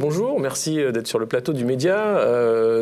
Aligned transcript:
bonjour. 0.00 0.40
Merci 0.40 0.76
d'être 0.92 1.06
sur 1.06 1.18
le 1.18 1.26
plateau 1.26 1.52
du 1.52 1.64
Média. 1.64 2.18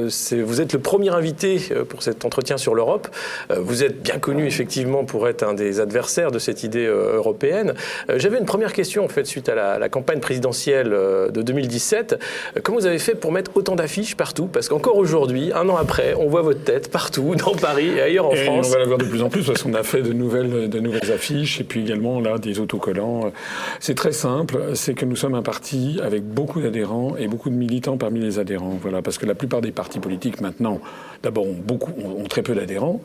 vous 0.04 0.60
êtes 0.60 0.72
le 0.72 0.78
premier 0.78 1.10
invité 1.10 1.58
pour 1.88 2.02
cet 2.02 2.24
entretien 2.24 2.56
sur 2.56 2.74
l'Europe. 2.74 3.08
vous 3.54 3.82
êtes 3.82 4.00
bien 4.02 4.18
connu 4.18 4.46
effectivement 4.46 5.04
pour 5.04 5.28
être 5.28 5.42
un 5.42 5.54
des 5.54 5.80
adversaires 5.80 6.30
de 6.30 6.38
cette 6.38 6.62
idée 6.62 6.86
européenne. 6.86 7.74
J'avais 8.16 8.38
une 8.38 8.46
première 8.46 8.72
question 8.72 9.04
en 9.04 9.08
fait 9.08 9.24
suite 9.24 9.48
à 9.48 9.54
la, 9.54 9.78
la 9.78 9.88
campagne 9.88 10.20
présidentielle 10.20 10.90
de 10.90 11.42
2017. 11.42 12.18
Comment 12.62 12.78
vous 12.78 12.86
avez 12.86 12.98
fait 12.98 13.14
pour 13.14 13.32
mettre 13.32 13.50
autant 13.54 13.74
d'affiches 13.74 14.16
partout? 14.16 14.46
Parce 14.46 14.68
qu'encore 14.68 14.96
aujourd'hui, 14.96 15.50
un 15.54 15.68
an 15.68 15.76
après, 15.76 16.14
on 16.14 16.28
voit 16.28 16.42
votre 16.42 16.62
tête 16.62 16.90
partout, 16.90 17.34
dans 17.34 17.54
Paris 17.54 17.88
et 17.96 18.00
ailleurs 18.00 18.26
en 18.26 18.34
France. 18.34 18.68
On 18.68 18.72
va 18.72 18.78
la 18.78 18.86
voir 18.86 18.98
de 18.98 19.04
plus 19.04 19.22
en 19.22 19.28
plus 19.28 19.44
parce 19.44 19.62
qu'on 19.62 19.74
a 19.74 19.82
fait 19.82 20.02
de 20.02 20.12
nouvelles, 20.12 20.68
de 20.68 20.78
nouvelles 20.78 21.10
affiches 21.12 21.60
et 21.60 21.64
puis 21.64 21.80
également 21.80 22.20
là 22.20 22.38
des 22.38 22.60
autocollants. 22.60 23.32
C'est 23.80 23.94
très 23.94 24.12
simple, 24.12 24.58
c'est 24.74 24.94
que 24.94 25.04
nous 25.04 25.16
sommes 25.16 25.34
un 25.34 25.42
parti 25.42 26.00
avec 26.02 26.24
beaucoup 26.24 26.60
d'adhérents 26.60 27.07
et 27.16 27.28
beaucoup 27.28 27.50
de 27.50 27.54
militants 27.54 27.96
parmi 27.96 28.20
les 28.20 28.38
adhérents. 28.38 28.78
Voilà, 28.80 29.02
parce 29.02 29.18
que 29.18 29.26
la 29.26 29.34
plupart 29.34 29.60
des 29.60 29.72
partis 29.72 30.00
politiques 30.00 30.40
maintenant, 30.40 30.80
d'abord, 31.22 31.46
ont, 31.46 31.56
beaucoup, 31.56 31.92
ont 32.00 32.24
très 32.24 32.42
peu 32.42 32.54
d'adhérents. 32.54 33.00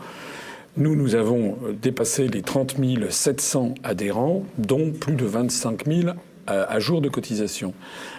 Nous, 0.75 0.95
nous 0.95 1.13
avons 1.13 1.57
dépassé 1.81 2.27
les 2.27 2.41
30 2.41 2.77
700 3.09 3.75
adhérents, 3.83 4.43
dont 4.57 4.91
plus 4.91 5.15
de 5.15 5.25
25 5.25 5.85
000 5.85 6.13
à, 6.47 6.79
jour 6.79 7.01
de 7.01 7.09
cotisation. 7.09 7.73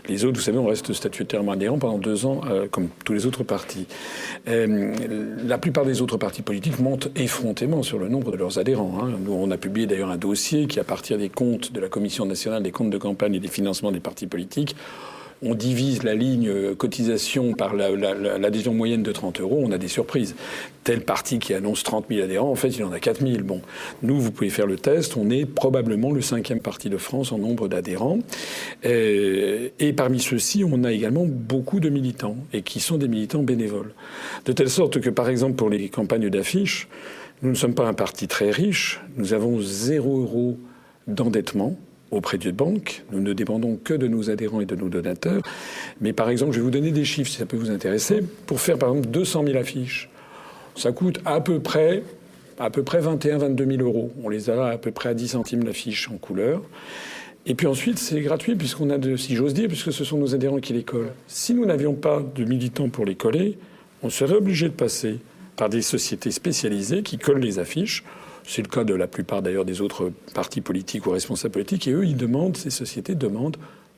Les 0.09 0.25
autres, 0.25 0.39
vous 0.39 0.45
savez, 0.45 0.59
on 0.59 0.67
reste 0.67 0.93
statutairement 0.93 1.53
adhérents 1.53 1.79
pendant 1.79 1.99
deux 1.99 2.27
ans, 2.27 2.41
euh, 2.49 2.67
comme 2.71 2.89
tous 3.05 3.13
les 3.13 3.27
autres 3.27 3.45
partis. 3.45 3.87
Euh, 4.49 4.95
la 5.45 5.59
plupart 5.59 5.85
des 5.85 6.01
autres 6.01 6.17
partis 6.17 6.43
politiques 6.43 6.79
montent 6.79 7.09
effrontément 7.17 7.83
sur 7.83 7.99
le 7.99 8.09
nombre 8.09 8.33
de 8.33 8.37
leurs 8.37 8.59
adhérents. 8.59 8.99
Hein. 9.03 9.13
Nous, 9.21 9.33
on 9.33 9.51
a 9.51 9.57
publié 9.57 9.87
d'ailleurs 9.87 10.11
un 10.11 10.17
dossier 10.17 10.67
qui, 10.67 10.81
à 10.81 10.85
partir 10.85 11.19
des 11.19 11.29
comptes 11.29 11.73
de 11.73 11.81
la 11.81 11.89
Commission 11.89 12.25
nationale 12.25 12.63
des 12.63 12.71
comptes 12.71 12.91
de 12.91 12.99
campagne 12.99 13.35
et 13.35 13.41
des 13.41 13.49
financements 13.49 13.93
des 13.93 14.01
partis 14.01 14.27
politiques, 14.27 14.75
on 15.43 15.55
divise 15.55 16.03
la 16.03 16.15
ligne 16.15 16.49
euh, 16.49 16.75
cotisation 16.75 17.53
par 17.53 17.75
l'adhésion 17.75 18.75
moyenne 18.75 19.03
de 19.03 19.13
30 19.13 19.41
euros, 19.41 19.61
on 19.63 19.73
a 19.73 19.79
des 19.79 19.89
surprises. 19.89 20.35
Tel 20.85 21.01
parti 21.01 21.39
qui 21.39 21.55
annonce 21.55 21.83
30 21.83 22.07
000 22.11 22.23
adhérents, 22.23 22.51
en 22.51 22.55
fait, 22.55 22.69
il 22.69 22.85
en 22.85 22.93
a 22.93 23.01
4 23.01 23.27
000. 23.27 23.43
Bon, 23.43 23.63
nous, 24.03 24.21
vous 24.21 24.31
pouvez 24.31 24.51
faire 24.51 24.67
le 24.67 24.77
test, 24.77 25.17
on 25.17 25.31
est 25.31 25.47
probablement 25.47 26.13
le 26.13 26.21
cinquième 26.21 26.61
parti 26.61 26.91
de 26.91 26.99
France 26.99 27.33
en 27.33 27.39
nombre 27.39 27.69
d'adhérents. 27.69 28.19
Euh, 28.85 29.69
et, 29.79 29.93
parmi 29.93 30.21
ceux-ci, 30.21 30.65
on 30.65 30.85
a 30.85 30.93
également 30.93 31.25
beaucoup 31.27 31.81
de 31.81 31.89
militants, 31.89 32.37
et 32.53 32.63
qui 32.63 32.81
sont 32.81 32.99
des 32.99 33.09
militants 33.09 33.43
bénévoles. 33.43 33.93
De 34.45 34.53
telle 34.53 34.71
sorte 34.71 35.01
que, 35.01 35.11
par 35.11 35.29
exemple, 35.29 35.57
pour 35.57 35.71
les 35.71 35.89
campagnes 35.89 36.29
d'affiches, 36.29 36.89
nous 37.43 37.51
ne 37.51 37.55
sommes 37.55 37.75
pas 37.75 37.87
un 37.87 37.95
parti 37.95 38.29
très 38.29 38.51
riche, 38.51 39.01
nous 39.17 39.33
avons 39.33 39.61
0 39.61 40.21
euros 40.21 40.59
d'endettement 41.07 41.77
auprès 42.15 42.39
de 42.39 42.51
banques. 42.51 43.03
Nous 43.13 43.21
ne 43.21 43.33
dépendons 43.33 43.79
que 43.83 43.95
de 43.95 44.07
nos 44.07 44.31
adhérents 44.31 44.61
et 44.61 44.67
de 44.67 44.77
nos 44.77 44.89
donateurs. 44.89 45.43
Mais 46.01 46.13
par 46.13 46.31
exemple, 46.31 46.53
je 46.53 46.59
vais 46.59 46.65
vous 46.65 46.71
donner 46.71 46.93
des 46.93 47.05
chiffres 47.05 47.31
si 47.31 47.39
ça 47.39 47.47
peut 47.47 47.57
vous 47.57 47.71
intéresser. 47.71 48.21
Pour 48.47 48.61
faire 48.61 48.79
par 48.79 48.91
exemple 48.91 49.09
200 49.09 49.45
000 49.47 49.59
affiches, 49.59 50.11
ça 50.77 50.93
coûte 50.93 51.21
à 51.25 51.41
peu 51.41 51.61
près, 51.61 52.03
à 52.59 52.71
peu 52.71 52.83
près 52.83 53.01
21 53.01 53.39
22 53.39 53.67
000 53.77 53.83
euros. 53.83 54.13
On 54.23 54.29
les 54.29 54.51
a 54.51 54.67
à 54.67 54.79
peu 54.79 54.91
près 54.91 55.11
à 55.11 55.15
10 55.15 55.29
centimes 55.29 55.65
l'affiche 55.65 56.09
en 56.11 56.17
couleur. 56.17 56.63
Et 57.47 57.55
puis 57.55 57.67
ensuite, 57.67 57.99
c'est 57.99 58.21
gratuit 58.21 58.55
puisqu'on 58.55 58.91
a, 58.91 58.99
si 59.19 59.37
j'ose 59.37 59.53
dire, 59.53 59.69
puisque 59.69 59.93
ce 59.93 60.05
sont 60.05 60.19
nos 60.19 60.35
adhérents 60.35 60.61
qui 60.61 60.73
les 60.73 60.83
collent. 60.83 61.13
Si 61.27 61.53
nous 61.53 61.67
n'avions 61.67 61.95
pas 61.95 62.23
de 62.35 62.45
militants 62.45 62.89
pour 62.89 63.05
les 63.05 63.17
coller, 63.17 63.59
on 64.03 64.11
serait 64.11 64.37
obligé 64.37 64.69
de 64.69 64.75
passer 64.75 65.19
par 65.57 65.69
des 65.69 65.83
sociétés 65.83 66.31
spécialisées 66.31 67.03
qui 67.03 67.19
collent 67.19 67.41
les 67.41 67.59
affiches. 67.59 68.03
C'est 68.47 68.63
le 68.63 68.69
cas 68.69 68.85
de 68.85 68.95
la 68.95 69.07
plupart 69.07 69.43
d'ailleurs 69.43 69.65
des 69.65 69.81
autres 69.81 70.13
partis 70.35 70.61
politiques 70.61 71.07
ou 71.07 71.11
responsables 71.11 71.53
politiques. 71.53 71.89
Et 71.89 71.93
eux, 71.93 72.05
ils 72.05 72.17
demandent, 72.17 72.57
ces 72.57 72.71
sociétés 72.71 73.15
demandent 73.15 73.57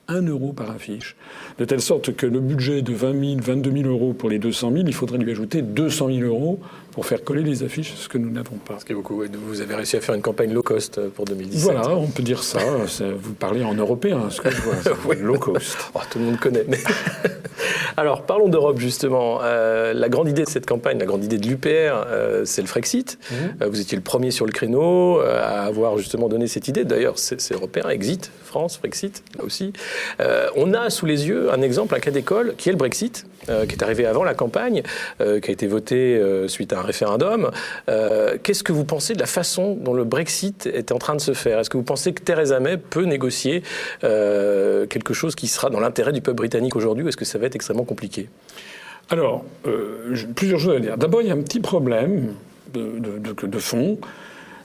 1 0.09 0.23
euro 0.29 0.53
par 0.53 0.71
affiche. 0.71 1.17
De 1.59 1.65
telle 1.65 1.81
sorte 1.81 2.15
que 2.15 2.27
le 2.27 2.41
budget 2.41 2.83
de 2.83 2.93
20 2.93 3.39
000, 3.39 3.41
22 3.41 3.83
000 3.83 3.89
euros 3.89 4.13
pour 4.13 4.31
les 4.31 4.39
200 4.39 4.73
000, 4.73 4.85
il 4.87 4.95
faudrait 4.95 5.19
lui 5.19 5.33
ajouter 5.33 5.63
200 5.63 6.09
000 6.09 6.21
euros 6.21 6.61
pour 6.97 7.05
faire 7.05 7.23
coller 7.23 7.43
les 7.43 7.63
affiches, 7.63 7.93
ce 7.95 8.09
que 8.09 8.17
nous 8.17 8.31
n'avons 8.31 8.57
pas. 8.57 8.79
Ce 8.79 8.87
qui 8.87 8.93
est 8.93 8.95
beaucoup. 8.95 9.23
Vous 9.47 9.61
avez 9.61 9.75
réussi 9.75 9.99
à 9.99 10.01
faire 10.01 10.15
une 10.15 10.23
campagne 10.23 10.51
low 10.51 10.63
cost 10.63 10.97
euh, 10.97 11.11
pour 11.11 11.27
2017. 11.27 11.61
Voilà, 11.61 11.91
on 11.95 12.07
peut 12.07 12.23
dire 12.23 12.43
ça. 12.43 12.59
Vous 13.21 13.35
parlez 13.35 13.63
en 13.65 13.75
européen, 13.75 14.31
ce 14.31 14.41
que 14.41 14.49
je 14.49 14.63
vois. 14.63 15.15
Low 15.21 15.39
cost. 15.39 15.77
Oh, 15.95 15.99
tout 16.11 16.19
le 16.19 16.25
monde 16.25 16.39
connaît. 16.39 16.65
Alors, 17.99 18.23
parlons 18.23 18.49
d'Europe, 18.49 18.79
justement. 18.79 19.41
Euh, 19.43 19.93
la 19.93 20.09
grande 20.09 20.31
idée 20.31 20.45
de 20.45 20.49
cette 20.49 20.65
campagne, 20.65 20.99
la 20.99 21.05
grande 21.05 21.23
idée 21.23 21.37
de 21.37 21.47
l'UPR, 21.47 21.69
euh, 21.69 22.47
c'est 22.47 22.63
le 22.63 22.67
Frexit. 22.67 23.19
Mhm. 23.31 23.69
vous 23.69 23.81
étiez 23.83 23.97
le 23.97 24.03
premier 24.03 24.31
sur 24.31 24.47
le 24.47 24.53
créneau 24.53 25.21
à 25.21 25.65
avoir 25.65 25.99
justement 25.99 26.31
donné 26.31 26.47
cette 26.47 26.67
idée. 26.67 26.85
D'ailleurs, 26.85 27.19
c'est 27.19 27.53
européen, 27.53 27.91
Exit, 27.91 28.31
France, 28.43 28.79
Frexit, 28.79 29.23
là 29.37 29.45
aussi. 29.45 29.75
on 30.57 30.73
a 30.73 30.89
sous 30.89 31.05
les 31.05 31.29
yeux 31.29 31.53
un 31.53 31.61
exemple, 31.61 31.95
un 31.95 32.01
cas 32.01 32.11
d'école, 32.11 32.55
qui 32.57 32.71
est 32.71 32.73
le 32.73 32.79
Brexit, 32.79 33.27
qui 33.47 33.75
est 33.75 33.83
arrivé 33.83 34.07
avant 34.07 34.25
la 34.25 34.35
campagne, 34.35 34.83
qui 35.19 35.25
a 35.25 35.53
été 35.53 35.67
voté 35.67 36.21
suite 36.49 36.73
à 36.73 36.79
un 36.79 36.83
référendum. 36.83 37.51
Euh, 37.89 38.37
qu'est-ce 38.43 38.63
que 38.63 38.73
vous 38.73 38.85
pensez 38.85 39.15
de 39.15 39.21
la 39.21 39.27
façon 39.27 39.75
dont 39.75 39.95
le 39.95 40.05
Brexit 40.05 40.67
est 40.67 40.93
en 40.93 40.99
train 40.99 41.15
de 41.15 41.21
se 41.21 41.35
faire? 41.35 41.59
Est-ce 41.59 41.71
que 41.71 41.77
vous 41.77 41.83
pensez 41.83 42.13
que 42.13 42.23
Theresa 42.23 42.61
May 42.61 42.77
peut 42.77 43.05
négocier 43.05 43.63
euh, 44.05 44.87
quelque 44.87 45.15
chose 45.15 45.35
qui 45.35 45.47
sera 45.47 45.71
dans 45.71 45.81
l'intérêt 45.81 46.13
du 46.13 46.21
peuple 46.21 46.39
britannique 46.39 46.77
aujourd'hui 46.77 47.05
ou 47.05 47.09
est-ce 47.09 47.17
que 47.17 47.25
ça 47.25 47.39
va 47.39 47.47
être 47.47 47.57
extrêmement 47.57 47.85
compliqué? 47.85 48.29
Alors, 49.11 49.45
euh, 49.67 50.17
plusieurs 50.35 50.59
choses 50.59 50.77
à 50.77 50.81
dire. 50.81 50.99
D'abord, 50.99 51.23
il 51.23 51.29
y 51.29 51.31
a 51.31 51.35
un 51.35 51.43
petit 51.43 51.61
problème 51.61 52.35
de, 52.75 53.19
de 53.47 53.59
fond 53.59 53.99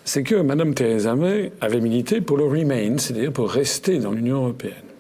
c'est 0.03 0.24
que 0.24 0.34
Mme 0.34 0.74
Theresa 0.74 1.16
May 1.16 1.52
avait 1.62 1.80
milité 1.80 2.22
pour 2.22 2.36
le 2.36 2.46
Remain, 2.46 2.97
c'est-à-dire 2.97 3.31
pour 3.31 3.52
rester 3.52 4.00
dans 4.00 4.12
l'Union 4.12 4.38
européenne. 4.38 4.91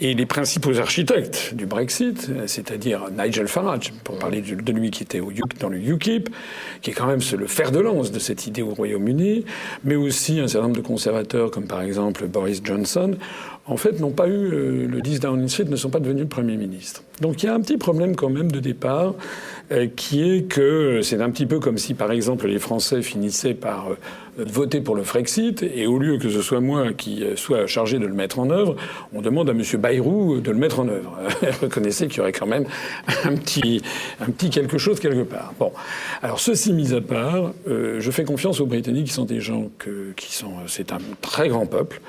Et 0.00 0.14
les 0.14 0.26
principaux 0.26 0.78
architectes 0.78 1.54
du 1.54 1.66
Brexit, 1.66 2.30
c'est-à-dire 2.46 3.08
Nigel 3.10 3.48
Farage, 3.48 3.92
pour 4.04 4.16
parler 4.16 4.40
de 4.42 4.72
lui 4.72 4.92
qui 4.92 5.02
était 5.02 5.20
dans 5.58 5.68
le 5.68 5.78
UKIP, 5.78 6.28
qui 6.82 6.90
est 6.90 6.92
quand 6.92 7.08
même 7.08 7.18
le 7.36 7.46
fer 7.48 7.72
de 7.72 7.80
lance 7.80 8.12
de 8.12 8.20
cette 8.20 8.46
idée 8.46 8.62
au 8.62 8.74
Royaume-Uni, 8.74 9.44
mais 9.82 9.96
aussi 9.96 10.38
un 10.38 10.46
certain 10.46 10.68
nombre 10.68 10.80
de 10.80 10.86
conservateurs 10.86 11.50
comme 11.50 11.66
par 11.66 11.82
exemple 11.82 12.26
Boris 12.28 12.60
Johnson, 12.62 13.16
en 13.68 13.76
fait, 13.76 14.00
n'ont 14.00 14.12
pas 14.12 14.28
eu 14.28 14.30
euh, 14.30 14.86
le 14.88 15.02
10 15.02 15.20
Downing 15.20 15.48
Street, 15.48 15.64
ne 15.64 15.76
sont 15.76 15.90
pas 15.90 16.00
devenus 16.00 16.26
Premier 16.28 16.56
ministre. 16.56 17.02
Donc 17.20 17.42
il 17.42 17.46
y 17.46 17.48
a 17.48 17.54
un 17.54 17.60
petit 17.60 17.76
problème 17.76 18.16
quand 18.16 18.30
même 18.30 18.50
de 18.50 18.60
départ, 18.60 19.14
qui 19.96 20.22
est 20.22 20.42
que 20.42 21.00
c'est 21.02 21.20
un 21.20 21.30
petit 21.30 21.46
peu 21.46 21.60
comme 21.60 21.78
si, 21.78 21.94
par 21.94 22.10
exemple, 22.10 22.46
les 22.46 22.58
Français 22.58 23.02
finissaient 23.02 23.54
par 23.54 23.90
euh, 23.90 24.44
voter 24.44 24.80
pour 24.80 24.94
le 24.94 25.02
Frexit, 25.02 25.62
et 25.62 25.86
au 25.86 25.98
lieu 25.98 26.18
que 26.18 26.30
ce 26.30 26.40
soit 26.42 26.60
moi 26.60 26.92
qui 26.92 27.24
soit 27.36 27.66
chargé 27.66 27.98
de 27.98 28.06
le 28.06 28.14
mettre 28.14 28.38
en 28.38 28.50
œuvre, 28.50 28.76
on 29.12 29.20
demande 29.20 29.50
à 29.50 29.52
M. 29.52 29.62
Bayrou 29.78 30.40
de 30.40 30.50
le 30.50 30.56
mettre 30.56 30.80
en 30.80 30.88
œuvre. 30.88 31.18
Reconnaissez 31.62 32.06
qu'il 32.06 32.18
y 32.18 32.20
aurait 32.20 32.32
quand 32.32 32.46
même 32.46 32.64
un 33.24 33.34
petit, 33.34 33.82
un 34.20 34.30
petit 34.30 34.50
quelque 34.50 34.78
chose 34.78 35.00
quelque 35.00 35.24
part. 35.24 35.52
Bon, 35.58 35.72
alors 36.22 36.40
ceci 36.40 36.72
mis 36.72 36.94
à 36.94 37.00
part, 37.00 37.52
je 37.66 38.10
fais 38.12 38.24
confiance 38.24 38.60
aux 38.60 38.66
Britanniques 38.66 39.08
qui 39.08 39.12
sont 39.12 39.24
des 39.24 39.40
gens 39.40 39.70
que, 39.78 40.12
qui 40.16 40.34
sont, 40.34 40.52
c'est 40.66 40.92
un 40.92 40.98
très 41.20 41.48
grand 41.48 41.66
peuple. 41.66 42.00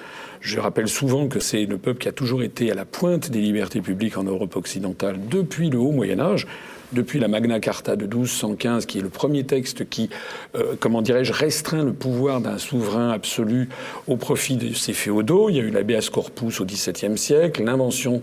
Je 0.42 0.60
rappelle 0.60 0.88
souvent 0.88 1.28
que 1.28 1.40
c'est 1.40 1.66
le 1.66 1.78
peuple 1.78 2.00
qui 2.00 2.08
a 2.08 2.12
toujours 2.12 2.44
été 2.44 2.72
à 2.72 2.76
la 2.76 2.86
pointe 2.86 3.30
des 3.30 3.40
libertés 3.40 3.82
publiques 3.82 4.18
en 4.18 4.24
Europe 4.24 4.56
occidentale 4.56 5.18
depuis 5.30 5.70
le 5.70 5.80
haut 5.80 5.92
Moyen 5.92 6.20
Âge 6.20 6.48
depuis 6.94 7.20
la 7.20 7.28
Magna 7.28 7.60
Carta 7.60 7.96
de 7.96 8.06
1215, 8.06 8.86
qui 8.86 9.00
est 9.00 9.02
le 9.02 9.10
premier 9.10 9.44
texte 9.46 9.88
qui, 9.90 10.10
euh, 10.56 10.76
comment 10.80 11.02
dirais-je, 11.02 11.34
restreint 11.34 11.84
le 11.84 11.94
pouvoir 11.94 12.42
d'un 12.42 12.58
souverain 12.58 13.12
absolu 13.12 13.70
au 14.08 14.18
profit 14.18 14.58
de 14.58 14.74
ses 14.74 14.94
féodaux. 14.94 15.50
Il 15.50 15.56
y 15.56 15.60
a 15.60 15.64
eu 15.64 15.72
l'habeas 15.72 16.10
corpus 16.12 16.60
au 16.60 16.66
XVIIe 16.66 17.18
siècle, 17.18 17.64
l'invention 17.64 18.22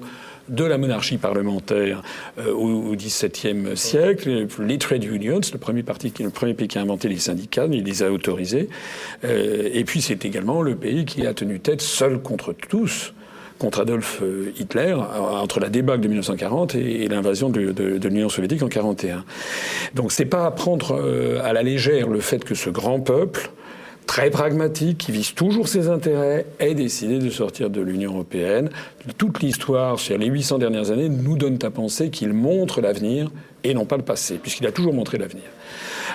de 0.49 0.65
la 0.65 0.79
monarchie 0.79 1.19
parlementaire 1.19 2.03
euh, 2.39 2.53
au 2.53 2.95
XVIIe 2.95 3.77
siècle, 3.77 4.47
les 4.61 4.79
trade 4.79 5.05
unions, 5.05 5.41
le 5.53 5.59
premier 5.59 5.83
le 5.83 6.31
premier 6.31 6.55
pays 6.55 6.69
qui 6.69 6.79
a 6.79 6.83
inventé 6.83 7.09
les 7.09 7.19
syndicats, 7.19 7.67
il 7.71 7.85
les 7.85 8.03
a 8.03 8.13
autorisés. 8.13 8.69
Euh, 9.25 9.69
et 9.73 9.85
puis 9.85 10.01
c'est 10.01 10.25
également 10.25 10.63
le 10.63 10.77
pays 10.77 11.05
qui 11.05 11.27
a 11.27 11.35
tenu 11.35 11.61
tête 11.61 11.81
seul 11.81 12.21
contre 12.21 12.53
tous 12.53 13.13
contre 13.59 13.81
Adolf 13.81 14.21
euh, 14.23 14.53
Hitler 14.59 14.95
entre 14.95 15.61
la 15.61 15.69
débâcle 15.69 16.01
de 16.01 16.09
1940 16.09 16.75
et, 16.75 17.09
l'invasion 17.09 17.49
de, 17.49 18.09
l'Union 18.09 18.29
soviétique 18.29 18.63
en 18.63 18.67
1941. 18.67 19.25
Donc 19.95 20.13
c'est 20.13 20.25
pas 20.25 20.47
à 20.47 20.51
prendre 20.51 21.01
à 21.43 21.53
la 21.53 21.63
légère 21.63 22.09
le 22.09 22.21
fait 22.21 22.45
que 22.45 22.55
ce 22.55 22.71
grand 22.71 23.01
peuple 23.01 23.51
très 24.07 24.31
pragmatique, 24.31 24.99
qui 24.99 25.13
vise 25.13 25.35
toujours 25.35 25.69
ses 25.69 25.89
intérêts, 25.89 26.47
ait 26.59 26.75
décidé 26.75 27.19
de 27.19 27.29
sortir 27.29 27.71
de 27.71 27.81
l'Union 27.81 28.13
européenne. 28.13 28.71
Toute 29.19 29.41
l'histoire 29.41 29.99
sur 29.99 30.17
les 30.17 30.27
800 30.27 30.59
dernières 30.59 30.91
années 30.91 31.09
nous 31.09 31.37
donne 31.37 31.59
à 31.63 31.71
penser 31.71 32.11
qu'il 32.11 32.33
montre 32.33 32.81
l'avenir 32.81 33.31
et 33.65 33.75
non 33.75 33.85
pas 33.85 33.97
le 33.97 34.05
passé, 34.05 34.39
puisqu'il 34.41 34.67
a 34.67 34.73
toujours 34.73 34.95
montré 34.95 35.19
l'avenir. 35.19 35.45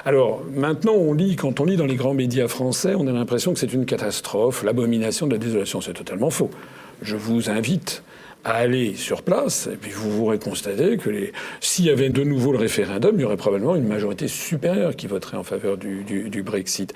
Alors 0.05 0.41
maintenant, 0.55 0.93
on 0.93 1.13
lit, 1.13 1.35
quand 1.35 1.59
on 1.59 1.65
lit 1.65 1.75
dans 1.75 1.85
les 1.85 1.95
grands 1.95 2.13
médias 2.13 2.47
français, 2.47 2.95
on 2.97 3.05
a 3.07 3.11
l'impression 3.11 3.53
que 3.53 3.59
c'est 3.59 3.73
une 3.73 3.85
catastrophe, 3.85 4.63
l'abomination 4.63 5.27
de 5.27 5.33
la 5.33 5.37
désolation. 5.37 5.81
C'est 5.81 5.93
totalement 5.93 6.29
faux. 6.29 6.49
Je 7.01 7.15
vous 7.15 7.49
invite 7.49 8.03
à 8.43 8.55
aller 8.55 8.95
sur 8.95 9.21
place, 9.21 9.69
et 9.71 9.75
puis 9.75 9.91
vous 9.91 10.09
pourrez 10.17 10.39
constater 10.39 10.97
que 10.97 11.09
s'il 11.59 11.85
y 11.85 11.89
avait 11.89 12.09
de 12.09 12.23
nouveau 12.23 12.51
le 12.51 12.57
référendum, 12.57 13.15
il 13.15 13.21
y 13.21 13.25
aurait 13.25 13.37
probablement 13.37 13.75
une 13.75 13.87
majorité 13.87 14.27
supérieure 14.27 14.95
qui 14.95 15.07
voterait 15.07 15.37
en 15.37 15.43
faveur 15.43 15.77
du, 15.77 16.03
du, 16.03 16.29
du 16.29 16.41
Brexit. 16.41 16.93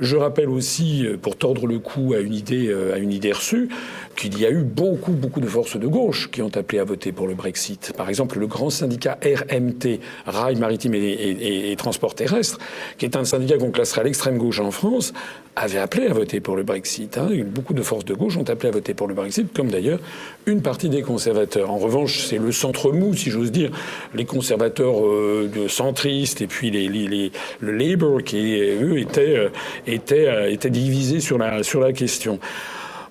Je 0.00 0.16
rappelle 0.16 0.48
aussi, 0.48 1.06
euh, 1.06 1.16
pour 1.16 1.36
tordre 1.36 1.66
le 1.66 1.78
cou 1.78 2.14
à 2.14 2.20
une 2.20 2.34
idée, 2.34 2.68
euh, 2.68 2.94
à 2.94 2.98
une 2.98 3.12
idée 3.12 3.32
reçue, 3.32 3.68
qu'il 4.16 4.38
y 4.38 4.46
a 4.46 4.50
eu 4.50 4.62
beaucoup, 4.62 5.12
beaucoup 5.12 5.40
de 5.40 5.46
forces 5.46 5.76
de 5.76 5.86
gauche 5.86 6.30
qui 6.30 6.42
ont 6.42 6.50
appelé 6.56 6.80
à 6.80 6.84
voter 6.84 7.12
pour 7.12 7.28
le 7.28 7.34
Brexit. 7.34 7.92
Par 7.96 8.08
exemple, 8.08 8.38
le 8.38 8.48
grand 8.48 8.70
syndicat 8.70 9.18
RMT, 9.22 10.00
Rail 10.26 10.56
Maritime 10.56 10.94
et, 10.94 10.98
et, 10.98 11.72
et 11.72 11.76
Transport 11.76 12.16
Terrestre, 12.16 12.58
qui 12.98 13.04
est 13.04 13.16
un 13.16 13.24
syndicat 13.24 13.58
qu'on 13.58 13.70
classerait 13.70 14.00
à 14.00 14.04
l'extrême 14.04 14.38
gauche 14.38 14.58
en 14.58 14.72
France, 14.72 15.12
avait 15.54 15.78
appelé 15.78 16.06
à 16.06 16.12
voter 16.12 16.40
pour 16.40 16.56
le 16.56 16.62
Brexit. 16.62 17.18
Hein. 17.18 17.28
Beaucoup 17.46 17.74
de 17.74 17.82
forces 17.82 18.04
de 18.04 18.14
gauche 18.14 18.36
ont 18.36 18.48
appelé 18.48 18.68
à 18.68 18.72
voter 18.72 18.94
pour 18.94 19.08
le 19.08 19.14
Brexit, 19.14 19.52
comme 19.52 19.68
d'ailleurs 19.68 19.98
une 20.46 20.62
partie 20.62 20.87
des 20.88 21.02
conservateurs. 21.02 21.70
En 21.70 21.78
revanche, 21.78 22.26
c'est 22.26 22.38
le 22.38 22.52
centre 22.52 22.92
mou, 22.92 23.14
si 23.14 23.30
j'ose 23.30 23.52
dire, 23.52 23.70
les 24.14 24.24
conservateurs 24.24 25.04
euh, 25.04 25.48
centristes 25.68 26.40
et 26.40 26.46
puis 26.46 26.70
les, 26.70 26.88
les, 26.88 27.32
le 27.60 27.72
Labour 27.72 28.22
qui, 28.22 28.60
eux, 28.60 28.98
étaient, 28.98 29.36
euh, 29.36 29.48
étaient, 29.86 30.28
euh, 30.28 30.50
étaient 30.50 30.70
divisés 30.70 31.20
sur 31.20 31.38
la, 31.38 31.62
sur 31.62 31.80
la 31.80 31.92
question. 31.92 32.38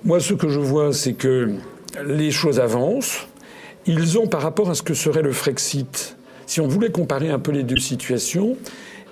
Moi, 0.04 0.20
ce 0.20 0.34
que 0.34 0.50
je 0.50 0.60
vois, 0.60 0.94
c'est 0.94 1.14
que 1.14 1.52
les 2.06 2.32
choses 2.32 2.60
avancent. 2.60 3.28
Ils 3.86 4.18
ont, 4.20 4.28
par 4.28 4.42
rapport 4.42 4.70
à 4.70 4.76
ce 4.76 4.84
que 4.84 4.94
serait 4.94 5.22
le 5.22 5.32
Frexit, 5.32 6.18
si 6.46 6.62
on 6.62 6.68
voulait 6.68 6.92
comparer 6.92 7.30
un 7.30 7.40
peu 7.40 7.52
les 7.52 7.64
deux 7.64 7.78
situations, 7.78 8.58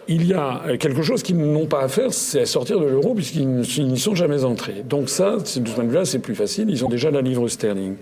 il 0.07 0.27
y 0.27 0.33
a 0.33 0.61
quelque 0.79 1.01
chose 1.01 1.23
qu'ils 1.23 1.37
n'ont 1.37 1.65
pas 1.65 1.81
à 1.81 1.87
faire, 1.87 2.13
c'est 2.13 2.45
sortir 2.45 2.79
de 2.79 2.85
l'euro 2.85 3.15
puisqu'ils 3.15 3.87
n'y 3.87 3.99
sont 3.99 4.15
jamais 4.15 4.43
entrés. 4.43 4.83
Donc 4.87 5.09
ça, 5.09 5.37
de 5.37 5.45
ce 5.45 5.59
point 5.59 5.83
de 5.83 5.89
vue-là, 5.89 6.05
c'est 6.05 6.19
plus 6.19 6.35
facile. 6.35 6.69
Ils 6.69 6.85
ont 6.85 6.89
déjà 6.89 7.09
la 7.09 7.21
livre 7.21 7.47
sterling. 7.47 7.95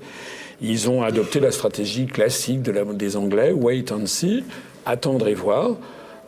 Ils 0.63 0.89
ont 0.89 1.03
adopté 1.03 1.41
la 1.41 1.51
stratégie 1.51 2.05
classique 2.05 2.61
de 2.61 2.71
la, 2.71 2.85
des 2.85 3.17
Anglais, 3.17 3.51
wait 3.51 3.91
and 3.91 4.05
see, 4.05 4.45
attendre 4.85 5.27
et 5.27 5.33
voir. 5.33 5.71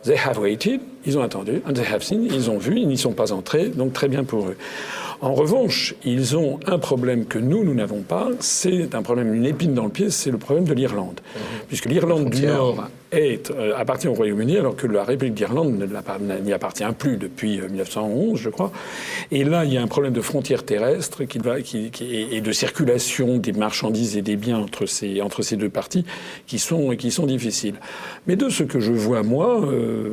They 0.04 0.16
have 0.16 0.38
waited, 0.38 0.80
ils 1.06 1.18
ont 1.18 1.22
attendu, 1.22 1.62
and 1.66 1.72
they 1.72 1.84
have 1.84 2.02
seen, 2.02 2.22
ils 2.22 2.50
ont 2.50 2.58
vu, 2.58 2.78
ils 2.78 2.86
n'y 2.86 2.98
sont 2.98 3.12
pas 3.12 3.32
entrés, 3.32 3.68
donc 3.68 3.94
très 3.94 4.08
bien 4.08 4.24
pour 4.24 4.46
eux. 4.48 4.56
En 5.20 5.34
revanche, 5.34 5.94
ils 6.04 6.36
ont 6.36 6.60
un 6.66 6.78
problème 6.78 7.24
que 7.26 7.38
nous, 7.38 7.64
nous 7.64 7.74
n'avons 7.74 8.02
pas, 8.02 8.28
c'est 8.40 8.94
un 8.94 9.02
problème, 9.02 9.34
une 9.34 9.46
épine 9.46 9.74
dans 9.74 9.84
le 9.84 9.90
pied, 9.90 10.10
c'est 10.10 10.30
le 10.30 10.38
problème 10.38 10.64
de 10.64 10.74
l'Irlande. 10.74 11.20
Mmh. 11.20 11.38
Puisque 11.68 11.86
l'Irlande 11.86 12.30
du 12.30 12.46
Nord 12.46 12.88
est, 13.12 13.50
euh, 13.50 13.72
appartient 13.76 14.08
au 14.08 14.14
Royaume-Uni, 14.14 14.58
alors 14.58 14.76
que 14.76 14.86
la 14.86 15.04
République 15.04 15.34
d'Irlande 15.34 15.88
n'y 16.44 16.52
appartient 16.52 16.84
plus 16.98 17.16
depuis 17.16 17.60
1911, 17.60 18.34
euh, 18.38 18.42
je 18.42 18.50
crois. 18.50 18.72
Et 19.30 19.44
là, 19.44 19.64
il 19.64 19.72
y 19.72 19.78
a 19.78 19.82
un 19.82 19.86
problème 19.86 20.12
de 20.12 20.20
frontières 20.20 20.64
terrestres 20.64 21.24
qui 21.24 21.38
va, 21.38 21.60
qui, 21.60 21.90
qui, 21.90 22.26
et 22.30 22.40
de 22.40 22.52
circulation 22.52 23.38
des 23.38 23.52
marchandises 23.52 24.16
et 24.16 24.22
des 24.22 24.36
biens 24.36 24.58
entre 24.58 24.86
ces, 24.86 25.20
entre 25.22 25.42
ces 25.42 25.56
deux 25.56 25.70
parties 25.70 26.04
qui 26.46 26.58
sont, 26.58 26.90
qui 26.96 27.10
sont 27.10 27.26
difficiles. 27.26 27.76
Mais 28.26 28.36
de 28.36 28.48
ce 28.48 28.64
que 28.64 28.80
je 28.80 28.92
vois, 28.92 29.22
moi, 29.22 29.62
euh, 29.62 30.10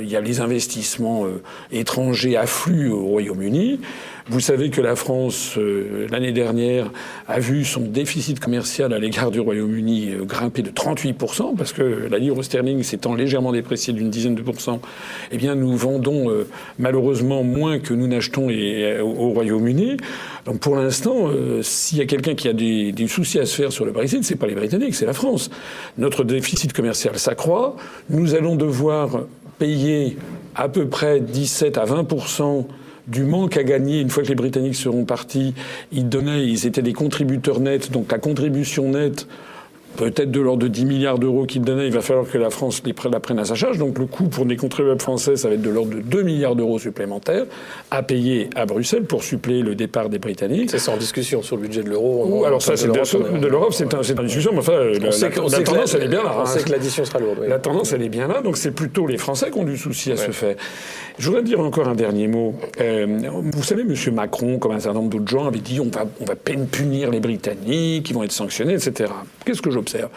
il 0.00 0.08
y 0.08 0.16
a 0.16 0.20
les 0.20 0.40
investissements 0.40 1.26
euh, 1.26 1.42
étrangers 1.72 2.36
affluent 2.36 2.90
au 2.90 3.04
Royaume-Uni. 3.06 3.80
Vous 4.28 4.40
savez 4.40 4.70
que 4.70 4.80
la 4.80 4.96
France, 4.96 5.54
euh, 5.56 6.08
l'année 6.10 6.32
dernière, 6.32 6.90
a 7.28 7.38
vu 7.38 7.64
son 7.64 7.82
déficit 7.82 8.40
commercial 8.40 8.92
à 8.92 8.98
l'égard 8.98 9.30
du 9.30 9.38
Royaume-Uni 9.38 10.10
euh, 10.10 10.24
grimper 10.24 10.62
de 10.62 10.70
38%, 10.70 11.54
parce 11.56 11.72
que 11.72 12.08
la 12.10 12.18
livre 12.18 12.42
sterling 12.42 12.82
s'étant 12.82 13.14
légèrement 13.14 13.52
dépréciée 13.52 13.92
d'une 13.92 14.10
dizaine 14.10 14.34
de 14.34 14.42
pourcents, 14.42 14.80
eh 15.30 15.36
bien, 15.36 15.54
nous 15.54 15.76
vendons 15.76 16.30
malheureusement 16.78 17.44
moins 17.44 17.78
que 17.78 17.94
nous 17.94 18.06
n'achetons 18.06 18.48
au 18.48 19.30
Royaume-Uni. 19.30 19.96
Donc 20.44 20.60
pour 20.60 20.76
l'instant, 20.76 21.30
s'il 21.62 21.98
y 21.98 22.00
a 22.00 22.06
quelqu'un 22.06 22.34
qui 22.34 22.48
a 22.48 22.52
des, 22.52 22.92
des, 22.92 23.08
soucis 23.08 23.38
à 23.38 23.46
se 23.46 23.54
faire 23.54 23.72
sur 23.72 23.84
le 23.84 23.92
Brexit, 23.92 24.24
c'est 24.24 24.36
pas 24.36 24.46
les 24.46 24.54
Britanniques, 24.54 24.94
c'est 24.94 25.06
la 25.06 25.12
France. 25.12 25.50
Notre 25.98 26.24
déficit 26.24 26.72
commercial 26.72 27.18
s'accroît. 27.18 27.76
Nous 28.10 28.34
allons 28.34 28.56
devoir 28.56 29.26
payer 29.58 30.16
à 30.54 30.68
peu 30.68 30.86
près 30.88 31.20
17 31.20 31.78
à 31.78 31.84
20% 31.84 32.66
du 33.06 33.24
manque 33.24 33.56
à 33.56 33.62
gagner 33.62 34.00
une 34.00 34.10
fois 34.10 34.22
que 34.22 34.28
les 34.28 34.34
Britanniques 34.34 34.74
seront 34.74 35.04
partis. 35.04 35.54
Ils 35.92 36.08
donnaient, 36.08 36.46
ils 36.46 36.66
étaient 36.66 36.82
des 36.82 36.92
contributeurs 36.92 37.60
nets, 37.60 37.92
donc 37.92 38.10
la 38.10 38.18
contribution 38.18 38.90
nette 38.90 39.26
peut-être 39.96 40.30
de 40.30 40.40
l'ordre 40.40 40.62
de 40.62 40.68
10 40.68 40.84
milliards 40.84 41.18
d'euros 41.18 41.46
qu'il 41.46 41.62
donnait, 41.62 41.86
il 41.86 41.92
va 41.92 42.00
falloir 42.00 42.26
que 42.26 42.38
la 42.38 42.50
France 42.50 42.82
la 43.10 43.20
prenne 43.20 43.38
à 43.38 43.44
sa 43.44 43.54
charge. 43.54 43.78
Donc 43.78 43.98
le 43.98 44.06
coût 44.06 44.28
pour 44.28 44.44
les 44.44 44.56
contribuables 44.56 45.00
français, 45.00 45.36
ça 45.36 45.48
va 45.48 45.54
être 45.54 45.62
de 45.62 45.70
l'ordre 45.70 45.94
de 45.94 46.00
2 46.00 46.22
milliards 46.22 46.56
d'euros 46.56 46.78
supplémentaires 46.78 47.44
à 47.90 48.02
payer 48.02 48.50
à 48.54 48.66
Bruxelles 48.66 49.04
pour 49.04 49.22
suppléer 49.22 49.62
le 49.62 49.74
départ 49.74 50.08
des 50.08 50.18
Britanniques. 50.18 50.70
C'est 50.70 50.90
en 50.90 50.96
discussion 50.96 51.42
sur 51.42 51.56
le 51.56 51.62
budget 51.62 51.82
de 51.82 51.90
l'euro. 51.90 52.44
Alors 52.44 52.62
ça, 52.62 52.76
c'est 52.76 52.88
de 52.88 53.46
l'Europe, 53.46 53.72
c'est 53.72 53.92
un, 53.94 54.02
une 54.02 54.26
discussion, 54.26 54.52
mais 54.52 54.58
enfin, 54.58 54.78
la, 54.78 55.62
tendance, 55.62 55.94
elle 55.94 56.02
est 56.04 56.08
bien 56.08 56.22
là. 56.22 56.36
On 56.40 56.46
sait 56.46 56.62
que 56.62 56.70
l'addition 56.70 57.04
sera 57.04 57.18
lourde. 57.18 57.44
La 57.48 57.58
tendance, 57.58 57.92
elle 57.92 58.02
est 58.02 58.08
bien 58.08 58.28
là, 58.28 58.40
donc 58.40 58.56
c'est 58.56 58.70
plutôt 58.70 59.06
les 59.06 59.18
Français 59.18 59.50
qui 59.50 59.58
ont 59.58 59.64
du 59.64 59.76
souci 59.76 60.12
à 60.12 60.16
se 60.16 60.30
faire. 60.30 60.56
Je 61.18 61.26
voudrais 61.28 61.42
dire 61.42 61.60
encore 61.60 61.88
un 61.88 61.94
dernier 61.94 62.28
mot. 62.28 62.54
Euh, 62.80 63.06
vous 63.52 63.62
savez, 63.62 63.82
M. 63.82 63.94
Macron, 64.14 64.58
comme 64.58 64.72
un 64.72 64.80
certain 64.80 64.98
nombre 64.98 65.10
d'autres 65.10 65.28
gens, 65.28 65.46
avait 65.46 65.58
dit 65.58 65.80
on 65.80 65.88
va, 65.88 66.04
on 66.20 66.24
va 66.24 66.36
peine 66.36 66.66
punir 66.66 67.10
les 67.10 67.20
Britanniques, 67.20 68.04
qui 68.04 68.12
vont 68.12 68.22
être 68.22 68.32
sanctionnés, 68.32 68.74
etc. 68.74 69.10
Qu'est-ce 69.44 69.62
que 69.62 69.70
j'observe 69.88 70.10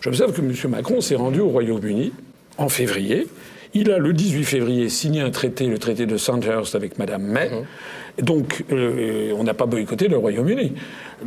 J'observe 0.00 0.32
que 0.32 0.40
M. 0.40 0.70
Macron 0.70 1.00
s'est 1.00 1.14
rendu 1.14 1.40
au 1.40 1.48
Royaume-Uni 1.48 2.12
en 2.58 2.68
février. 2.68 3.26
Il 3.74 3.90
a, 3.90 3.98
le 3.98 4.12
18 4.12 4.44
février, 4.44 4.88
signé 4.90 5.22
un 5.22 5.30
traité, 5.30 5.66
le 5.66 5.78
traité 5.78 6.04
de 6.04 6.16
Sandhurst 6.18 6.74
avec 6.74 6.98
Mme 6.98 7.22
May. 7.22 7.48
Mmh. 7.48 8.22
Donc, 8.22 8.64
euh, 8.70 9.32
on 9.38 9.44
n'a 9.44 9.54
pas 9.54 9.64
boycotté 9.64 10.08
le 10.08 10.18
Royaume-Uni. 10.18 10.72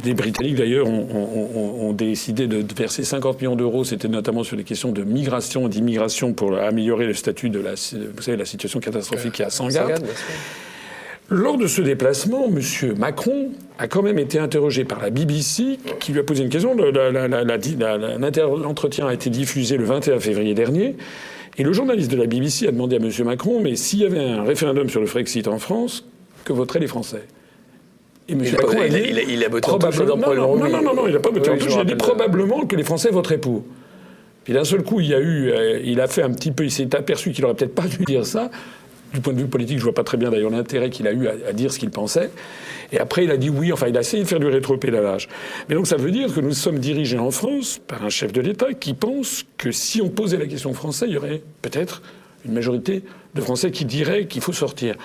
Les 0.04 0.14
Britanniques, 0.14 0.56
d'ailleurs, 0.56 0.88
ont, 0.88 1.08
ont, 1.12 1.88
ont, 1.88 1.94
décidé 1.94 2.48
de 2.48 2.64
verser 2.76 3.04
50 3.04 3.42
millions 3.42 3.56
d'euros. 3.56 3.84
C'était 3.84 4.08
notamment 4.08 4.44
sur 4.44 4.56
les 4.56 4.64
questions 4.64 4.92
de 4.92 5.04
migration, 5.04 5.68
d'immigration, 5.68 6.34
pour 6.34 6.56
améliorer 6.56 7.08
le 7.08 7.16
statut 7.16 7.50
de 7.50 7.60
la, 7.60 7.72
vous 7.72 8.22
savez, 8.22 8.38
la 8.38 8.46
situation 8.46 8.80
catastrophique 8.80 9.34
qui 9.34 9.42
est 9.42 9.46
à 9.46 9.50
Sangatte. 9.50 10.04
Lors 11.30 11.58
de 11.58 11.66
ce 11.66 11.82
déplacement, 11.82 12.46
M. 12.46 12.94
Macron 12.98 13.50
a 13.80 13.88
quand 13.88 14.04
même 14.04 14.20
été 14.20 14.38
interrogé 14.38 14.86
par 14.86 15.02
la 15.02 15.10
BBC, 15.10 15.80
qui 16.00 16.12
lui 16.12 16.20
a 16.20 16.24
posé 16.24 16.44
une 16.44 16.50
question. 16.50 16.76
L'entretien 16.76 19.08
a 19.08 19.14
été 19.14 19.32
diffusé 19.32 19.78
le 19.78 19.86
21 19.86 20.20
février 20.20 20.54
dernier. 20.54 20.96
Et 21.58 21.64
le 21.64 21.74
journaliste 21.74 22.12
de 22.12 22.18
la 22.18 22.28
BBC 22.28 22.68
a 22.68 22.72
demandé 22.72 22.98
à 22.98 23.00
M. 23.00 23.10
Macron, 23.24 23.60
mais 23.62 23.76
s'il 23.76 24.00
y 24.00 24.06
avait 24.06 24.20
un 24.20 24.44
référendum 24.44 24.90
sur 24.90 25.00
le 25.00 25.08
Frexit 25.08 25.48
en 25.48 25.58
France, 25.58 26.06
que 26.44 26.54
voteraient 26.54 26.80
les 26.80 26.88
Français? 26.88 27.24
Et 28.30 28.34
M. 28.34 28.40
Macron 28.40 28.82
a, 28.82 28.88
dit, 28.88 29.02
il 29.10 29.18
a, 29.18 29.22
il 29.24 29.44
a 29.44 29.50
probablement, 29.50 30.18
non, 30.18 30.58
non, 30.58 30.70
non, 30.70 30.82
non, 30.82 30.94
non, 30.94 31.08
il 31.08 31.14
n'a 31.14 31.20
pas 31.20 31.32
voté 31.32 31.50
en 31.50 31.58
touche. 31.58 31.74
Il 31.74 31.80
a 31.80 31.86
dit 31.86 31.96
probablement 31.96 32.68
que 32.68 32.76
les 32.76 32.84
Français 32.84 33.10
voteraient 33.10 33.40
pour. 33.40 33.64
Puis 34.44 34.54
d'un 34.54 34.64
seul 34.64 34.84
coup, 34.84 35.00
il 35.00 35.08
y 35.08 35.16
a 35.16 35.20
eu, 35.20 35.50
euh, 35.50 35.80
il 35.84 36.00
a 36.00 36.08
fait 36.08 36.22
un 36.22 36.30
petit 36.30 36.52
peu, 36.52 36.66
il 36.66 36.72
s'est 36.72 36.96
aperçu 36.96 37.32
qu'il 37.32 37.44
aurait 37.46 37.56
peut-être 37.56 37.74
pas 37.74 37.88
dû 37.88 38.04
dire 38.04 38.28
ça 38.28 38.52
du 39.16 39.22
point 39.22 39.34
de 39.34 39.40
vue 39.40 39.48
politique, 39.48 39.80
je 39.80 39.84
vois 39.84 39.94
pas 39.94 40.04
très 40.04 40.18
bien 40.18 40.30
d'ailleurs 40.30 40.52
l'intérêt 40.52 40.90
qu'il 40.90 41.08
a 41.08 41.12
eu 41.12 41.28
à, 41.28 41.54
dire 41.54 41.74
ce 41.74 41.80
qu'il 41.80 41.90
pensait. 41.90 42.30
Et 42.92 43.00
après, 43.00 43.24
il 43.24 43.32
a 43.32 43.38
dit 43.38 43.50
oui, 43.50 43.74
enfin, 43.74 43.88
il 43.88 43.98
a 43.98 44.02
essayé 44.02 44.22
de 44.22 44.28
faire 44.28 44.40
du 44.40 44.48
rétropédalage. 44.48 45.28
Mais 45.68 45.76
donc, 45.76 45.88
ça 45.88 45.98
veut 45.98 46.12
dire 46.12 46.34
que 46.34 46.40
nous 46.40 46.52
sommes 46.52 46.80
dirigés 46.80 47.18
en 47.18 47.32
France 47.32 47.80
par 47.88 48.04
un 48.04 48.10
chef 48.10 48.32
de 48.32 48.42
l'État 48.42 48.74
qui 48.74 48.94
pense 48.94 49.46
que 49.58 49.72
si 49.72 50.02
on 50.02 50.10
posait 50.10 50.38
la 50.38 50.46
question 50.46 50.74
français, 50.74 51.06
il 51.08 51.14
y 51.14 51.18
aurait 51.18 51.42
peut-être 51.62 52.04
une 52.46 52.54
majorité 52.54 53.04
de 53.34 53.42
Français 53.42 53.72
qui 53.72 53.86
diraient 53.86 54.28
qu'il 54.28 54.42
faut 54.42 54.54
sortir. 54.54 54.96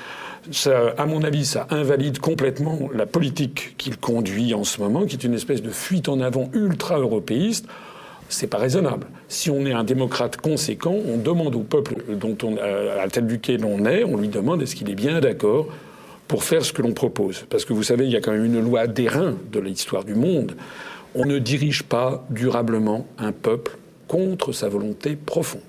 Ça, 0.50 0.94
à 0.96 1.06
mon 1.06 1.22
avis, 1.22 1.44
ça 1.44 1.66
invalide 1.70 2.18
complètement 2.18 2.90
la 2.94 3.06
politique 3.06 3.74
qu'il 3.78 3.96
conduit 3.96 4.54
en 4.54 4.64
ce 4.64 4.80
moment, 4.80 5.06
qui 5.06 5.16
est 5.16 5.24
une 5.24 5.34
espèce 5.34 5.62
de 5.62 5.70
fuite 5.70 6.08
en 6.08 6.20
avant 6.20 6.50
ultra-européiste 6.52 7.66
c'est 8.30 8.46
pas 8.46 8.58
raisonnable. 8.58 9.06
Si 9.28 9.50
on 9.50 9.66
est 9.66 9.72
un 9.72 9.84
démocrate 9.84 10.36
conséquent, 10.38 10.96
on 11.06 11.18
demande 11.18 11.54
au 11.54 11.60
peuple 11.60 11.96
dont 12.08 12.36
on, 12.42 12.56
à 12.56 12.96
la 12.96 13.08
tête 13.08 13.26
duquel 13.26 13.64
on 13.64 13.84
est, 13.84 14.04
on 14.04 14.16
lui 14.16 14.28
demande 14.28 14.62
est-ce 14.62 14.74
qu'il 14.74 14.88
est 14.90 14.94
bien 14.94 15.20
d'accord 15.20 15.66
pour 16.28 16.44
faire 16.44 16.64
ce 16.64 16.72
que 16.72 16.80
l'on 16.80 16.92
propose. 16.92 17.44
Parce 17.50 17.64
que 17.64 17.72
vous 17.72 17.82
savez, 17.82 18.04
il 18.04 18.12
y 18.12 18.16
a 18.16 18.20
quand 18.20 18.30
même 18.32 18.44
une 18.44 18.60
loi 18.60 18.86
d'airain 18.86 19.34
de 19.50 19.58
l'histoire 19.58 20.04
du 20.04 20.14
monde. 20.14 20.52
On 21.16 21.26
ne 21.26 21.38
dirige 21.38 21.82
pas 21.82 22.24
durablement 22.30 23.06
un 23.18 23.32
peuple 23.32 23.76
contre 24.06 24.52
sa 24.52 24.68
volonté 24.68 25.16
profonde. 25.16 25.60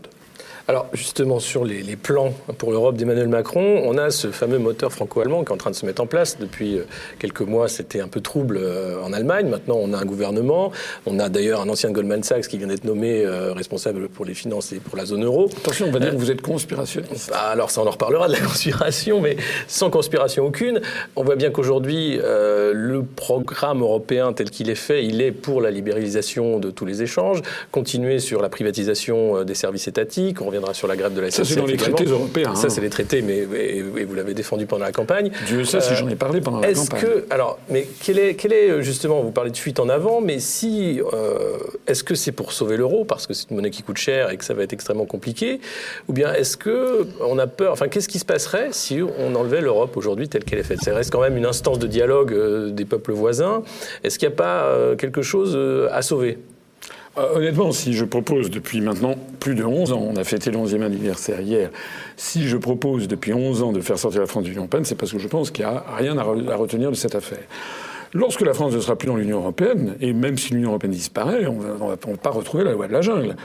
Alors 0.67 0.87
justement 0.93 1.39
sur 1.39 1.65
les, 1.65 1.81
les 1.81 1.95
plans 1.95 2.33
pour 2.57 2.71
l'Europe 2.71 2.95
d'Emmanuel 2.95 3.27
Macron, 3.27 3.81
on 3.85 3.97
a 3.97 4.09
ce 4.09 4.31
fameux 4.31 4.59
moteur 4.59 4.91
franco-allemand 4.91 5.43
qui 5.43 5.49
est 5.49 5.53
en 5.53 5.57
train 5.57 5.71
de 5.71 5.75
se 5.75 5.85
mettre 5.85 6.01
en 6.01 6.07
place 6.07 6.37
depuis 6.39 6.77
euh, 6.77 6.83
quelques 7.19 7.41
mois. 7.41 7.67
C'était 7.67 7.99
un 7.99 8.07
peu 8.07 8.21
trouble 8.21 8.57
euh, 8.57 9.01
en 9.01 9.13
Allemagne. 9.13 9.47
Maintenant, 9.47 9.77
on 9.79 9.93
a 9.93 9.97
un 9.97 10.05
gouvernement. 10.05 10.71
On 11.05 11.19
a 11.19 11.29
d'ailleurs 11.29 11.61
un 11.61 11.69
ancien 11.69 11.91
Goldman 11.91 12.23
Sachs 12.23 12.47
qui 12.47 12.57
vient 12.57 12.67
d'être 12.67 12.83
nommé 12.83 13.25
euh, 13.25 13.53
responsable 13.53 14.07
pour 14.09 14.25
les 14.25 14.33
finances 14.33 14.71
et 14.73 14.79
pour 14.79 14.97
la 14.97 15.05
zone 15.05 15.23
euro. 15.23 15.49
Attention, 15.57 15.87
on 15.87 15.91
va 15.91 15.99
dire 15.99 16.11
que 16.11 16.17
vous 16.17 16.31
êtes 16.31 16.41
conspirationniste. 16.41 17.29
Bah, 17.31 17.49
alors 17.51 17.71
ça, 17.71 17.81
on 17.81 17.87
en 17.87 17.91
reparlera 17.91 18.27
de 18.27 18.33
la 18.33 18.39
conspiration, 18.41 19.21
mais 19.21 19.37
sans 19.67 19.89
conspiration 19.89 20.45
aucune. 20.45 20.81
On 21.15 21.23
voit 21.23 21.35
bien 21.35 21.51
qu'aujourd'hui, 21.51 22.19
euh, 22.21 22.71
le 22.73 23.03
programme 23.03 23.81
européen 23.81 24.33
tel 24.33 24.49
qu'il 24.49 24.69
est 24.69 24.75
fait, 24.75 25.05
il 25.05 25.21
est 25.21 25.31
pour 25.31 25.61
la 25.61 25.71
libéralisation 25.71 26.59
de 26.59 26.71
tous 26.71 26.85
les 26.85 27.01
échanges, 27.01 27.41
continuer 27.71 28.19
sur 28.19 28.41
la 28.41 28.49
privatisation 28.49 29.43
des 29.43 29.55
services 29.55 29.87
étatiques. 29.87 30.41
Reviendra 30.51 30.73
sur 30.73 30.87
la 30.87 30.97
grève 30.97 31.13
de 31.13 31.21
la 31.21 31.31
SNCF. 31.31 31.37
Ça, 31.37 31.45
c'est 31.45 31.59
dans 31.59 31.65
les 31.65 31.77
traités 31.77 32.03
européens. 32.03 32.55
Ça, 32.55 32.67
hein. 32.67 32.69
c'est 32.69 32.81
les 32.81 32.89
traités, 32.89 33.21
mais 33.21 33.47
et, 33.57 33.81
vous 33.81 34.15
l'avez 34.15 34.33
défendu 34.33 34.65
pendant 34.65 34.83
la 34.83 34.91
campagne. 34.91 35.31
Dieu 35.47 35.63
sait 35.63 35.79
si 35.79 35.95
j'en 35.95 36.09
ai 36.09 36.15
parlé 36.15 36.41
pendant 36.41 36.59
la 36.59 36.73
campagne. 36.73 37.01
Que, 37.01 37.25
alors, 37.29 37.57
mais 37.69 37.87
quel 38.03 38.19
est, 38.19 38.35
quel 38.35 38.51
est, 38.51 38.81
justement, 38.81 39.21
vous 39.21 39.31
parlez 39.31 39.51
de 39.51 39.57
fuite 39.57 39.79
en 39.79 39.87
avant, 39.87 40.19
mais 40.19 40.39
si, 40.39 40.99
est-ce 41.87 42.03
que 42.03 42.15
c'est 42.15 42.33
pour 42.33 42.51
sauver 42.51 42.75
l'euro, 42.75 43.05
parce 43.05 43.27
que 43.27 43.33
c'est 43.33 43.49
une 43.49 43.55
monnaie 43.55 43.69
qui 43.69 43.81
coûte 43.81 43.97
cher 43.97 44.29
et 44.29 44.35
que 44.35 44.43
ça 44.43 44.53
va 44.53 44.63
être 44.63 44.73
extrêmement 44.73 45.05
compliqué, 45.05 45.61
ou 46.09 46.13
bien 46.13 46.33
est-ce 46.33 46.57
que 46.57 47.07
on 47.21 47.37
a 47.39 47.47
peur, 47.47 47.71
enfin, 47.71 47.87
qu'est-ce 47.87 48.09
qui 48.09 48.19
se 48.19 48.25
passerait 48.25 48.69
si 48.71 48.99
on 49.01 49.35
enlevait 49.35 49.61
l'Europe 49.61 49.95
aujourd'hui 49.95 50.27
telle 50.27 50.43
qu'elle 50.43 50.59
est 50.59 50.63
faite? 50.63 50.81
Ça 50.81 50.93
reste 50.93 51.11
quand 51.11 51.21
même 51.21 51.37
une 51.37 51.45
instance 51.45 51.79
de 51.79 51.87
dialogue 51.87 52.35
des 52.71 52.85
peuples 52.85 53.13
voisins. 53.13 53.63
Est-ce 54.03 54.19
qu'il 54.19 54.27
n'y 54.27 54.33
a 54.33 54.37
pas 54.37 54.95
quelque 54.97 55.21
chose 55.21 55.57
à 55.91 56.01
sauver? 56.01 56.39
Euh, 57.17 57.35
honnêtement, 57.35 57.71
si 57.71 57.93
je 57.93 58.05
propose 58.05 58.49
depuis 58.49 58.79
maintenant 58.79 59.15
plus 59.39 59.55
de 59.55 59.63
11 59.63 59.91
ans, 59.91 60.07
on 60.09 60.15
a 60.15 60.23
fêté 60.23 60.49
le 60.49 60.57
11e 60.57 60.81
anniversaire 60.81 61.41
hier, 61.41 61.69
si 62.15 62.47
je 62.47 62.55
propose 62.55 63.07
depuis 63.07 63.33
11 63.33 63.63
ans 63.63 63.71
de 63.73 63.81
faire 63.81 63.99
sortir 63.99 64.21
la 64.21 64.27
France 64.27 64.43
de 64.43 64.49
l'Union 64.49 64.61
européenne, 64.61 64.85
c'est 64.85 64.95
parce 64.95 65.11
que 65.11 65.19
je 65.19 65.27
pense 65.27 65.51
qu'il 65.51 65.65
n'y 65.65 65.71
a 65.71 65.83
rien 65.97 66.17
à, 66.17 66.23
retenir 66.23 66.89
de 66.89 66.95
cette 66.95 67.15
affaire. 67.15 67.43
Lorsque 68.13 68.41
la 68.41 68.53
France 68.53 68.73
ne 68.73 68.79
sera 68.79 68.97
plus 68.97 69.07
dans 69.07 69.15
l'Union 69.15 69.39
européenne, 69.39 69.95
et 69.99 70.13
même 70.13 70.37
si 70.37 70.53
l'Union 70.53 70.69
européenne 70.69 70.91
disparaît, 70.91 71.45
on 71.47 71.59
ne 71.61 71.89
va 71.89 71.97
pas 71.97 72.29
retrouver 72.29 72.63
la 72.63 72.73
loi 72.73 72.87
de 72.87 72.93
la 72.93 73.01
jungle 73.01 73.35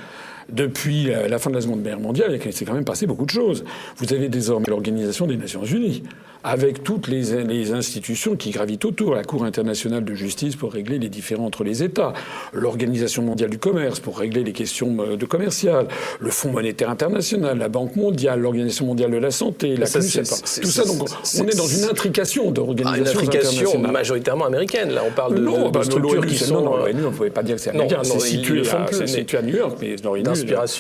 depuis 0.51 1.11
la 1.29 1.39
fin 1.39 1.51
de 1.51 1.57
la 1.57 1.61
Seconde 1.61 1.83
Guerre 1.83 2.01
mondiale, 2.01 2.39
il 2.45 2.53
s'est 2.53 2.65
quand 2.65 2.75
même 2.75 2.85
passé 2.85 3.07
beaucoup 3.07 3.25
de 3.25 3.31
choses. 3.31 3.65
Vous 3.97 4.13
avez 4.13 4.29
désormais 4.29 4.67
l'Organisation 4.69 5.27
des 5.27 5.37
Nations 5.37 5.65
Unies 5.65 6.03
avec 6.47 6.85
toutes 6.85 7.09
les, 7.09 7.45
les, 7.45 7.73
institutions 7.73 8.37
qui 8.37 8.51
gravitent 8.51 8.85
autour, 8.85 9.17
la 9.17 9.25
Cour 9.25 9.45
internationale 9.45 10.05
de 10.05 10.15
justice 10.15 10.55
pour 10.55 10.73
régler 10.73 11.01
les 11.01 11.09
différends 11.09 11.47
entre 11.47 11.65
les 11.65 11.83
États, 11.83 12.13
l'Organisation 12.53 13.23
mondiale 13.23 13.51
du 13.51 13.59
commerce 13.59 13.99
pour 13.99 14.17
régler 14.17 14.45
les 14.45 14.53
questions 14.53 14.97
euh, 15.01 15.17
de 15.17 15.27
commerciales, 15.27 15.89
le 16.21 16.31
Fonds 16.31 16.53
monétaire 16.53 16.89
international, 16.89 17.59
la 17.59 17.69
Banque 17.69 17.97
mondiale, 17.97 18.41
l'Organisation 18.41 18.87
mondiale 18.87 19.11
de 19.11 19.17
la 19.17 19.33
santé, 19.33 19.77
la 19.77 19.87
ça, 19.87 19.99
tout 19.99 20.69
ça. 20.69 20.85
Donc 20.85 21.09
on 21.41 21.49
est 21.49 21.57
dans 21.57 21.67
une 21.67 21.85
intrication 21.85 22.53
d'organisations 22.53 23.03
ah, 23.05 23.23
une 23.23 23.29
intrication 23.29 23.79
majoritairement 23.81 24.47
américaine. 24.47 24.91
Là, 24.91 25.03
on 25.05 25.11
parle 25.11 25.35
de, 25.35 25.41
non, 25.41 25.67
de, 25.67 25.73
bah, 25.73 25.83
structures 25.83 26.27
qui 26.27 26.37
sont. 26.37 26.61
Non, 26.61 26.77
l'ONU, 26.77 27.07
on 27.07 27.11
ne 27.11 27.17
pouvait 27.17 27.31
pas 27.31 27.43
dire 27.43 27.57
que 27.57 27.63
c'est 27.63 27.71
américain. 27.71 28.03
C'est 28.05 28.21
situé, 28.21 29.37
à 29.37 29.43
New 29.43 29.57
York, 29.57 29.79
mais 29.81 29.97
d'inspiration 29.97 30.36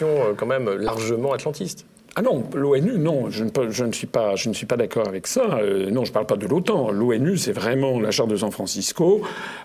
euh, 0.07 0.35
quand 0.37 0.47
même 0.47 0.71
largement 0.71 1.33
atlantiste. 1.33 1.87
Ah 2.19 2.23
non, 2.23 2.45
l'ONU, 2.55 2.97
non, 2.97 3.29
je 3.29 3.45
ne, 3.45 3.51
je 3.69 3.85
ne, 3.85 3.93
suis 3.93 4.07
pas, 4.07 4.37
je 4.37 4.49
ne 4.49 4.55
suis 4.55 4.65
pas 4.65 4.79
d'accord 4.79 5.07
avec 5.07 5.27
ça. 5.27 5.59
Euh, 5.61 5.91
non, 5.91 6.03
je 6.07 6.13
ne 6.13 6.15
parle 6.15 6.25
pas 6.25 6.39
de 6.39 6.47
l'OTAN. 6.47 6.91
L'ONU, 6.91 7.37
c'est 7.37 7.53
vraiment 7.53 8.01
la 8.01 8.11
charte 8.11 8.31
de 8.31 8.37
San 8.37 8.51
Francisco, 8.51 9.21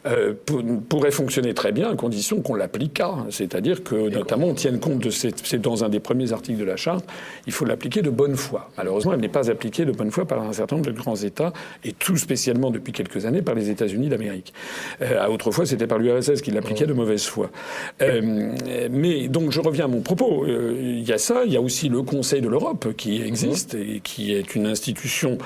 euh, 0.05 0.33
pourrait 0.89 1.11
fonctionner 1.11 1.53
très 1.53 1.71
bien 1.71 1.89
à 1.89 1.95
condition 1.95 2.41
qu'on 2.41 2.55
l'appliquât. 2.55 3.25
C'est-à-dire 3.29 3.85
que, 3.85 4.09
notamment, 4.09 4.47
on 4.47 4.53
tienne 4.53 4.81
compte 4.81 4.99
de 4.99 5.09
cette, 5.09 5.47
c'est 5.47 5.61
dans 5.61 5.85
un 5.85 5.87
des 5.89 6.01
premiers 6.01 6.33
articles 6.33 6.59
de 6.59 6.65
la 6.65 6.75
charte, 6.75 7.05
il 7.47 7.53
faut 7.53 7.63
l'appliquer 7.63 8.01
de 8.01 8.09
bonne 8.09 8.35
foi. 8.35 8.69
Malheureusement, 8.75 9.13
elle 9.13 9.21
n'est 9.21 9.29
pas 9.29 9.49
appliquée 9.49 9.85
de 9.85 9.93
bonne 9.93 10.11
foi 10.11 10.25
par 10.25 10.41
un 10.41 10.51
certain 10.51 10.75
nombre 10.75 10.91
de 10.91 10.97
grands 10.97 11.15
États, 11.15 11.53
et 11.85 11.93
tout 11.93 12.17
spécialement 12.17 12.69
depuis 12.69 12.91
quelques 12.91 13.25
années 13.25 13.41
par 13.41 13.55
les 13.55 13.69
États-Unis 13.69 14.09
d'Amérique. 14.09 14.53
Euh, 15.01 15.25
autrefois, 15.27 15.65
c'était 15.65 15.87
par 15.87 15.99
l'URSS 15.99 16.41
qui 16.41 16.51
l'appliquait 16.51 16.85
de 16.85 16.91
mauvaise 16.91 17.23
foi. 17.23 17.49
Mais 18.01 19.29
donc, 19.29 19.51
je 19.51 19.61
reviens 19.61 19.85
à 19.85 19.87
mon 19.87 20.01
propos. 20.01 20.45
Il 20.45 21.07
y 21.07 21.13
a 21.13 21.17
ça, 21.17 21.43
il 21.45 21.53
y 21.53 21.55
a 21.55 21.61
aussi 21.61 21.87
le 21.87 22.01
Conseil 22.01 22.40
de 22.41 22.49
l'Europe 22.49 22.93
qui 22.97 23.21
existe 23.21 23.75
et 23.75 24.01
qui 24.03 24.33
est 24.33 24.55
une 24.55 24.65
institution 24.65 25.37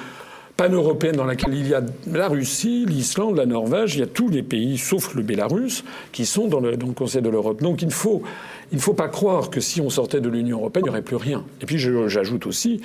pan-européenne 0.57 1.15
dans 1.15 1.25
laquelle 1.25 1.53
il 1.53 1.67
y 1.67 1.73
a 1.73 1.81
la 2.11 2.27
Russie, 2.27 2.85
l'Islande, 2.87 3.37
la 3.37 3.45
Norvège, 3.45 3.95
il 3.95 3.99
y 3.99 4.03
a 4.03 4.07
tous 4.07 4.29
les 4.29 4.43
pays, 4.43 4.77
sauf 4.77 5.13
le 5.15 5.21
Bélarus, 5.21 5.83
qui 6.11 6.25
sont 6.25 6.47
dans 6.47 6.59
le, 6.59 6.77
Conseil 6.95 7.21
de 7.21 7.29
l'Europe. 7.29 7.61
Donc 7.61 7.81
il 7.81 7.87
ne 7.87 7.93
faut, 7.93 8.23
il 8.71 8.79
faut 8.79 8.93
pas 8.93 9.09
croire 9.09 9.49
que 9.49 9.59
si 9.59 9.81
on 9.81 9.89
sortait 9.89 10.21
de 10.21 10.29
l'Union 10.29 10.59
européenne, 10.59 10.85
il 10.85 10.89
n'y 10.89 10.91
aurait 10.91 11.01
plus 11.01 11.17
rien. 11.17 11.43
Et 11.61 11.65
puis 11.65 11.77
j'ajoute 11.77 12.45
aussi 12.45 12.81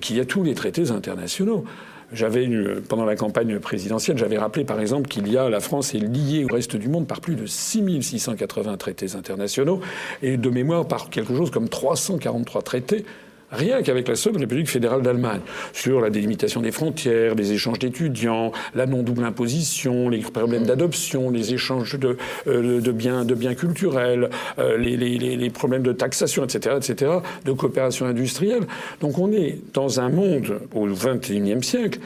qu'il 0.00 0.16
y 0.16 0.20
a 0.20 0.24
tous 0.24 0.42
les 0.42 0.54
traités 0.54 0.90
internationaux. 0.90 1.64
J'avais 2.12 2.46
pendant 2.88 3.06
la 3.06 3.16
campagne 3.16 3.58
présidentielle, 3.58 4.18
j'avais 4.18 4.36
rappelé 4.36 4.64
par 4.64 4.80
exemple 4.80 5.08
qu'il 5.08 5.32
y 5.32 5.38
a 5.38 5.48
la 5.48 5.60
France 5.60 5.94
est 5.94 5.98
liée 5.98 6.44
au 6.44 6.54
reste 6.54 6.76
du 6.76 6.88
monde 6.88 7.06
par 7.06 7.22
plus 7.22 7.36
de 7.36 7.46
6680 7.46 8.76
traités 8.76 9.14
internationaux 9.16 9.80
et 10.22 10.36
de 10.36 10.50
mémoire 10.50 10.86
par 10.86 11.08
quelque 11.08 11.34
chose 11.34 11.50
comme 11.50 11.70
343 11.70 12.62
traités 12.62 13.06
rien 13.52 13.82
qu'avec 13.82 14.08
la 14.08 14.16
seule 14.16 14.36
République 14.36 14.68
fédérale 14.68 15.02
d'Allemagne, 15.02 15.40
sur 15.72 16.00
la 16.00 16.10
délimitation 16.10 16.60
des 16.60 16.72
frontières, 16.72 17.34
les 17.34 17.52
échanges 17.52 17.78
d'étudiants, 17.78 18.52
la 18.74 18.86
non-double 18.86 19.24
imposition, 19.24 20.08
les 20.08 20.18
problèmes 20.18 20.64
d'adoption, 20.64 21.30
les 21.30 21.54
échanges 21.54 21.98
de, 21.98 22.16
euh, 22.46 22.80
de, 22.80 22.92
biens, 22.92 23.24
de 23.24 23.34
biens 23.34 23.54
culturels, 23.54 24.30
euh, 24.58 24.76
les, 24.76 24.96
les, 24.96 25.18
les, 25.18 25.50
problèmes 25.50 25.82
de 25.82 25.92
taxation, 25.92 26.44
etc., 26.44 26.76
etc., 26.78 27.12
de 27.44 27.52
coopération 27.52 28.06
industrielle. 28.06 28.62
Donc 29.00 29.18
on 29.18 29.30
est 29.32 29.58
dans 29.74 30.00
un 30.00 30.08
monde 30.08 30.60
au 30.74 30.86
XXIe 30.86 31.62
siècle 31.62 32.00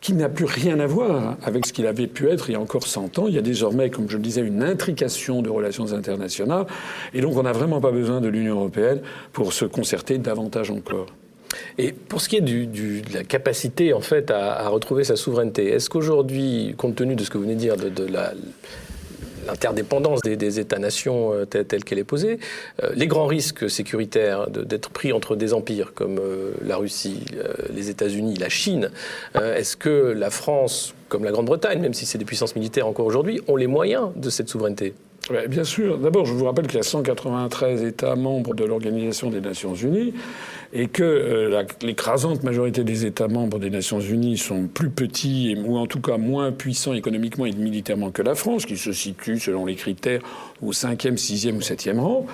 qui 0.00 0.14
n'a 0.14 0.28
plus 0.28 0.46
rien 0.46 0.80
à 0.80 0.86
voir 0.86 1.36
avec 1.42 1.66
ce 1.66 1.72
qu'il 1.72 1.86
avait 1.86 2.06
pu 2.06 2.28
être 2.28 2.48
il 2.48 2.52
y 2.52 2.56
a 2.56 2.60
encore 2.60 2.86
100 2.86 3.18
ans. 3.18 3.26
Il 3.28 3.34
y 3.34 3.38
a 3.38 3.42
désormais, 3.42 3.90
comme 3.90 4.08
je 4.08 4.16
le 4.16 4.22
disais, 4.22 4.40
une 4.40 4.62
intrication 4.62 5.42
de 5.42 5.50
relations 5.50 5.92
internationales. 5.92 6.66
Et 7.12 7.20
donc, 7.20 7.36
on 7.36 7.42
n'a 7.42 7.52
vraiment 7.52 7.80
pas 7.80 7.90
besoin 7.90 8.20
de 8.20 8.28
l'Union 8.28 8.56
européenne 8.56 9.00
pour 9.32 9.52
se 9.52 9.66
concerter 9.66 10.18
davantage 10.18 10.70
encore. 10.70 11.06
Et 11.78 11.92
pour 11.92 12.20
ce 12.20 12.28
qui 12.28 12.36
est 12.36 12.40
de 12.40 13.02
la 13.12 13.24
capacité, 13.24 13.92
en 13.92 14.00
fait, 14.00 14.30
à, 14.30 14.68
retrouver 14.68 15.04
sa 15.04 15.16
souveraineté, 15.16 15.66
est-ce 15.66 15.90
qu'aujourd'hui, 15.90 16.74
compte 16.78 16.94
tenu 16.94 17.14
de 17.14 17.24
ce 17.24 17.30
que 17.30 17.36
vous 17.36 17.44
venez 17.44 17.56
de 17.56 17.60
dire, 17.60 17.76
de 17.76 18.06
la 18.06 18.32
l'interdépendance 19.46 20.20
des, 20.22 20.60
États-nations 20.60 21.32
euh, 21.32 21.44
telle, 21.44 21.84
qu'elle 21.84 21.98
est 21.98 22.04
posée, 22.04 22.38
euh, 22.82 22.90
les 22.94 23.06
grands 23.06 23.26
risques 23.26 23.70
sécuritaires 23.70 24.48
d'être 24.50 24.90
pris 24.90 25.12
entre 25.12 25.36
des 25.36 25.52
empires 25.52 25.92
comme 25.94 26.18
euh, 26.18 26.52
la 26.64 26.76
Russie, 26.76 27.24
les 27.72 27.90
États-Unis, 27.90 28.36
la 28.36 28.48
Chine, 28.48 28.90
est-ce 29.34 29.76
que 29.76 29.90
la 29.90 30.30
France, 30.30 30.94
comme 31.08 31.24
la 31.24 31.30
Grande-Bretagne, 31.30 31.80
même 31.80 31.94
si 31.94 32.06
c'est 32.06 32.18
des 32.18 32.24
puissances 32.24 32.56
militaires 32.56 32.86
encore 32.86 33.06
aujourd'hui, 33.06 33.40
ont 33.48 33.56
les 33.56 33.66
moyens 33.66 34.08
de 34.16 34.30
cette 34.30 34.48
souveraineté? 34.48 34.94
Bien 35.28 35.64
sûr. 35.64 35.98
D'abord, 35.98 36.24
je 36.24 36.32
vous 36.32 36.44
rappelle 36.44 36.66
qu'il 36.66 36.76
y 36.76 36.80
a 36.80 36.82
193 36.82 37.84
États 37.84 38.16
membres 38.16 38.54
de 38.54 38.64
l'Organisation 38.64 39.30
des 39.30 39.40
Nations 39.40 39.74
Unies 39.74 40.14
et 40.72 40.88
que 40.88 41.02
euh, 41.02 41.62
l'écrasante 41.82 42.42
majorité 42.42 42.84
des 42.84 43.06
États 43.06 43.28
membres 43.28 43.58
des 43.58 43.70
Nations 43.70 44.00
Unies 44.00 44.38
sont 44.38 44.66
plus 44.66 44.90
petits 44.90 45.56
ou 45.64 45.76
en 45.76 45.86
tout 45.86 46.00
cas 46.00 46.16
moins 46.16 46.52
puissants 46.52 46.94
économiquement 46.94 47.46
et 47.46 47.52
militairement 47.52 48.10
que 48.10 48.22
la 48.22 48.34
France, 48.34 48.66
qui 48.66 48.76
se 48.76 48.92
situe 48.92 49.38
selon 49.38 49.66
les 49.66 49.74
critères 49.74 50.20
au 50.62 50.72
cinquième, 50.72 51.16
sixième 51.16 51.58
ou 51.58 51.60
septième 51.60 52.00
rang. 52.00 52.26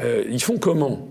Euh, 0.00 0.24
ils 0.30 0.42
font 0.42 0.58
comment? 0.58 1.08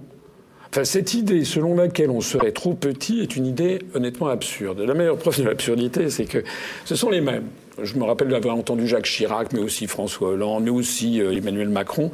Enfin, 0.70 0.86
cette 0.86 1.14
idée 1.14 1.46
selon 1.46 1.76
laquelle 1.76 2.10
on 2.10 2.22
serait 2.22 2.52
trop 2.52 2.74
petit 2.74 3.22
est 3.22 3.36
une 3.36 3.46
idée 3.46 3.80
honnêtement 3.94 4.28
absurde. 4.28 4.80
La 4.80 4.94
meilleure 4.94 5.18
preuve 5.18 5.40
de 5.40 5.44
l'absurdité, 5.44 6.10
c'est 6.10 6.26
que 6.26 6.44
ce 6.86 6.96
sont 6.96 7.10
les 7.10 7.22
mêmes. 7.22 7.48
Je 7.82 7.98
me 7.98 8.04
rappelle 8.04 8.30
d'avoir 8.30 8.56
entendu 8.56 8.88
Jacques 8.88 9.06
Chirac, 9.06 9.54
mais 9.54 9.60
aussi 9.60 9.86
François 9.86 10.30
Hollande, 10.30 10.64
mais 10.64 10.70
aussi 10.72 11.22
euh, 11.22 11.32
Emmanuel 11.32 11.70
Macron, 11.70 12.12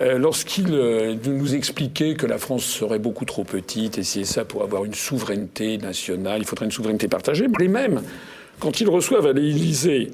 euh, 0.00 0.18
lorsqu'il 0.18 0.72
euh, 0.72 1.14
nous 1.26 1.54
expliquait 1.54 2.14
que 2.14 2.26
la 2.26 2.38
France 2.38 2.64
serait 2.64 2.98
beaucoup 2.98 3.26
trop 3.26 3.44
petite 3.44 3.98
et 3.98 4.02
c'est 4.02 4.24
ça 4.24 4.44
pour 4.44 4.62
avoir 4.62 4.84
une 4.84 4.94
souveraineté 4.94 5.76
nationale, 5.76 6.40
il 6.40 6.46
faudrait 6.46 6.64
une 6.64 6.72
souveraineté 6.72 7.08
partagée. 7.08 7.46
Les 7.58 7.68
mêmes, 7.68 8.02
quand 8.60 8.80
ils 8.80 8.88
reçoivent 8.88 9.26
à 9.26 9.32
l'Élysée 9.32 10.10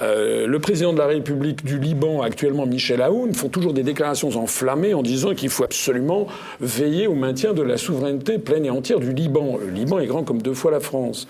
euh, 0.00 0.48
le 0.48 0.58
président 0.58 0.92
de 0.92 0.98
la 0.98 1.06
République 1.06 1.64
du 1.64 1.78
Liban, 1.78 2.20
actuellement 2.22 2.66
Michel 2.66 3.00
Aoun, 3.00 3.32
font 3.32 3.48
toujours 3.48 3.72
des 3.72 3.84
déclarations 3.84 4.36
enflammées 4.36 4.92
en 4.92 5.02
disant 5.02 5.34
qu'il 5.34 5.50
faut 5.50 5.62
absolument 5.62 6.26
veiller 6.60 7.06
au 7.06 7.14
maintien 7.14 7.52
de 7.52 7.62
la 7.62 7.76
souveraineté 7.76 8.38
pleine 8.38 8.64
et 8.64 8.70
entière 8.70 8.98
du 8.98 9.12
Liban. 9.12 9.56
Le 9.60 9.70
Liban 9.70 10.00
est 10.00 10.06
grand 10.06 10.24
comme 10.24 10.42
deux 10.42 10.54
fois 10.54 10.72
la 10.72 10.80
France. 10.80 11.28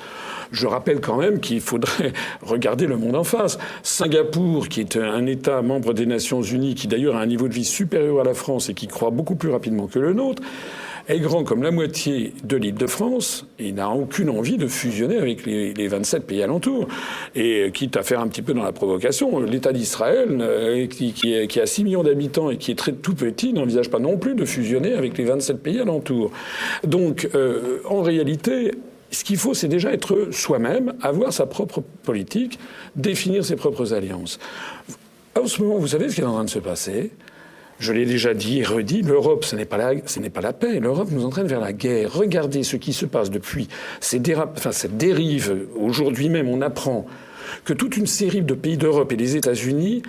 Je 0.50 0.66
rappelle 0.66 1.00
quand 1.00 1.16
même 1.16 1.40
qu'il 1.40 1.60
faudrait 1.60 2.12
regarder 2.42 2.86
le 2.86 2.96
monde 2.96 3.16
en 3.16 3.24
face. 3.24 3.58
Singapour, 3.82 4.68
qui 4.68 4.80
est 4.80 4.96
un 4.96 5.26
État 5.26 5.60
membre 5.60 5.92
des 5.92 6.06
Nations 6.06 6.42
Unies, 6.42 6.74
qui 6.74 6.88
d'ailleurs 6.88 7.16
a 7.16 7.20
un 7.20 7.26
niveau 7.26 7.48
de 7.48 7.54
vie 7.54 7.64
supérieur 7.64 8.20
à 8.20 8.24
la 8.24 8.34
France 8.34 8.70
et 8.70 8.74
qui 8.74 8.86
croît 8.86 9.10
beaucoup 9.10 9.34
plus 9.34 9.50
rapidement 9.50 9.88
que 9.88 9.98
le 9.98 10.14
nôtre, 10.14 10.42
est 11.08 11.20
grand 11.20 11.44
comme 11.44 11.62
la 11.62 11.70
moitié 11.70 12.32
de 12.44 12.56
l'île 12.56 12.74
de 12.74 12.86
France 12.86 13.46
et 13.58 13.72
n'a 13.72 13.90
aucune 13.90 14.30
envie 14.30 14.56
de 14.56 14.66
fusionner 14.66 15.16
avec 15.16 15.44
les, 15.44 15.88
27 15.88 16.26
pays 16.26 16.42
alentours. 16.42 16.88
Et 17.34 17.70
quitte 17.72 17.96
à 17.96 18.02
faire 18.02 18.20
un 18.20 18.28
petit 18.28 18.42
peu 18.42 18.54
dans 18.54 18.62
la 18.62 18.72
provocation, 18.72 19.40
l'État 19.40 19.72
d'Israël, 19.72 20.38
euh, 20.40 20.86
qui, 20.86 21.12
qui, 21.12 21.60
a 21.60 21.66
6 21.66 21.84
millions 21.84 22.02
d'habitants 22.02 22.50
et 22.50 22.56
qui 22.56 22.70
est 22.70 22.78
très 22.78 22.92
tout 22.92 23.14
petit, 23.14 23.52
n'envisage 23.52 23.90
pas 23.90 23.98
non 23.98 24.16
plus 24.16 24.34
de 24.34 24.44
fusionner 24.44 24.94
avec 24.94 25.18
les 25.18 25.24
27 25.24 25.62
pays 25.62 25.80
alentours. 25.80 26.30
Donc, 26.84 27.28
euh, 27.34 27.80
en 27.84 28.02
réalité, 28.02 28.72
ce 29.10 29.24
qu'il 29.24 29.36
faut, 29.36 29.54
c'est 29.54 29.68
déjà 29.68 29.92
être 29.92 30.28
soi-même, 30.32 30.94
avoir 31.02 31.32
sa 31.32 31.46
propre 31.46 31.82
politique, 32.02 32.58
définir 32.96 33.44
ses 33.44 33.56
propres 33.56 33.92
alliances. 33.92 34.38
En 35.40 35.46
ce 35.46 35.62
moment, 35.62 35.78
vous 35.78 35.88
savez 35.88 36.08
ce 36.08 36.16
qui 36.16 36.20
est 36.20 36.24
en 36.24 36.32
train 36.32 36.44
de 36.44 36.50
se 36.50 36.58
passer? 36.58 37.12
Je 37.84 37.92
l'ai 37.92 38.06
déjà 38.06 38.34
dit 38.34 38.60
et 38.60 38.64
redit, 38.64 39.02
l'Europe, 39.02 39.44
ce 39.44 39.54
n'est 39.54 39.66
pas, 39.66 39.76
la, 39.76 39.92
ce 40.06 40.18
n'est 40.18 40.30
pas 40.30 40.40
la 40.40 40.52
paix. 40.52 40.80
L'Europe 40.80 41.08
nous 41.10 41.24
entraîne 41.24 41.46
vers 41.46 41.60
la 41.60 41.72
guerre. 41.72 42.12
Regardez 42.12 42.62
ce 42.62 42.76
qui 42.76 42.92
se 42.92 43.04
passe 43.04 43.30
depuis 43.30 43.68
ces 44.00 44.20
enfin, 44.36 44.72
cette 44.72 44.96
dérive. 44.96 45.66
Aujourd'hui 45.78 46.30
même, 46.30 46.48
on 46.48 46.62
apprend 46.62 47.06
que 47.64 47.74
toute 47.74 47.96
une 47.96 48.06
série 48.06 48.42
de 48.42 48.54
pays 48.54 48.78
d'Europe 48.78 49.12
et 49.12 49.16
des 49.16 49.36
États-Unis 49.36 50.02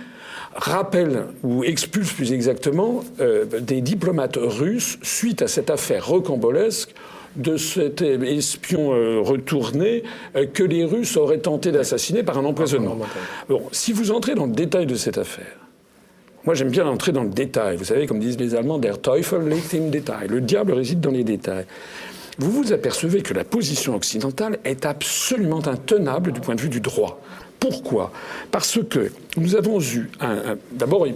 rappelle 0.54 1.26
ou 1.42 1.64
expulse 1.64 2.12
plus 2.12 2.32
exactement 2.32 3.04
euh, 3.20 3.44
des 3.44 3.82
diplomates 3.82 4.38
russes 4.40 4.98
suite 5.02 5.42
à 5.42 5.48
cette 5.48 5.68
affaire 5.68 6.06
rocambolesque 6.06 6.94
de 7.36 7.58
cet 7.58 8.00
espion 8.00 8.94
euh, 8.94 9.20
retourné 9.20 10.02
euh, 10.34 10.46
que 10.46 10.62
les 10.62 10.86
Russes 10.86 11.18
auraient 11.18 11.40
tenté 11.40 11.72
d'assassiner 11.72 12.22
par 12.22 12.38
un 12.38 12.44
empoisonnement. 12.46 12.96
Bon, 13.50 13.62
si 13.70 13.92
vous 13.92 14.10
entrez 14.12 14.34
dans 14.34 14.46
le 14.46 14.52
détail 14.52 14.86
de 14.86 14.94
cette 14.94 15.18
affaire, 15.18 15.65
moi 16.46 16.54
j'aime 16.54 16.70
bien 16.70 16.86
entrer 16.86 17.12
dans 17.12 17.24
le 17.24 17.30
détail. 17.30 17.76
Vous 17.76 17.84
savez, 17.84 18.06
comme 18.06 18.20
disent 18.20 18.38
les 18.38 18.54
Allemands, 18.54 18.78
der 18.78 19.00
Teufel 19.00 19.48
liegt 19.48 19.74
im 19.74 19.90
Detail. 19.90 20.28
Le 20.28 20.40
diable 20.40 20.72
réside 20.72 21.00
dans 21.00 21.10
les 21.10 21.24
détails. 21.24 21.66
Vous 22.38 22.50
vous 22.50 22.72
apercevez 22.72 23.22
que 23.22 23.34
la 23.34 23.44
position 23.44 23.94
occidentale 23.94 24.58
est 24.64 24.84
absolument 24.84 25.66
intenable 25.66 26.32
du 26.32 26.40
point 26.40 26.54
de 26.54 26.60
vue 26.60 26.68
du 26.68 26.80
droit. 26.80 27.18
Pourquoi? 27.58 28.12
Parce 28.50 28.78
que 28.88 29.10
nous 29.38 29.56
avons 29.56 29.80
eu 29.80 30.10
un. 30.20 30.56
D'abord, 30.72 31.06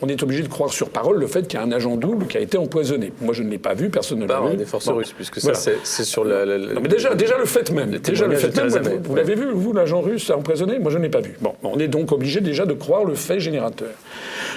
on 0.00 0.08
est 0.08 0.22
obligé 0.22 0.42
de 0.42 0.48
croire 0.48 0.72
sur 0.72 0.88
parole 0.88 1.18
le 1.18 1.26
fait 1.26 1.46
qu'il 1.46 1.58
y 1.58 1.62
a 1.62 1.64
un 1.64 1.72
agent 1.72 1.96
double 1.96 2.26
qui 2.26 2.38
a 2.38 2.40
été 2.40 2.56
empoisonné. 2.56 3.12
Moi, 3.20 3.34
je 3.34 3.42
ne 3.42 3.50
l'ai 3.50 3.58
pas 3.58 3.74
vu, 3.74 3.90
personne 3.90 4.20
ne 4.20 4.26
l'a 4.26 4.40
vu. 4.40 4.56
des 4.56 4.64
forces 4.64 4.88
russes, 4.88 5.12
puisque 5.12 5.40
ça, 5.40 5.52
c'est 5.54 6.04
sur 6.04 6.24
la. 6.24 6.46
mais 6.46 6.88
déjà, 6.88 7.14
déjà 7.14 7.36
le 7.36 7.44
fait 7.44 7.70
même. 7.70 7.98
Déjà 7.98 8.26
le 8.26 8.36
fait 8.36 8.56
même. 8.56 9.02
Vous, 9.02 9.14
l'avez 9.14 9.34
vu, 9.34 9.46
vous, 9.52 9.72
l'agent 9.72 10.00
russe 10.00 10.30
a 10.30 10.38
empoisonné? 10.38 10.78
Moi, 10.78 10.90
je 10.90 10.98
ne 10.98 11.02
l'ai 11.02 11.10
pas 11.10 11.20
vu. 11.20 11.36
Bon, 11.40 11.54
on 11.62 11.78
est 11.78 11.88
donc 11.88 12.12
obligé 12.12 12.40
déjà 12.40 12.64
de 12.64 12.74
croire 12.74 13.04
le 13.04 13.14
fait 13.14 13.38
générateur. 13.38 13.90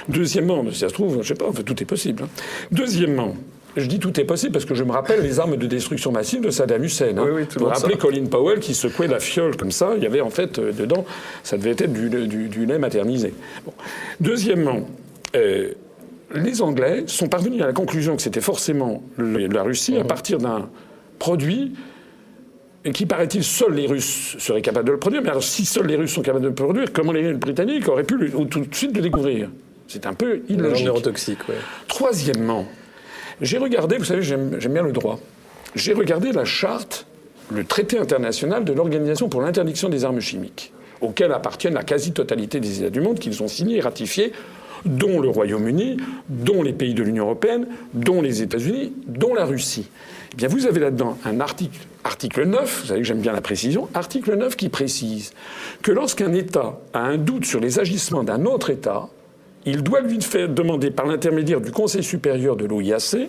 Deuxièmement, 0.08 0.64
si 0.70 0.78
ça 0.78 0.88
se 0.88 0.94
trouve, 0.94 1.14
je 1.14 1.18
ne 1.18 1.22
sais 1.22 1.34
pas, 1.34 1.50
tout 1.64 1.82
est 1.82 1.86
possible. 1.86 2.24
Hein. 2.24 2.28
Deuxièmement, 2.72 3.34
je 3.76 3.86
dis 3.86 3.98
tout 3.98 4.18
est 4.18 4.24
possible 4.24 4.52
parce 4.52 4.64
que 4.64 4.74
je 4.74 4.84
me 4.84 4.92
rappelle 4.92 5.22
les 5.22 5.38
armes 5.40 5.56
de 5.56 5.66
destruction 5.66 6.10
massive 6.12 6.40
de 6.40 6.50
Saddam 6.50 6.82
Hussein. 6.82 7.16
Hein. 7.16 7.26
Oui, 7.30 7.42
vous 7.42 7.60
vous 7.60 7.66
rappelez 7.66 7.96
Colin 7.96 8.26
Powell 8.26 8.60
qui 8.60 8.74
secouait 8.74 9.06
la 9.06 9.20
fiole 9.20 9.56
comme 9.56 9.70
ça. 9.70 9.92
Il 9.96 10.02
y 10.02 10.06
avait 10.06 10.20
en 10.20 10.30
fait 10.30 10.58
euh, 10.58 10.72
dedans, 10.72 11.04
ça 11.42 11.56
devait 11.56 11.70
être 11.70 11.92
du, 11.92 12.66
lait 12.66 12.78
maternisé. 12.78 13.34
Deuxièmement, 14.20 14.88
euh, 15.36 15.72
les 16.34 16.62
Anglais 16.62 17.04
sont 17.06 17.28
parvenus 17.28 17.62
à 17.62 17.66
la 17.66 17.72
conclusion 17.72 18.16
que 18.16 18.22
c'était 18.22 18.40
forcément 18.40 19.02
la 19.18 19.62
Russie 19.62 19.96
à 19.96 20.00
mhm. 20.00 20.06
partir 20.06 20.38
d'un 20.38 20.68
produit 21.18 21.74
qui, 22.92 23.06
paraît-il, 23.06 23.44
seuls 23.44 23.74
les 23.74 23.86
Russes 23.86 24.36
seraient 24.38 24.62
capables 24.62 24.86
de 24.86 24.92
le 24.92 24.98
produire. 24.98 25.20
Mais 25.22 25.30
alors, 25.30 25.42
si 25.42 25.66
seuls 25.66 25.86
les 25.86 25.96
Russes 25.96 26.12
sont 26.12 26.22
capables 26.22 26.44
de 26.44 26.48
le 26.48 26.54
produire, 26.54 26.92
comment 26.92 27.12
les 27.12 27.34
Britanniques 27.34 27.88
auraient 27.88 28.04
pu 28.04 28.30
tout 28.50 28.60
de 28.60 28.74
suite 28.74 28.96
le 28.96 29.02
découvrir? 29.02 29.50
C'est 29.88 30.06
un 30.06 30.14
peu 30.14 30.42
illogique. 30.48 30.84
neurotoxique, 30.84 31.38
oui. 31.48 31.54
Troisièmement, 31.88 32.66
j'ai 33.40 33.58
regardé, 33.58 33.96
vous 33.96 34.04
savez, 34.04 34.22
j'aime 34.22 34.58
bien 34.58 34.82
le 34.82 34.92
droit. 34.92 35.18
J'ai 35.74 35.94
regardé 35.94 36.32
la 36.32 36.44
charte, 36.44 37.06
le 37.50 37.64
traité 37.64 37.98
international 37.98 38.64
de 38.64 38.72
l'Organisation 38.72 39.28
pour 39.28 39.40
l'interdiction 39.40 39.88
des 39.88 40.04
armes 40.04 40.20
chimiques, 40.20 40.72
auquel 41.00 41.32
appartiennent 41.32 41.74
la 41.74 41.84
quasi-totalité 41.84 42.60
des 42.60 42.80
États 42.80 42.90
du 42.90 43.00
monde 43.00 43.18
qu'ils 43.18 43.42
ont 43.42 43.48
signé 43.48 43.78
et 43.78 43.80
ratifié, 43.80 44.32
dont 44.84 45.20
le 45.20 45.28
Royaume-Uni, 45.28 45.96
dont 46.28 46.62
les 46.62 46.72
pays 46.72 46.94
de 46.94 47.02
l'Union 47.02 47.24
européenne, 47.24 47.66
dont 47.94 48.22
les 48.22 48.42
États-Unis, 48.42 48.92
dont 49.06 49.34
la 49.34 49.44
Russie. 49.44 49.88
Eh 50.32 50.36
bien, 50.36 50.48
vous 50.48 50.66
avez 50.66 50.80
là-dedans 50.80 51.18
un 51.24 51.40
article, 51.40 51.78
article 52.04 52.44
9, 52.46 52.80
vous 52.82 52.86
savez 52.88 53.00
que 53.00 53.06
j'aime 53.06 53.20
bien 53.20 53.32
la 53.32 53.40
précision, 53.40 53.88
article 53.94 54.36
9 54.36 54.54
qui 54.56 54.68
précise 54.68 55.32
que 55.82 55.90
lorsqu'un 55.90 56.32
État 56.32 56.78
a 56.92 57.00
un 57.00 57.16
doute 57.16 57.44
sur 57.44 57.60
les 57.60 57.78
agissements 57.78 58.22
d'un 58.22 58.44
autre 58.44 58.70
État, 58.70 59.08
il 59.68 59.82
doit 59.82 60.00
lui 60.00 60.20
faire 60.20 60.48
demander 60.48 60.90
par 60.90 61.06
l'intermédiaire 61.06 61.60
du 61.60 61.70
Conseil 61.70 62.02
supérieur 62.02 62.56
de 62.56 62.64
l'OIAC, 62.64 63.28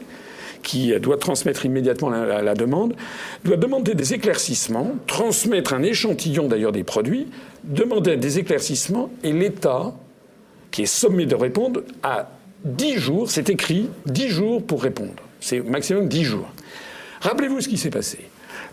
qui 0.63 0.97
doit 0.99 1.17
transmettre 1.17 1.65
immédiatement 1.65 2.09
la, 2.09 2.53
demande, 2.53 2.95
doit 3.43 3.57
demander 3.57 3.93
des 3.93 4.13
éclaircissements, 4.13 4.95
transmettre 5.07 5.73
un 5.73 5.83
échantillon 5.83 6.47
d'ailleurs 6.47 6.71
des 6.71 6.83
produits, 6.83 7.27
demander 7.63 8.17
des 8.17 8.39
éclaircissements, 8.39 9.09
et 9.23 9.33
l'État, 9.33 9.93
qui 10.71 10.83
est 10.83 10.85
sommé 10.85 11.25
de 11.25 11.35
répondre, 11.35 11.81
a 12.03 12.29
10 12.65 12.97
jours, 12.97 13.31
c'est 13.31 13.49
écrit, 13.49 13.89
10 14.05 14.27
jours 14.29 14.63
pour 14.63 14.83
répondre. 14.83 15.23
C'est 15.39 15.61
maximum 15.61 16.07
10 16.07 16.23
jours. 16.23 16.49
Rappelez-vous 17.21 17.61
ce 17.61 17.69
qui 17.69 17.77
s'est 17.77 17.89
passé. 17.89 18.19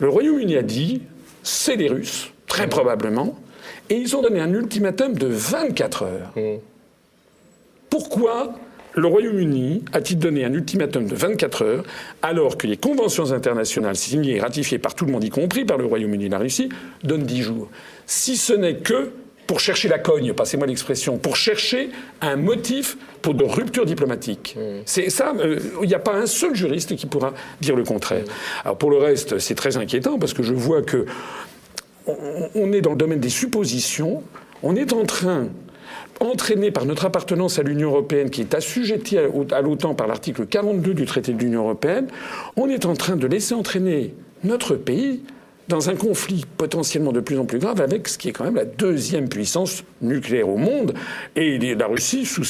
Le 0.00 0.08
Royaume-Uni 0.08 0.56
a 0.56 0.62
dit, 0.62 1.02
c'est 1.42 1.76
les 1.76 1.88
Russes, 1.88 2.32
très 2.46 2.68
probablement, 2.68 3.38
et 3.88 3.94
ils 3.94 4.16
ont 4.16 4.22
donné 4.22 4.40
un 4.40 4.52
ultimatum 4.52 5.14
de 5.14 5.26
24 5.28 6.02
heures. 6.02 6.32
Mmh. 6.34 6.58
Pourquoi 7.96 8.52
le 8.92 9.06
Royaume-Uni 9.06 9.82
a-t-il 9.94 10.18
donné 10.18 10.44
un 10.44 10.52
ultimatum 10.52 11.06
de 11.06 11.14
24 11.14 11.62
heures 11.62 11.84
alors 12.20 12.58
que 12.58 12.66
les 12.66 12.76
conventions 12.76 13.32
internationales 13.32 13.96
signées 13.96 14.36
et 14.36 14.40
ratifiées 14.40 14.78
par 14.78 14.94
tout 14.94 15.06
le 15.06 15.12
monde, 15.12 15.24
y 15.24 15.30
compris 15.30 15.64
par 15.64 15.78
le 15.78 15.86
Royaume-Uni 15.86 16.26
et 16.26 16.28
la 16.28 16.36
Russie, 16.36 16.68
donnent 17.04 17.24
10 17.24 17.42
jours? 17.42 17.70
Si 18.04 18.36
ce 18.36 18.52
n'est 18.52 18.76
que 18.76 19.12
pour 19.46 19.60
chercher 19.60 19.88
la 19.88 19.98
cogne, 19.98 20.34
passez-moi 20.34 20.66
l'expression, 20.66 21.16
pour 21.16 21.36
chercher 21.36 21.88
un 22.20 22.36
motif 22.36 22.98
pour 23.22 23.32
de 23.32 23.44
rupture 23.44 23.86
diplomatique. 23.86 24.56
Mmh. 24.58 24.82
C'est 24.84 25.08
ça, 25.08 25.32
euh, 25.38 25.58
il 25.80 25.88
n'y 25.88 25.94
a 25.94 25.98
pas 25.98 26.16
un 26.16 26.26
seul 26.26 26.54
juriste 26.54 26.96
qui 26.96 27.06
pourra 27.06 27.32
dire 27.62 27.76
le 27.76 27.84
contraire. 27.84 28.24
Mmh. 28.24 28.60
Alors 28.64 28.76
pour 28.76 28.90
le 28.90 28.98
reste, 28.98 29.38
c'est 29.38 29.54
très 29.54 29.78
inquiétant 29.78 30.18
parce 30.18 30.34
que 30.34 30.42
je 30.42 30.52
vois 30.52 30.82
que 30.82 31.06
on 32.06 32.72
est 32.72 32.82
dans 32.82 32.90
le 32.90 32.96
domaine 32.96 33.20
des 33.20 33.30
suppositions, 33.30 34.22
on 34.62 34.76
est 34.76 34.92
en 34.92 35.04
train 35.06 35.48
entraîné 36.20 36.70
par 36.70 36.84
notre 36.84 37.04
appartenance 37.06 37.58
à 37.58 37.62
l'Union 37.62 37.90
européenne, 37.90 38.30
qui 38.30 38.40
est 38.40 38.54
assujettie 38.54 39.18
à 39.18 39.60
l'OTAN 39.60 39.94
par 39.94 40.06
l'article 40.06 40.46
42 40.46 40.94
du 40.94 41.04
traité 41.04 41.32
de 41.32 41.38
l'Union 41.38 41.62
européenne, 41.62 42.08
on 42.56 42.68
est 42.68 42.86
en 42.86 42.94
train 42.94 43.16
de 43.16 43.26
laisser 43.26 43.54
entraîner 43.54 44.14
notre 44.44 44.76
pays 44.76 45.22
dans 45.68 45.90
un 45.90 45.96
conflit 45.96 46.44
potentiellement 46.56 47.12
de 47.12 47.20
plus 47.20 47.38
en 47.38 47.44
plus 47.44 47.58
grave 47.58 47.80
avec 47.80 48.08
ce 48.08 48.18
qui 48.18 48.28
est 48.28 48.32
quand 48.32 48.44
même 48.44 48.54
la 48.54 48.64
deuxième 48.64 49.28
puissance 49.28 49.84
nucléaire 50.00 50.48
au 50.48 50.56
monde. 50.56 50.94
Et 51.34 51.58
la 51.74 51.86
Russie, 51.86 52.24
sous 52.24 52.44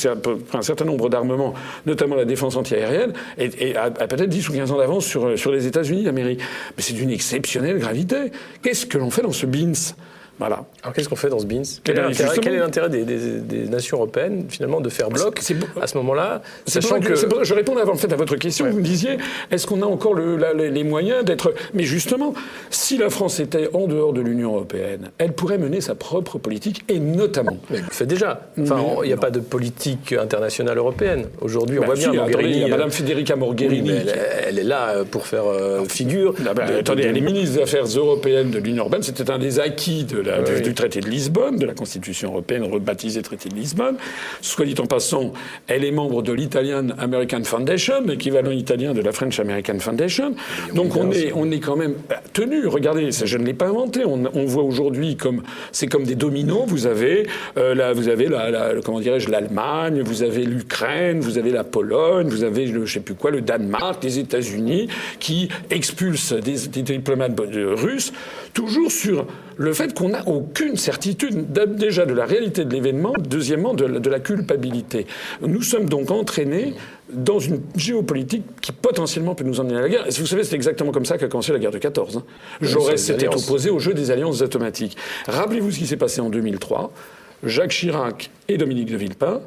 un 0.53 0.63
certain 0.63 0.85
nombre 0.85 1.09
d'armements, 1.09 1.55
notamment 1.87 2.15
la 2.15 2.25
défense 2.25 2.57
antiaérienne, 2.57 3.13
a, 3.39 3.91
peut-être 3.91 4.29
10 4.29 4.49
ou 4.49 4.53
15 4.53 4.73
ans 4.73 4.79
d'avance 4.79 5.07
sur, 5.07 5.51
les 5.51 5.67
États-Unis 5.67 6.05
d'Amérique. 6.05 6.41
Mais 6.77 6.83
c'est 6.83 6.95
d'une 6.95 7.11
exceptionnelle 7.11 7.79
gravité. 7.79 8.33
Qu'est-ce 8.63 8.87
que 8.87 8.99
l'on 8.99 9.11
fait 9.11 9.23
dans 9.23 9.33
ce 9.33 9.47
BINS 9.47 9.95
voilà. 10.39 10.65
Alors 10.83 10.95
qu'est-ce 10.95 11.09
qu'on 11.09 11.17
fait 11.17 11.29
dans 11.29 11.39
ce 11.39 11.47
BINS 11.47 11.81
Quel, 11.83 11.99
est 11.99 12.59
l'intérêt 12.59 12.91
des, 12.91 13.69
nations 13.69 13.97
européennes 13.99 14.47
finalement 14.49 14.81
de 14.81 14.89
faire 14.89 15.09
bloc 15.09 15.41
à 15.81 15.87
ce 15.87 15.97
moment-là 15.99 16.43
Sachant 16.67 17.01
que, 17.01 17.15
je 17.15 17.55
répondais 17.55 17.81
avant 17.81 17.95
fait 17.97 18.13
à 18.13 18.17
votre 18.17 18.37
question. 18.37 18.69
Vous 18.71 18.77
me 18.77 18.83
disiez 18.83 19.19
est-ce 19.51 19.67
qu'on 19.67 19.83
a 19.83 19.87
encore 19.87 20.15
le, 20.15 20.37
les 20.55 20.85
moyens 20.85 21.25
d'être 21.25 21.55
Mais 21.75 21.85
justement, 21.85 22.35
si 22.71 22.99
la 22.99 23.11
France 23.11 23.41
était 23.41 23.71
en 23.73 23.87
dehors 23.87 24.13
de 24.13 24.21
l'Union 24.21 24.55
européenne, 24.55 25.11
elle 25.19 25.33
pourrait 25.33 25.59
mener 25.59 25.81
sa 25.81 25.95
propre 25.95 26.39
politique 26.39 26.85
et 26.89 26.99
notamment. 26.99 27.57
Mais 27.71 27.79
elle 27.79 27.85
le 27.85 27.91
fait 27.91 28.07
déjà. 28.07 28.49
Enfin, 28.61 28.83
il 29.03 29.07
n'y 29.07 29.13
a 29.13 29.19
pas 29.19 29.31
de 29.31 29.41
politique 29.41 30.13
internationale 30.13 30.79
européenne 30.79 31.27
aujourd'hui. 31.41 31.79
On 31.79 31.83
bah 31.83 31.87
voit 31.87 31.95
bien 31.95 32.13
y 32.13 32.65
a 32.65 32.69
Madame 32.69 32.91
Federica 32.91 33.37
Mogherini. 33.37 33.91
elle, 34.47 34.59
est 34.59 34.65
là 34.65 34.89
euh, 34.89 35.05
pour 35.05 35.27
faire 35.27 35.47
euh, 35.47 35.85
figure. 35.85 36.35
Ah 36.47 36.55
bah, 36.55 36.65
attendez, 36.79 37.05
elle 37.05 37.17
est 37.17 37.21
ministre 37.21 37.57
des 37.57 37.63
Affaires 37.63 37.85
européennes 37.85 38.51
de 38.51 38.59
l'Union 38.59 38.83
européenne. 38.83 39.03
C'était 39.03 39.31
un 39.31 39.39
des 39.39 39.61
acquis 39.61 40.05
de 40.05 40.26
du, 40.63 40.75
traité 40.75 41.01
de 41.01 41.09
Lisbonne, 41.09 41.57
de 41.57 41.67
la 41.67 41.75
Constitution 41.75 42.31
européenne 42.31 42.65
rebaptisée 42.65 43.23
traité 43.23 43.49
de 43.49 43.55
Lisbonne. 43.55 43.97
Soit 44.41 44.67
dit 44.67 44.75
en 44.79 44.87
passant, 44.87 45.33
elle 45.67 45.85
est 45.85 45.91
membre 45.91 46.23
de 46.23 46.33
l'Italian 46.33 46.89
American 46.99 47.43
Foundation, 47.45 48.03
l'équivalent 48.07 48.51
italien 48.51 48.95
de 48.95 49.01
la 49.01 49.13
French 49.13 49.39
American 49.41 49.79
Foundation. 49.79 50.35
Donc 50.75 50.97
on 50.97 51.11
est, 51.11 51.33
on 51.35 51.51
est 51.51 51.61
quand 51.61 51.77
même 51.77 51.95
bah, 52.09 52.21
tenu. 52.33 52.67
Regardez, 52.67 53.11
je 53.13 53.39
ne 53.39 53.45
l'ai 53.45 53.55
pas 53.55 53.69
inventé. 53.69 54.05
On, 54.05 54.47
voit 54.47 54.63
aujourd'hui 54.63 55.17
comme 55.17 55.43
c'est 55.73 55.87
comme 55.87 56.05
des 56.05 56.15
dominos. 56.15 56.65
Vous 56.67 56.87
avez 56.87 57.27
euh, 57.57 57.75
la, 57.75 57.93
vous 57.93 58.09
avez 58.09 58.27
la, 58.29 58.75
comment 58.85 59.01
dirais-je 59.01 59.31
l'Allemagne, 59.31 60.03
vous 60.03 60.23
avez 60.23 60.45
l'Ukraine, 60.45 61.21
vous 61.21 61.39
avez 61.39 61.51
la 61.51 61.65
Pologne, 61.65 62.29
vous 62.29 62.45
avez 62.45 62.67
le, 62.67 62.87
je 62.87 62.95
sais 62.95 63.01
plus 63.01 63.15
quoi 63.15 63.31
le 63.31 63.41
Danemark, 63.41 64.03
les 64.05 64.19
États-Unis 64.19 64.89
qui 65.19 65.49
expulsent 65.71 66.33
des, 66.33 66.69
des 66.69 66.83
diplomates 66.83 67.39
russes, 67.39 68.13
toujours 68.53 68.91
sur 68.91 69.27
le 69.57 69.73
fait 69.73 69.95
qu'on 69.95 70.11
n'a 70.11 70.27
aucune 70.29 70.77
certitude 70.77 71.53
déjà 71.77 72.07
de 72.07 72.13
la 72.13 72.27
réalité 72.27 72.65
de 72.65 72.73
l'événement, 72.73 73.13
deuxièmement 73.19 73.75
de, 73.75 74.09
la 74.09 74.21
culpabilité. 74.21 75.07
Nous 75.43 75.63
sommes 75.63 75.89
donc 75.89 76.11
entraînés 76.11 76.75
dans 77.13 77.39
une 77.39 77.61
géopolitique 77.77 78.45
qui 78.61 78.73
potentiellement 78.73 79.35
peut 79.35 79.45
nous 79.45 79.61
emmener 79.61 79.77
à 79.77 79.81
la 79.81 79.89
guerre. 79.89 80.07
Et 80.07 80.11
vous 80.11 80.27
savez, 80.27 80.45
c'est 80.45 80.57
exactement 80.57 80.93
comme 80.93 81.05
ça 81.05 81.19
qu'a 81.19 81.29
commencé 81.29 81.53
la 81.53 81.59
guerre 81.59 81.71
de 81.71 81.79
14. 81.79 82.19
Hein. 82.19 82.23
Jaurès 82.61 83.03
s'était 83.03 83.29
opposé 83.29 83.71
au 83.71 83.79
jeu 83.79 83.95
des 83.95 84.11
alliances 84.11 84.43
automatiques. 84.43 84.97
Rappelez-vous 85.27 85.71
ce 85.71 85.79
qui 85.79 85.87
s'est 85.87 85.97
passé 85.97 86.21
en 86.21 86.31
2003. 86.31 86.93
Jacques 87.45 87.71
Chirac 87.71 88.31
et 88.49 88.57
Dominique 88.57 88.91
de 88.91 88.97
Villepin 88.97 89.41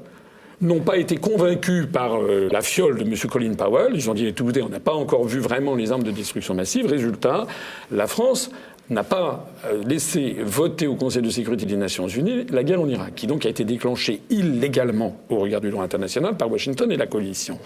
n'ont 0.62 0.82
pas 0.82 0.98
été 0.98 1.16
convaincus 1.16 1.88
par 1.92 2.22
euh, 2.22 2.50
la 2.52 2.62
fiole 2.62 2.98
de 2.98 3.04
M. 3.04 3.16
Colin 3.30 3.54
Powell. 3.54 3.92
Ils 3.94 4.10
ont 4.10 4.14
dit, 4.14 4.28
écoutez, 4.28 4.62
on 4.62 4.70
n'a 4.70 4.80
pas 4.80 4.94
encore 4.94 5.24
vu 5.24 5.40
vraiment 5.40 5.76
les 5.76 5.92
armes 5.92 6.04
de 6.04 6.12
destruction 6.12 6.54
massive. 6.54 6.86
Résultat, 6.86 7.48
la 7.92 8.08
France 8.08 8.52
n'a 8.90 9.04
pas 9.04 9.48
euh, 9.66 9.84
laissé 9.84 10.38
voter 10.44 10.88
au 10.88 10.96
Conseil 10.96 11.22
de 11.22 11.30
sécurité 11.30 11.66
des 11.66 11.78
Nations 11.78 12.08
Unies 12.08 12.46
la 12.50 12.64
guerre 12.64 12.82
en 12.82 12.90
Irak, 12.90 13.14
qui 13.16 13.28
donc 13.28 13.46
a 13.46 13.50
été 13.50 13.64
déclenchée 13.64 14.22
illégalement 14.30 15.16
au 15.30 15.38
regard 15.38 15.62
du 15.62 15.70
droit 15.70 15.84
international 15.84 16.38
par 16.38 16.52
Washington 16.52 16.92
et 16.92 16.98
la 16.98 17.08
coalition. 17.08 17.60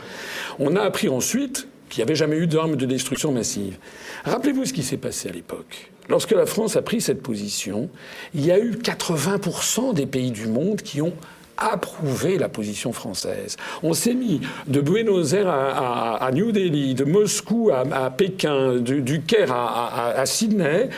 On 0.60 0.76
a 0.76 0.82
appris 0.82 1.10
ensuite 1.10 1.68
qu'il 1.90 2.00
n'y 2.00 2.10
avait 2.10 2.16
jamais 2.16 2.38
eu 2.38 2.48
d'armes 2.48 2.76
de 2.76 2.86
destruction 2.86 3.32
massive. 3.32 3.78
Rappelez-vous 4.26 4.66
ce 4.66 4.74
qui 4.74 4.84
s'est 4.84 4.98
passé 4.98 5.30
à 5.30 5.32
l'époque. 5.32 5.92
Lorsque 6.10 6.32
la 6.32 6.46
France 6.46 6.76
a 6.76 6.82
pris 6.82 7.00
cette 7.00 7.22
position, 7.22 7.90
il 8.34 8.46
y 8.46 8.52
a 8.52 8.60
eu 8.60 8.72
80% 8.72 9.94
des 9.94 10.06
pays 10.06 10.32
du 10.32 10.48
monde 10.48 10.82
qui 10.82 11.02
ont 11.02 11.14
approuvé 11.58 12.38
la 12.38 12.50
position 12.50 12.92
française. 12.92 13.58
On 13.84 13.94
s'est 13.94 14.14
mis 14.14 14.42
de 14.68 14.82
Buenos 14.82 15.34
Aires 15.34 15.50
à, 15.50 16.30
New 16.34 16.52
Delhi, 16.52 16.96
de 16.96 17.04
Moscou 17.04 17.72
à, 17.72 18.10
Pékin, 18.10 18.78
du, 18.78 19.22
Caire 19.22 19.52
à, 19.52 20.26
Sydney 20.26 20.90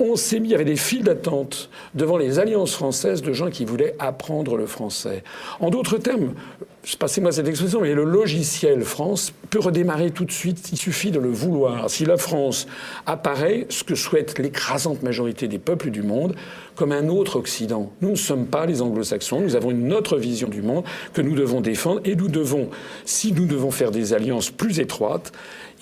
on 0.00 0.16
s'est 0.16 0.40
mis, 0.40 0.48
il 0.48 0.52
y 0.52 0.54
avait 0.54 0.64
des 0.64 0.76
files 0.76 1.04
d'attente 1.04 1.70
devant 1.94 2.16
les 2.16 2.38
alliances 2.38 2.74
françaises 2.74 3.22
de 3.22 3.32
gens 3.32 3.50
qui 3.50 3.64
voulaient 3.64 3.94
apprendre 3.98 4.56
le 4.56 4.66
français. 4.66 5.22
En 5.60 5.70
d'autres 5.70 5.98
termes, 5.98 6.34
passez-moi 6.98 7.32
cette 7.32 7.48
expression, 7.48 7.80
mais 7.80 7.94
le 7.94 8.04
logiciel 8.04 8.82
France 8.82 9.32
peut 9.50 9.60
redémarrer 9.60 10.10
tout 10.10 10.24
de 10.24 10.32
suite, 10.32 10.70
il 10.72 10.78
suffit 10.78 11.10
de 11.10 11.18
le 11.18 11.28
vouloir. 11.28 11.90
Si 11.90 12.04
la 12.04 12.16
France 12.16 12.66
apparaît, 13.06 13.66
ce 13.68 13.84
que 13.84 13.94
souhaite 13.94 14.38
l'écrasante 14.38 15.02
majorité 15.02 15.48
des 15.48 15.58
peuples 15.58 15.90
du 15.90 16.02
monde, 16.02 16.34
comme 16.76 16.92
un 16.92 17.08
autre 17.08 17.36
Occident. 17.36 17.92
Nous 18.00 18.10
ne 18.10 18.16
sommes 18.16 18.46
pas 18.46 18.64
les 18.64 18.80
anglo-saxons, 18.80 19.40
nous 19.40 19.54
avons 19.54 19.70
une 19.70 19.92
autre 19.92 20.16
vision 20.16 20.48
du 20.48 20.62
monde 20.62 20.84
que 21.12 21.20
nous 21.20 21.34
devons 21.34 21.60
défendre 21.60 22.00
et 22.06 22.16
nous 22.16 22.28
devons, 22.28 22.70
si 23.04 23.32
nous 23.32 23.44
devons 23.44 23.70
faire 23.70 23.90
des 23.90 24.14
alliances 24.14 24.50
plus 24.50 24.80
étroites, 24.80 25.32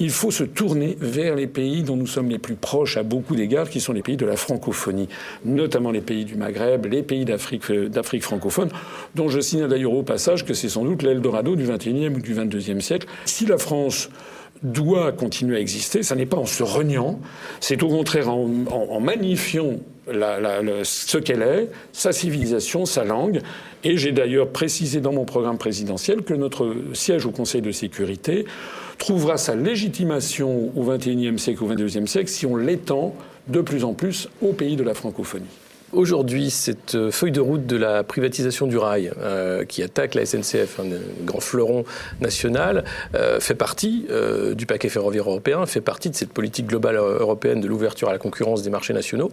il 0.00 0.10
faut 0.10 0.30
se 0.30 0.44
tourner 0.44 0.96
vers 1.00 1.34
les 1.34 1.46
pays 1.46 1.82
dont 1.82 1.96
nous 1.96 2.06
sommes 2.06 2.28
les 2.28 2.38
plus 2.38 2.54
proches 2.54 2.96
à 2.96 3.02
beaucoup 3.02 3.34
d'égards, 3.34 3.68
qui 3.68 3.80
sont 3.80 3.92
les 3.92 4.02
pays 4.02 4.16
de 4.16 4.26
la 4.26 4.36
francophonie, 4.36 5.08
notamment 5.44 5.90
les 5.90 6.00
pays 6.00 6.24
du 6.24 6.36
Maghreb, 6.36 6.86
les 6.86 7.02
pays 7.02 7.24
d'Afrique, 7.24 7.70
euh, 7.70 8.20
francophone, 8.20 8.68
dont 9.14 9.28
je 9.28 9.40
signale 9.40 9.68
d'ailleurs 9.68 9.92
au 9.92 10.02
passage 10.02 10.44
que 10.44 10.54
c'est 10.54 10.68
sans 10.68 10.84
doute 10.84 11.02
l'Eldorado 11.02 11.56
du 11.56 11.64
XXIe 11.64 12.08
ou 12.08 12.20
du 12.20 12.34
XXIIe 12.34 12.80
siècle. 12.80 13.08
Si 13.24 13.46
la 13.46 13.58
France 13.58 14.10
doit 14.62 15.12
continuer 15.12 15.56
à 15.56 15.60
exister, 15.60 16.02
ça 16.02 16.14
n'est 16.14 16.26
pas 16.26 16.36
en 16.36 16.46
se 16.46 16.62
reniant, 16.62 17.20
c'est 17.60 17.82
au 17.82 17.88
contraire 17.88 18.28
en, 18.28 18.48
en, 18.70 19.00
magnifiant 19.00 19.74
ce 20.08 21.18
qu'elle 21.18 21.42
est, 21.42 21.68
sa 21.92 22.12
civilisation, 22.12 22.86
sa 22.86 23.04
langue. 23.04 23.40
Et 23.84 23.96
j'ai 23.96 24.10
d'ailleurs 24.10 24.48
précisé 24.48 25.00
dans 25.00 25.12
mon 25.12 25.24
programme 25.24 25.58
présidentiel 25.58 26.22
que 26.22 26.34
notre 26.34 26.74
siège 26.94 27.26
au 27.26 27.30
Conseil 27.30 27.62
de 27.62 27.70
sécurité 27.70 28.46
trouvera 28.98 29.36
sa 29.38 29.54
légitimation 29.54 30.70
au 30.76 30.84
XXIe 30.84 31.38
siècle, 31.38 31.64
au 31.64 31.68
XXIIe 31.68 32.06
siècle, 32.06 32.28
si 32.28 32.46
on 32.46 32.56
l'étend 32.56 33.14
de 33.46 33.60
plus 33.60 33.84
en 33.84 33.94
plus 33.94 34.28
aux 34.42 34.52
pays 34.52 34.76
de 34.76 34.82
la 34.82 34.94
francophonie. 34.94 35.46
Aujourd'hui, 35.94 36.50
cette 36.50 36.96
euh, 36.96 37.10
feuille 37.10 37.32
de 37.32 37.40
route 37.40 37.64
de 37.64 37.76
la 37.76 38.04
privatisation 38.04 38.66
du 38.66 38.76
rail 38.76 39.10
euh, 39.22 39.64
qui 39.64 39.82
attaque 39.82 40.14
la 40.14 40.26
SNCF, 40.26 40.80
un 40.80 41.24
grand 41.24 41.40
fleuron 41.40 41.84
national, 42.20 42.84
euh, 43.14 43.40
fait 43.40 43.54
partie 43.54 44.06
du 44.54 44.66
paquet 44.66 44.88
ferroviaire 44.88 45.28
européen, 45.28 45.64
fait 45.66 45.80
partie 45.80 46.10
de 46.10 46.14
cette 46.14 46.32
politique 46.32 46.66
globale 46.66 46.96
européenne 46.96 47.60
de 47.60 47.68
l'ouverture 47.68 48.08
à 48.08 48.12
la 48.12 48.18
concurrence 48.18 48.62
des 48.62 48.70
marchés 48.70 48.92
nationaux. 48.92 49.30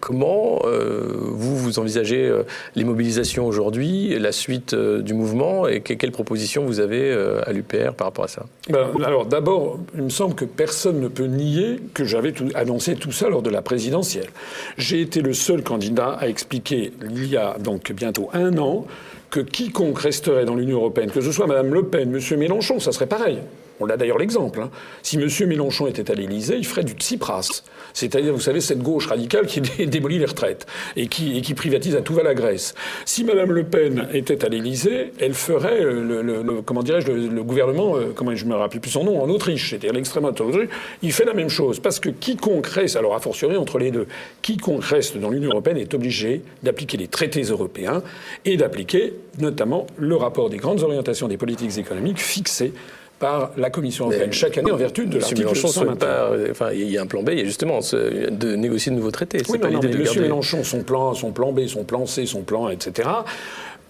comment 0.00 0.62
vous, 0.64 1.56
vous 1.56 1.78
envisagez 1.78 2.32
les 2.74 2.84
mobilisations 2.84 3.46
aujourd'hui, 3.46 4.18
la 4.18 4.32
suite 4.32 4.74
du 4.74 5.14
mouvement 5.14 5.68
et 5.68 5.80
quelles 5.80 6.12
propositions 6.12 6.64
vous 6.64 6.80
avez 6.80 7.12
à 7.44 7.52
l'UPR 7.52 7.94
par 7.96 8.08
rapport 8.08 8.24
à 8.24 8.28
ça? 8.28 8.46
Ben, 8.68 8.88
Alors 9.04 9.26
d'abord, 9.26 9.78
il 9.94 10.02
me 10.02 10.10
semble 10.10 10.34
que 10.34 10.44
personne 10.44 11.00
ne 11.00 11.08
peut 11.08 11.26
nier 11.26 11.80
que 11.94 12.04
j'avais 12.04 12.34
annoncé 12.54 12.94
tout 12.94 13.12
ça 13.12 13.28
lors 13.28 13.42
de 13.42 13.50
la 13.50 13.62
présidentielle. 13.62 14.28
J'ai 14.76 15.00
été 15.00 15.20
seul 15.32 15.62
candidat 15.62 16.16
à 16.20 16.28
expliquer, 16.28 16.92
il 17.10 17.26
y 17.26 17.36
a 17.36 17.56
donc 17.58 17.92
bientôt 17.92 18.30
un 18.32 18.56
an, 18.58 18.86
que 19.30 19.40
quiconque 19.40 19.98
resterait 19.98 20.44
dans 20.44 20.54
l'Union 20.54 20.78
européenne, 20.78 21.10
que 21.10 21.20
ce 21.20 21.32
soit 21.32 21.46
Mme 21.46 21.74
Le 21.74 21.84
Pen, 21.84 22.14
M. 22.14 22.38
Mélenchon, 22.38 22.80
ça 22.80 22.92
serait 22.92 23.06
pareil. 23.06 23.38
On 23.80 23.88
a 23.88 23.96
d'ailleurs 23.96 24.18
l'exemple. 24.18 24.60
Hein. 24.60 24.70
Si 25.02 25.16
M. 25.16 25.28
Mélenchon 25.48 25.86
était 25.86 26.10
à 26.10 26.14
l'Élysée, 26.14 26.56
il 26.56 26.66
ferait 26.66 26.84
du 26.84 26.92
Tsipras. 26.92 27.62
C'est-à-dire, 27.94 28.32
vous 28.32 28.40
savez, 28.40 28.60
cette 28.60 28.82
gauche 28.82 29.06
radicale 29.06 29.46
qui 29.46 29.60
démolit 29.86 30.18
les 30.18 30.26
retraites 30.26 30.66
et 30.96 31.08
qui, 31.08 31.54
privatise 31.54 31.96
à 31.96 32.02
tout 32.02 32.14
va 32.14 32.22
la 32.22 32.34
Grèce. 32.34 32.74
Si 33.04 33.24
Mme 33.24 33.52
Le 33.52 33.64
Pen 33.64 34.08
était 34.12 34.44
à 34.44 34.48
l'Élysée, 34.48 35.12
elle 35.18 35.34
ferait, 35.34 35.80
le, 35.82 36.62
comment 36.64 36.82
dirais-je, 36.82 37.10
le, 37.10 37.42
gouvernement, 37.42 37.96
euh, 37.96 38.12
comment 38.14 38.34
je 38.34 38.44
me 38.44 38.54
rappelle 38.54 38.80
plus 38.80 38.90
son 38.90 39.04
nom, 39.04 39.22
en 39.22 39.28
Autriche, 39.28 39.70
c'est-à-dire 39.70 39.92
l'extrême 39.92 40.24
autriche, 40.24 40.68
il 41.02 41.12
fait 41.12 41.24
la 41.24 41.34
même 41.34 41.48
chose. 41.48 41.80
Parce 41.80 41.98
que 41.98 42.10
quiconque 42.10 42.66
reste, 42.66 42.96
alors 42.96 43.14
a 43.14 43.20
fortiori 43.20 43.56
entre 43.56 43.78
les 43.78 43.90
deux, 43.90 44.06
quiconque 44.42 44.84
reste 44.84 45.16
dans 45.16 45.30
l'Union 45.30 45.50
européenne 45.50 45.78
est 45.78 45.94
obligé 45.94 46.42
d'appliquer 46.62 46.96
les 46.96 47.08
traités 47.08 47.42
européens 47.42 48.02
et 48.44 48.56
d'appliquer 48.56 49.14
notamment 49.38 49.86
le 49.96 50.16
rapport 50.16 50.50
des 50.50 50.56
grandes 50.56 50.82
orientations 50.82 51.28
des 51.28 51.36
politiques 51.36 51.78
économiques 51.78 52.20
fixées 52.20 52.72
par 53.18 53.50
la 53.56 53.70
Commission 53.70 54.06
européenne 54.06 54.32
chaque 54.32 54.58
année 54.58 54.70
en 54.70 54.76
vertu 54.76 55.06
de 55.06 55.18
l'article 55.18 55.54
121. 55.54 56.50
Enfin, 56.50 56.70
il 56.72 56.90
y 56.90 56.98
a 56.98 57.02
un 57.02 57.06
plan 57.06 57.22
B, 57.22 57.30
il 57.32 57.38
y 57.38 57.42
a 57.42 57.44
justement 57.44 57.80
de 57.80 58.56
négocier 58.56 58.92
de 58.92 58.96
nouveaux 58.96 59.10
traités. 59.10 59.42
Oui, 59.48 59.58
non, 59.58 59.70
non, 59.70 59.80
mais 59.82 59.90
M. 59.90 60.20
Mélenchon, 60.20 60.64
son 60.64 60.82
plan, 60.82 61.14
son 61.14 61.32
plan 61.32 61.52
B, 61.52 61.66
son 61.66 61.84
plan 61.84 62.06
C, 62.06 62.26
son 62.26 62.42
plan, 62.42 62.68
etc. 62.68 63.08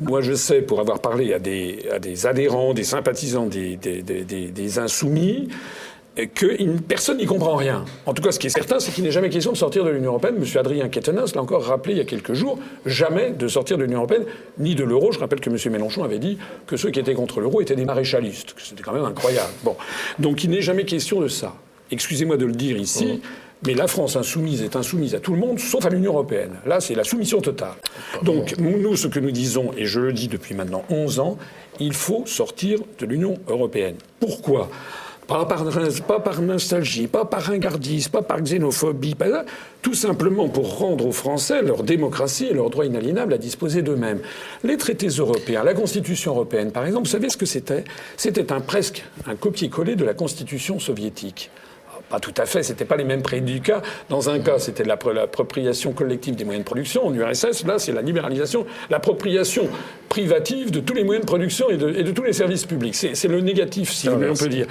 Moi, 0.01 0.21
je 0.21 0.35
sais, 0.35 0.62
pour 0.62 0.79
avoir 0.81 1.01
parlé 1.01 1.35
à 1.35 1.41
des, 1.41 1.87
à 1.93 1.99
des 1.99 2.27
adhérents, 2.27 2.73
des 2.73 2.85
sympathisants 2.85 3.47
des, 3.47 3.77
des, 3.77 4.03
des, 4.03 4.25
des 4.25 4.79
insoumis, 4.79 5.49
que 6.27 6.79
personne 6.81 7.19
n'y 7.19 7.27
comprend 7.27 7.57
rien. 7.57 7.85
En 8.07 8.15
tout 8.15 8.23
cas, 8.23 8.33
ce 8.33 8.39
qui 8.39 8.49
est 8.49 8.51
certain, 8.51 8.81
c'est 8.81 8.93
qu'il 8.93 9.05
n'est 9.05 9.11
jamais 9.11 9.31
question 9.31 9.53
de 9.53 9.57
sortir 9.57 9.85
de 9.85 9.91
l'Union 9.91 10.11
européenne. 10.11 10.37
Monsieur 10.39 10.61
Adrien 10.61 10.89
Quatennens 10.89 11.35
l'a 11.35 11.43
encore 11.43 11.63
rappelé 11.65 11.95
il 11.95 11.99
y 11.99 12.01
a 12.01 12.05
quelques 12.05 12.35
jours, 12.35 12.59
jamais 12.87 13.31
de 13.31 13.47
sortir 13.47 13.79
de 13.79 13.85
l'Union 13.85 13.99
européenne, 13.99 14.25
ni 14.59 14.75
de 14.75 14.85
l'euro. 14.85 15.13
Je 15.13 15.19
rappelle 15.19 15.41
que 15.41 15.51
Monsieur 15.51 15.71
Mélenchon 15.71 16.03
avait 16.03 16.19
dit 16.19 16.39
que 16.67 16.77
ceux 16.77 16.91
qui 16.91 17.01
étaient 17.01 17.15
contre 17.15 17.41
l'euro 17.41 17.61
étaient 17.61 17.77
des 17.77 17.85
maréchalistes. 17.85 18.55
C'était 18.59 18.83
quand 18.83 18.93
même 18.93 19.05
incroyable. 19.05 19.53
Bon, 19.63 19.77
donc 20.19 20.45
il 20.45 20.51
n'est 20.51 20.63
jamais 20.63 20.85
question 20.85 21.21
de 21.21 21.29
ça. 21.29 21.55
Excusez-moi 21.91 22.37
de 22.37 22.47
le 22.47 22.53
dire 22.53 22.77
ici. 22.77 23.21
Mais 23.67 23.75
la 23.75 23.89
France 23.89 24.15
insoumise 24.15 24.63
est 24.63 24.77
insoumise 24.77 25.17
à 25.17 25.21
tout 25.21 25.33
le 25.33 25.39
monde, 25.39 25.59
sauf 25.59 25.85
à 25.85 25.89
l'Union 25.89 26.13
européenne. 26.13 26.53
Là, 26.65 26.79
c'est 26.79 26.95
la 26.95 27.03
soumission 27.03 27.41
totale. 27.41 27.75
Donc, 28.23 28.57
nous, 28.59 28.95
ce 28.95 29.09
que 29.09 29.19
nous 29.19 29.33
disons, 29.33 29.73
et 29.77 29.85
je 29.85 29.99
le 29.99 30.13
dis 30.13 30.29
depuis 30.29 30.55
maintenant 30.55 30.85
11 30.91 31.19
ans, 31.19 31.39
il 31.81 31.93
faut 31.93 32.23
sortir 32.25 32.79
de 33.01 33.07
l'Union 33.07 33.37
européenne. 33.49 33.97
Pourquoi? 34.21 34.71
Pas 35.29 35.45
par, 35.45 35.62
pas 36.07 36.21
par 36.21 36.41
nostalgie, 36.41 37.07
pas 37.07 37.27
par 37.27 37.43
ringardisme, 37.43 38.11
pas 38.11 38.23
par 38.23 38.41
xénophobie, 38.41 39.14
tout 39.83 39.93
simplement 39.95 40.49
pour 40.49 40.79
rendre 40.79 41.07
aux 41.07 41.12
Français 41.12 41.62
leur 41.62 41.83
démocratie 41.83 42.47
et 42.47 42.55
leur 42.55 42.71
droit 42.71 42.87
inaliénable 42.87 43.35
à 43.35 43.38
disposer 43.38 43.83
d'eux-mêmes. 43.83 44.21
Les 44.64 44.79
traités 44.79 45.09
européens, 45.09 45.62
la 45.62 45.75
Constitution 45.75 46.33
européenne, 46.33 46.73
par 46.73 46.87
exemple, 46.87 47.07
vous 47.07 47.12
savez 47.12 47.29
ce 47.29 47.37
que 47.37 47.47
c'était? 47.47 47.85
C'était 48.17 48.53
un 48.53 48.61
presque 48.61 49.05
un 49.27 49.37
copier-coller 49.37 49.97
de 49.97 50.05
la 50.05 50.14
Constitution 50.14 50.79
soviétique. 50.79 51.51
Pas 52.11 52.21
tout 52.21 52.35
à 52.37 52.47
fait, 52.47 52.62
c'était 52.62 52.85
pas 52.85 52.97
les 52.97 53.05
mêmes 53.05 53.23
prédicats. 53.23 53.83
Dans 54.09 54.31
un 54.31 54.38
cas, 54.38 54.59
c'était 54.59 54.85
l'appropriation 54.85 55.92
collective 55.92 56.37
des 56.37 56.44
moyens 56.44 56.64
de 56.64 56.66
production. 56.66 57.07
En 57.07 57.14
URSS, 57.14 57.66
là, 57.66 57.79
c'est 57.79 57.92
la 57.92 58.03
libéralisation, 58.03 58.66
l'appropriation 58.88 59.68
privative 60.09 60.71
de 60.71 60.81
tous 60.81 60.94
les 60.94 61.05
moyens 61.05 61.25
de 61.25 61.29
production 61.31 61.68
et 61.68 61.77
de, 61.77 62.11
tous 62.11 62.25
les 62.25 62.33
services 62.33 62.64
publics. 62.64 62.94
C'est 62.94 63.29
le 63.29 63.40
négatif, 63.40 63.90
si 63.90 64.09
on 64.09 64.18
peut 64.18 64.49
dire. 64.49 64.66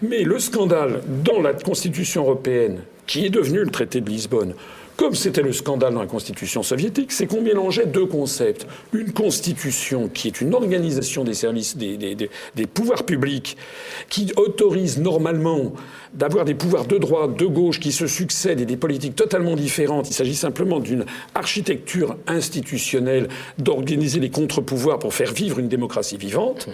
Mais 0.00 0.22
le 0.22 0.38
scandale 0.38 1.00
dans 1.24 1.40
la 1.40 1.54
Constitution 1.54 2.22
européenne, 2.22 2.80
qui 3.06 3.26
est 3.26 3.30
devenu 3.30 3.60
le 3.60 3.70
traité 3.70 4.00
de 4.00 4.08
Lisbonne, 4.08 4.54
comme 4.96 5.14
c'était 5.14 5.42
le 5.42 5.52
scandale 5.52 5.94
dans 5.94 6.00
la 6.00 6.06
constitution 6.06 6.62
soviétique, 6.62 7.12
c'est 7.12 7.26
qu'on 7.26 7.42
mélangeait 7.42 7.86
deux 7.86 8.06
concepts. 8.06 8.66
Une 8.92 9.12
constitution 9.12 10.08
qui 10.08 10.28
est 10.28 10.40
une 10.40 10.54
organisation 10.54 11.22
des 11.22 11.34
services, 11.34 11.76
des, 11.76 12.28
pouvoirs 12.72 13.04
publics, 13.04 13.56
qui 14.08 14.32
autorise 14.36 14.98
normalement 14.98 15.72
d'avoir 16.14 16.46
des 16.46 16.54
pouvoirs 16.54 16.86
de 16.86 16.96
droite, 16.96 17.36
de 17.36 17.44
gauche 17.44 17.78
qui 17.78 17.92
se 17.92 18.06
succèdent 18.06 18.60
et 18.60 18.64
des 18.64 18.78
politiques 18.78 19.14
totalement 19.14 19.54
différentes. 19.54 20.08
Il 20.08 20.14
s'agit 20.14 20.34
simplement 20.34 20.80
d'une 20.80 21.04
architecture 21.34 22.16
institutionnelle 22.26 23.28
d'organiser 23.58 24.18
les 24.18 24.30
contre-pouvoirs 24.30 24.98
pour 24.98 25.12
faire 25.12 25.32
vivre 25.32 25.58
une 25.58 25.68
démocratie 25.68 26.16
vivante. 26.16 26.68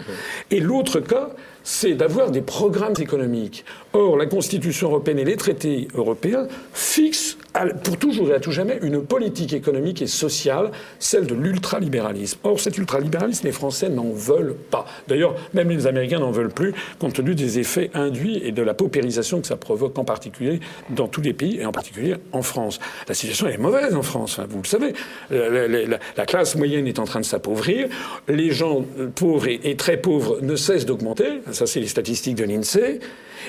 Et 0.50 0.60
l'autre 0.60 1.00
cas, 1.00 1.30
c'est 1.64 1.94
d'avoir 1.94 2.30
des 2.30 2.42
programmes 2.42 2.94
économiques. 2.98 3.64
Or, 3.92 4.16
la 4.16 4.26
Constitution 4.26 4.88
européenne 4.88 5.18
et 5.18 5.24
les 5.24 5.36
traités 5.36 5.88
européens 5.94 6.46
fixent 6.72 7.36
pour 7.82 7.96
toujours 7.98 8.30
et 8.30 8.34
à 8.34 8.40
tout 8.40 8.52
jamais 8.52 8.78
une 8.82 9.02
politique 9.02 9.52
économique 9.52 10.02
et 10.02 10.06
sociale, 10.06 10.70
celle 10.98 11.26
de 11.26 11.34
l'ultralibéralisme. 11.34 12.38
Or, 12.44 12.60
cet 12.60 12.78
ultralibéralisme, 12.78 13.46
les 13.46 13.52
Français 13.52 13.88
n'en 13.88 14.10
veulent 14.10 14.56
pas. 14.70 14.86
D'ailleurs, 15.08 15.34
même 15.54 15.70
les 15.70 15.86
Américains 15.86 16.18
n'en 16.18 16.30
veulent 16.30 16.52
plus, 16.52 16.74
compte 16.98 17.14
tenu 17.14 17.34
des 17.34 17.58
effets 17.58 17.90
induits 17.94 18.40
et 18.44 18.52
de 18.52 18.62
la 18.62 18.74
paupérisation 18.74 19.40
que 19.40 19.46
ça 19.46 19.56
provoque 19.56 19.98
en 19.98 20.04
particulier 20.04 20.60
dans 20.90 21.08
tous 21.08 21.20
les 21.20 21.32
pays, 21.32 21.58
et 21.58 21.66
en 21.66 21.72
particulier 21.72 22.16
en 22.32 22.42
France. 22.42 22.80
La 23.08 23.14
situation 23.14 23.46
est 23.48 23.58
mauvaise 23.58 23.94
en 23.94 24.02
France, 24.02 24.38
hein, 24.38 24.46
vous 24.48 24.62
le 24.62 24.68
savez. 24.68 24.92
La, 25.30 26.26
classe 26.26 26.54
moyenne 26.56 26.86
est 26.86 26.98
en 26.98 27.04
train 27.04 27.20
de 27.20 27.24
s'appauvrir, 27.24 27.88
les 28.28 28.50
gens 28.52 28.84
pauvres 29.14 29.48
et 29.48 29.76
très 29.76 29.96
pauvres 29.96 30.38
ne 30.40 30.56
cessent 30.56 30.86
d'augmenter, 30.86 31.40
ça 31.50 31.66
c'est 31.66 31.80
les 31.80 31.88
statistiques 31.88 32.36
de 32.36 32.44
l'INSEE. 32.44 33.00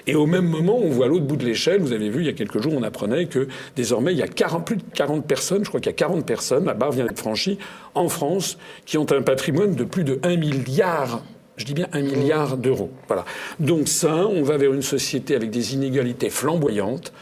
Et 0.07 0.15
au 0.15 0.25
même 0.25 0.47
moment, 0.47 0.77
on 0.77 0.89
voit 0.89 1.05
à 1.05 1.09
l'autre 1.09 1.25
bout 1.25 1.35
de 1.35 1.45
l'échelle, 1.45 1.81
vous 1.81 1.93
avez 1.93 2.09
vu, 2.09 2.21
il 2.21 2.25
y 2.25 2.29
a 2.29 2.33
quelques 2.33 2.61
jours, 2.61 2.73
on 2.75 2.83
apprenait 2.83 3.25
que 3.25 3.47
désormais, 3.75 4.13
il 4.13 4.17
y 4.17 4.23
a 4.23 4.27
40, 4.27 4.65
plus 4.65 4.77
de 4.77 4.83
40 4.93 5.25
personnes, 5.25 5.63
je 5.63 5.69
crois 5.69 5.79
qu'il 5.79 5.89
y 5.91 5.95
a 5.95 5.97
40 5.97 6.25
personnes, 6.25 6.65
la 6.65 6.73
barre 6.73 6.91
vient 6.91 7.05
d'être 7.05 7.19
franchie, 7.19 7.57
en 7.95 8.09
France, 8.09 8.57
qui 8.85 8.97
ont 8.97 9.11
un 9.11 9.21
patrimoine 9.21 9.75
de 9.75 9.83
plus 9.83 10.03
de 10.03 10.19
1 10.23 10.37
milliard 10.37 11.23
je 11.55 11.65
dis 11.65 11.75
bien 11.75 11.87
un 11.93 12.01
milliard 12.01 12.57
d'euros. 12.57 12.89
Voilà. 13.07 13.25
Donc 13.59 13.87
ça, 13.87 14.27
on 14.27 14.41
va 14.41 14.57
vers 14.57 14.73
une 14.73 14.81
société 14.81 15.35
avec 15.35 15.51
des 15.51 15.75
inégalités 15.75 16.31
flamboyantes. 16.31 17.13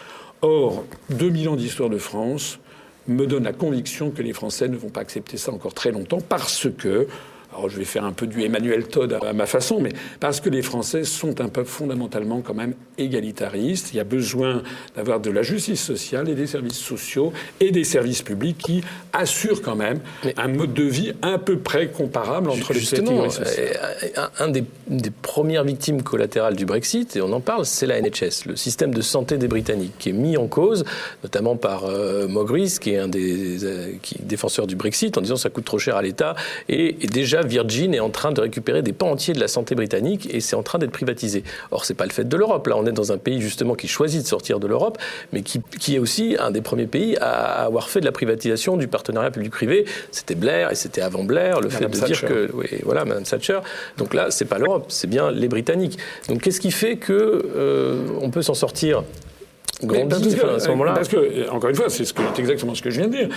Or, 0.41 0.85
2000 1.09 1.49
ans 1.49 1.55
d'histoire 1.55 1.89
de 1.89 1.97
France, 1.97 2.59
me 3.07 3.25
donne 3.27 3.43
la 3.43 3.53
conviction 3.53 4.09
que 4.11 4.21
les 4.21 4.33
Français 4.33 4.67
ne 4.67 4.77
vont 4.77 4.89
pas 4.89 5.01
accepter 5.01 5.37
ça 5.37 5.51
encore 5.51 5.73
très 5.73 5.91
longtemps 5.91 6.21
parce 6.21 6.67
que 6.77 7.07
alors 7.53 7.69
je 7.69 7.77
vais 7.77 7.85
faire 7.85 8.05
un 8.05 8.13
peu 8.13 8.27
du 8.27 8.43
Emmanuel 8.43 8.87
Todd 8.87 9.17
à 9.21 9.33
ma 9.33 9.45
façon, 9.45 9.79
mais 9.81 9.91
parce 10.19 10.39
que 10.39 10.49
les 10.49 10.61
Français 10.61 11.03
sont 11.03 11.41
un 11.41 11.49
peuple 11.49 11.69
fondamentalement 11.69 12.41
quand 12.41 12.53
même 12.53 12.73
égalitariste. 12.97 13.93
Il 13.93 13.97
y 13.97 13.99
a 13.99 14.05
besoin 14.05 14.63
d'avoir 14.95 15.19
de 15.19 15.29
la 15.29 15.43
justice 15.43 15.81
sociale 15.81 16.29
et 16.29 16.35
des 16.35 16.47
services 16.47 16.77
sociaux 16.77 17.33
et 17.59 17.71
des 17.71 17.83
services 17.83 18.21
publics 18.21 18.57
qui 18.57 18.83
assurent 19.13 19.61
quand 19.61 19.75
même 19.75 19.99
un 20.37 20.47
mode 20.47 20.73
de 20.73 20.83
vie 20.83 21.13
à 21.21 21.37
peu 21.37 21.57
près 21.57 21.87
comparable 21.87 22.49
entre 22.49 22.73
les 22.73 22.81
catégories 22.81 23.31
sociales. 23.31 23.77
Euh, 24.17 24.27
un, 24.39 24.49
des, 24.49 24.63
des, 24.87 25.11
premières 25.11 25.63
victimes 25.63 26.03
collatérales 26.03 26.55
du 26.55 26.65
Brexit, 26.65 27.15
et 27.15 27.21
on 27.21 27.31
en 27.33 27.41
parle, 27.41 27.65
c'est 27.65 27.85
la 27.85 28.01
NHS, 28.01 28.45
le 28.47 28.55
système 28.55 28.93
de 28.93 29.01
santé 29.01 29.37
des 29.37 29.47
Britanniques, 29.47 29.93
qui 29.99 30.09
est 30.09 30.13
mis 30.13 30.37
en 30.37 30.47
cause, 30.47 30.85
notamment 31.23 31.55
par 31.55 31.85
euh, 31.85 32.27
qui 32.79 32.91
est 32.91 32.97
un 32.97 33.07
des 33.07 33.65
euh, 33.65 33.93
qui, 34.01 34.17
défenseurs 34.21 34.67
du 34.67 34.75
Brexit, 34.75 35.17
en 35.17 35.21
disant 35.21 35.35
ça 35.35 35.49
coûte 35.49 35.65
trop 35.65 35.79
cher 35.79 35.95
à 35.95 36.01
l'État, 36.01 36.35
et, 36.69 37.03
et 37.03 37.07
déjà 37.07 37.40
Virgin 37.47 37.93
est 37.93 37.99
en 37.99 38.09
train 38.09 38.31
de 38.31 38.41
récupérer 38.41 38.81
des 38.81 38.93
pans 38.93 39.11
entiers 39.11 39.33
de 39.33 39.39
la 39.39 39.47
santé 39.47 39.75
britannique 39.75 40.27
et 40.33 40.39
c'est 40.39 40.55
en 40.55 40.63
train 40.63 40.79
d'être 40.79 40.91
privatisé. 40.91 41.43
Or, 41.71 41.85
c'est 41.85 41.93
pas 41.93 42.05
le 42.05 42.11
fait 42.11 42.27
de 42.27 42.37
l'Europe. 42.37 42.67
Là, 42.67 42.77
on 42.77 42.85
est 42.85 42.91
dans 42.91 43.11
un 43.11 43.17
pays 43.17 43.41
justement 43.41 43.75
qui 43.75 43.87
choisit 43.87 44.21
de 44.23 44.27
sortir 44.27 44.59
de 44.59 44.67
l'Europe, 44.67 44.97
mais 45.33 45.41
qui, 45.41 45.95
est 45.95 45.99
aussi 45.99 46.35
un 46.39 46.51
des 46.51 46.61
premiers 46.61 46.87
pays 46.87 47.17
à 47.17 47.63
avoir 47.65 47.89
fait 47.89 47.99
de 47.99 48.05
la 48.05 48.11
privatisation 48.11 48.77
du 48.77 48.87
partenariat 48.87 49.31
public-privé. 49.31 49.85
C'était 50.11 50.35
Blair 50.35 50.71
et 50.71 50.75
c'était 50.75 51.01
avant 51.01 51.23
Blair 51.23 51.59
le 51.61 51.69
fait 51.69 51.87
de 51.87 52.05
dire 52.05 52.21
que, 52.21 52.49
oui, 52.53 52.67
voilà, 52.83 53.05
Madame 53.05 53.23
Thatcher. 53.23 53.59
Donc 53.97 54.13
là, 54.13 54.31
c'est 54.31 54.45
pas 54.45 54.57
l'Europe, 54.57 54.85
c'est 54.89 55.09
bien 55.09 55.31
les 55.31 55.47
Britanniques. 55.47 55.97
Donc 56.27 56.41
qu'est-ce 56.41 56.61
qui 56.61 56.71
fait 56.71 56.97
que 56.97 57.13
euh, 57.55 58.07
on 58.21 58.29
peut 58.29 58.41
s'en 58.41 58.53
sortir? 58.53 59.03
Grandit 59.85 60.35
à 60.55 60.59
ce 60.59 60.69
moment-là. 60.69 60.93
Parce 60.93 61.07
que, 61.07 61.49
encore 61.49 61.69
une 61.69 61.75
fois, 61.75 61.89
c'est 61.89 62.05
ce 62.05 62.13
exactement 62.37 62.75
ce 62.75 62.81
que 62.81 62.89
je 62.89 62.99
viens 62.99 63.07
de 63.07 63.17
dire. 63.17 63.29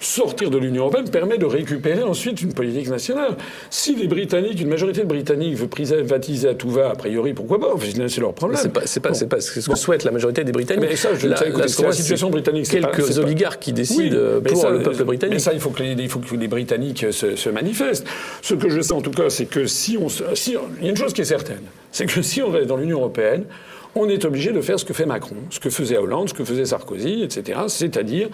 Sortir 0.00 0.50
de 0.50 0.58
l'Union 0.58 0.82
européenne 0.82 1.08
permet 1.10 1.38
de 1.38 1.46
récupérer 1.46 2.02
ensuite 2.02 2.40
une 2.42 2.52
politique 2.52 2.88
nationale. 2.88 3.36
Si 3.70 3.96
les 3.96 4.06
Britanniques, 4.06 4.60
une 4.60 4.68
majorité 4.68 5.02
de 5.02 5.06
Britanniques 5.06 5.56
veut 5.56 5.68
privatiser 5.68 6.48
à 6.48 6.54
tout 6.54 6.70
va, 6.70 6.90
a 6.90 6.94
priori, 6.94 7.34
pourquoi 7.34 7.58
pas? 7.58 7.72
C'est 8.08 8.20
leur 8.20 8.32
problème. 8.32 8.60
C'est 8.60 8.72
pas, 8.72 8.82
c'est 8.84 9.00
pas, 9.00 9.14
c'est 9.14 9.26
pas 9.26 9.40
ce 9.40 9.68
que 9.68 9.76
souhaite 9.76 10.04
la 10.04 10.10
majorité 10.10 10.44
des 10.44 10.52
Britanniques. 10.52 10.88
Mais 10.88 10.96
ça, 10.96 11.14
je 11.14 11.26
la, 11.26 11.36
la, 11.40 11.58
la 11.58 11.92
situation 11.92 12.30
britannique. 12.30 12.68
Quelques 12.68 13.18
oligarques 13.18 13.60
qui 13.60 13.72
décident 13.72 14.40
pour 14.44 14.70
le 14.70 14.82
peuple 14.82 15.04
britannique. 15.04 15.34
Mais 15.34 15.40
ça, 15.40 15.52
il 15.52 15.60
faut 15.60 15.70
que 15.70 15.82
les, 15.82 15.92
il 15.92 16.08
faut 16.08 16.20
que 16.20 16.34
les 16.34 16.48
Britanniques 16.48 17.06
se, 17.10 17.36
se, 17.36 17.50
manifestent. 17.50 18.06
Ce 18.42 18.54
que 18.54 18.68
je 18.68 18.80
sais 18.80 18.92
en 18.92 19.00
tout 19.00 19.10
cas, 19.10 19.30
c'est 19.30 19.46
que 19.46 19.66
si 19.66 19.96
on, 19.96 20.08
si, 20.08 20.56
il 20.78 20.84
y 20.84 20.86
a 20.86 20.90
une 20.90 20.96
chose 20.96 21.12
qui 21.12 21.22
est 21.22 21.24
certaine, 21.24 21.62
c'est 21.90 22.06
que 22.06 22.22
si 22.22 22.42
on 22.42 22.50
reste 22.50 22.66
dans 22.66 22.76
l'Union 22.76 22.98
européenne, 22.98 23.44
on 23.94 24.08
est 24.08 24.24
obligé 24.24 24.52
de 24.52 24.60
faire 24.60 24.78
ce 24.78 24.84
que 24.84 24.92
fait 24.92 25.06
Macron, 25.06 25.36
ce 25.50 25.60
que 25.60 25.70
faisait 25.70 25.96
Hollande, 25.96 26.28
ce 26.28 26.34
que 26.34 26.44
faisait 26.44 26.64
Sarkozy, 26.64 27.22
etc. 27.22 27.60
C'est-à-dire 27.68 28.28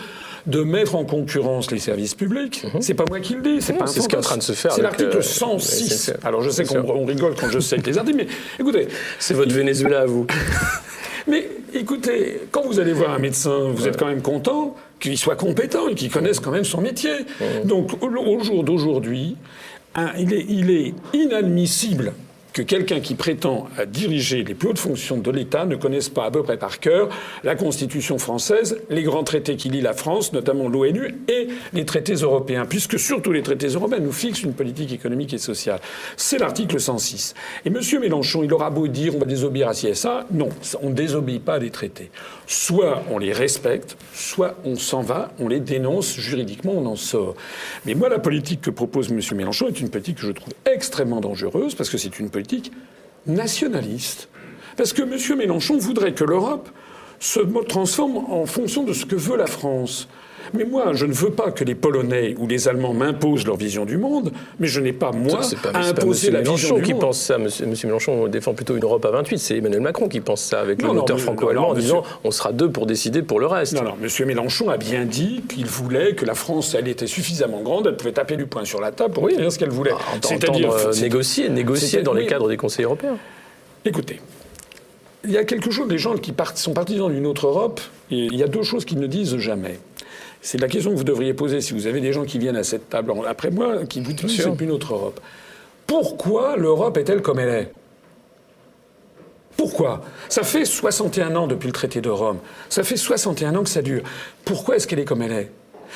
de 0.46 0.62
mettre 0.62 0.94
en 0.94 1.04
concurrence 1.04 1.70
les 1.70 1.78
services 1.78 2.14
publics. 2.14 2.64
Mhm. 2.64 2.82
C'est 2.82 2.94
pas 2.94 3.04
moi 3.08 3.20
qui 3.20 3.34
le 3.34 3.42
dis, 3.42 3.62
c'est 3.62 3.74
pas 3.74 3.86
C'est 3.86 4.00
ce 4.00 4.08
qui 4.08 4.14
est 4.14 4.18
en 4.18 4.22
train 4.22 4.36
de 4.36 4.42
se 4.42 4.52
faire. 4.52 4.72
C'est 4.72 4.82
l'article 4.82 5.22
106. 5.22 6.08
Euh, 6.08 6.12
Alors 6.24 6.42
je 6.42 6.50
sais 6.50 6.64
qu'on 6.64 7.04
rigole 7.04 7.34
quand 7.38 7.50
je 7.50 7.60
sais 7.60 7.76
les 7.76 7.98
articles, 7.98 8.16
mais 8.16 8.26
écoutez. 8.58 8.88
C'est 9.18 9.34
votre 9.34 9.54
Venezuela 9.54 10.00
à 10.02 10.06
vous. 10.06 10.26
mais 11.26 11.48
écoutez, 11.72 12.42
quand 12.50 12.62
vous 12.62 12.80
allez 12.80 12.92
voir 12.92 13.12
un 13.12 13.18
médecin, 13.18 13.70
vous 13.74 13.86
êtes 13.86 13.98
quand 13.98 14.06
même 14.06 14.22
content 14.22 14.76
qu'il 15.00 15.18
soit 15.18 15.36
compétent 15.36 15.88
et 15.88 15.94
qu'il 15.94 16.10
connaisse 16.10 16.40
quand 16.40 16.50
même 16.50 16.64
son 16.64 16.80
métier. 16.80 17.12
Donc 17.64 17.90
au 18.02 18.42
jour 18.42 18.64
d'aujourd'hui, 18.64 19.36
il 20.18 20.70
est 20.70 20.94
inadmissible 21.12 22.12
que 22.54 22.62
quelqu'un 22.62 23.00
qui 23.00 23.16
prétend 23.16 23.66
diriger 23.88 24.44
les 24.44 24.54
plus 24.54 24.68
hautes 24.68 24.78
fonctions 24.78 25.18
de 25.18 25.30
l'État 25.30 25.66
ne 25.66 25.74
connaisse 25.74 26.08
pas 26.08 26.24
à 26.24 26.30
peu 26.30 26.44
près 26.44 26.56
par 26.56 26.78
cœur 26.78 27.08
la 27.42 27.56
Constitution 27.56 28.16
française, 28.16 28.78
les 28.88 29.02
grands 29.02 29.24
traités 29.24 29.56
qui 29.56 29.68
lient 29.68 29.80
la 29.80 29.92
France, 29.92 30.32
notamment 30.32 30.68
l'ONU, 30.68 31.16
et 31.26 31.48
les 31.72 31.84
traités 31.84 32.14
européens, 32.14 32.64
puisque 32.64 32.98
surtout 32.98 33.32
les 33.32 33.42
traités 33.42 33.66
européens 33.66 33.98
nous 33.98 34.12
fixent 34.12 34.44
une 34.44 34.54
politique 34.54 34.92
économique 34.92 35.34
et 35.34 35.38
sociale. 35.38 35.80
C'est 36.16 36.38
l'article 36.38 36.78
106. 36.78 37.34
Et 37.64 37.68
M. 37.68 37.80
Mélenchon, 38.00 38.44
il 38.44 38.52
aura 38.54 38.70
beau 38.70 38.86
dire 38.86 39.16
on 39.16 39.18
va 39.18 39.26
désobéir 39.26 39.68
à 39.68 39.72
CSA, 39.72 40.26
non, 40.30 40.48
on 40.80 40.90
ne 40.90 40.94
désobéit 40.94 41.44
pas 41.44 41.54
à 41.54 41.58
des 41.58 41.70
traités. 41.70 42.12
Soit 42.46 43.02
on 43.10 43.18
les 43.18 43.32
respecte, 43.32 43.96
soit 44.12 44.56
on 44.64 44.76
s'en 44.76 45.02
va, 45.02 45.32
on 45.40 45.48
les 45.48 45.60
dénonce, 45.60 46.14
juridiquement 46.14 46.74
on 46.76 46.86
en 46.86 46.96
sort. 46.96 47.34
Mais 47.84 47.94
moi, 47.94 48.08
la 48.08 48.20
politique 48.20 48.60
que 48.60 48.70
propose 48.70 49.10
M. 49.10 49.18
Mélenchon 49.34 49.66
est 49.66 49.80
une 49.80 49.90
politique 49.90 50.18
que 50.18 50.26
je 50.28 50.32
trouve 50.32 50.54
extrêmement 50.72 51.20
dangereuse, 51.20 51.74
parce 51.74 51.90
que 51.90 51.98
c'est 51.98 52.20
une 52.20 52.30
politique 52.30 52.43
nationaliste. 53.26 54.28
Parce 54.76 54.92
que 54.92 55.02
M. 55.02 55.38
Mélenchon 55.38 55.78
voudrait 55.78 56.14
que 56.14 56.24
l'Europe 56.24 56.68
se 57.20 57.40
transforme 57.40 58.16
en 58.16 58.46
fonction 58.46 58.82
de 58.84 58.92
ce 58.92 59.06
que 59.06 59.16
veut 59.16 59.36
la 59.36 59.46
France. 59.46 60.08
Mais 60.52 60.64
moi, 60.64 60.92
je 60.92 61.06
ne 61.06 61.12
veux 61.12 61.30
pas 61.30 61.50
que 61.50 61.64
les 61.64 61.74
Polonais 61.74 62.34
ou 62.38 62.46
les 62.46 62.68
Allemands 62.68 62.92
m'imposent 62.92 63.46
leur 63.46 63.56
vision 63.56 63.84
du 63.84 63.96
monde, 63.96 64.32
mais 64.58 64.66
je 64.66 64.80
n'ai 64.80 64.92
pas, 64.92 65.12
moi, 65.12 65.40
à 65.72 65.86
imposer 65.86 66.30
la 66.30 66.42
vision 66.42 66.80
qui 66.80 66.94
pense 66.94 67.20
ça. 67.20 67.38
Monsieur, 67.38 67.66
Mélenchon 67.86 68.28
défend 68.28 68.54
plutôt 68.54 68.76
une 68.76 68.82
Europe 68.82 69.04
à 69.04 69.10
28. 69.10 69.38
C'est 69.38 69.56
Emmanuel 69.58 69.80
Macron 69.80 70.08
qui 70.08 70.20
pense 70.20 70.42
ça, 70.42 70.60
avec 70.60 70.82
le 70.82 70.92
moteur 70.92 71.18
franco-allemand, 71.18 71.70
en 71.70 71.74
disant 71.74 72.02
on 72.24 72.30
sera 72.30 72.52
deux 72.52 72.70
pour 72.70 72.86
décider 72.86 73.22
pour 73.22 73.40
le 73.40 73.46
reste. 73.46 73.74
Non, 73.74 73.82
non, 73.82 73.94
Monsieur 74.00 74.26
Mélenchon 74.26 74.68
a 74.68 74.76
bien 74.76 75.04
dit 75.04 75.42
qu'il 75.48 75.66
voulait 75.66 76.14
que 76.14 76.24
la 76.24 76.34
France, 76.34 76.74
elle 76.74 76.88
était 76.88 77.06
suffisamment 77.06 77.62
grande, 77.62 77.86
elle 77.86 77.96
pouvait 77.96 78.12
taper 78.12 78.36
du 78.36 78.46
poing 78.46 78.64
sur 78.64 78.80
la 78.80 78.92
table 78.92 79.14
pour 79.14 79.28
dire 79.28 79.50
ce 79.50 79.58
qu'elle 79.58 79.70
voulait. 79.70 79.92
Ah, 79.94 80.18
C'est-à-dire 80.22 80.70
négocier, 81.00 81.48
négocier 81.48 82.02
dans 82.02 82.12
les 82.12 82.26
cadres 82.26 82.48
des 82.48 82.56
conseils 82.56 82.84
européens. 82.84 83.16
Écoutez, 83.84 84.20
il 85.24 85.30
y 85.30 85.38
a 85.38 85.44
quelque 85.44 85.70
chose, 85.70 85.88
des 85.88 85.98
gens 85.98 86.14
qui 86.16 86.32
sont 86.54 86.74
partisans 86.74 87.10
d'une 87.10 87.26
autre 87.26 87.46
Europe, 87.46 87.80
il 88.10 88.34
y 88.34 88.42
a 88.42 88.46
deux 88.46 88.62
choses 88.62 88.84
qu'ils 88.84 88.98
ne 88.98 89.06
disent 89.06 89.36
jamais. 89.38 89.78
C'est 90.44 90.60
la 90.60 90.68
question 90.68 90.90
que 90.90 90.96
vous 90.96 91.04
devriez 91.04 91.32
poser 91.32 91.62
si 91.62 91.72
vous 91.72 91.86
avez 91.86 92.02
des 92.02 92.12
gens 92.12 92.24
qui 92.24 92.38
viennent 92.38 92.58
à 92.58 92.64
cette 92.64 92.90
table 92.90 93.14
après 93.26 93.50
moi, 93.50 93.86
qui 93.86 94.02
vous 94.02 94.12
disent 94.12 94.42
c'est 94.42 94.60
une 94.60 94.72
autre 94.72 94.92
Europe. 94.92 95.18
Pourquoi 95.86 96.58
l'Europe 96.58 96.98
est-elle 96.98 97.22
comme 97.22 97.38
elle 97.38 97.48
est? 97.48 97.72
Pourquoi? 99.56 100.02
Ça 100.28 100.42
fait 100.42 100.66
61 100.66 101.34
ans 101.36 101.46
depuis 101.46 101.68
le 101.68 101.72
traité 101.72 102.02
de 102.02 102.10
Rome. 102.10 102.36
Ça 102.68 102.84
fait 102.84 102.98
61 102.98 103.56
ans 103.56 103.62
que 103.62 103.70
ça 103.70 103.80
dure. 103.80 104.02
Pourquoi 104.44 104.76
est-ce 104.76 104.86
qu'elle 104.86 104.98
est 104.98 105.06
comme 105.06 105.22
elle 105.22 105.32
est? 105.32 105.50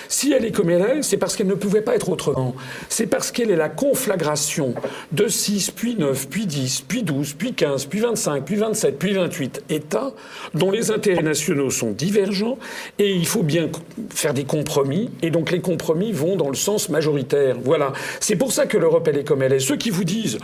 Si 0.08 0.32
elle 0.32 0.44
est 0.44 0.52
comme 0.52 0.70
elle 0.70 0.82
est, 0.82 1.02
c'est 1.02 1.16
parce 1.16 1.36
qu'elle 1.36 1.46
ne 1.46 1.54
pouvait 1.54 1.82
pas 1.82 1.94
être 1.94 2.08
autrement. 2.08 2.54
C'est 2.88 3.06
parce 3.06 3.30
qu'elle 3.30 3.50
est 3.50 3.56
la 3.56 3.68
conflagration 3.68 4.74
de 5.12 5.28
6, 5.28 5.70
puis 5.72 5.96
9, 5.96 6.28
puis 6.28 6.46
10, 6.46 6.82
puis 6.82 7.02
12, 7.02 7.34
puis 7.34 7.54
15, 7.54 7.86
puis 7.86 8.00
25, 8.00 8.44
puis 8.44 8.56
27, 8.56 8.98
puis 8.98 9.12
28 9.14 9.62
États 9.70 10.12
dont 10.54 10.70
les 10.70 10.90
intérêts 10.90 11.22
nationaux 11.22 11.70
sont 11.70 11.90
divergents 11.92 12.58
et 12.98 13.12
il 13.12 13.26
faut 13.26 13.42
bien 13.42 13.68
faire 14.10 14.34
des 14.34 14.44
compromis 14.44 15.10
et 15.22 15.30
donc 15.30 15.50
les 15.50 15.60
compromis 15.60 16.12
vont 16.12 16.36
dans 16.36 16.48
le 16.48 16.56
sens 16.56 16.88
majoritaire. 16.88 17.56
Voilà. 17.62 17.92
C'est 18.20 18.36
pour 18.36 18.52
ça 18.52 18.66
que 18.66 18.76
l'Europe, 18.76 19.06
elle 19.08 19.18
est 19.18 19.24
comme 19.24 19.42
elle 19.42 19.52
est. 19.52 19.60
Ceux 19.60 19.76
qui 19.76 19.90
vous 19.90 20.04
disent 20.04 20.38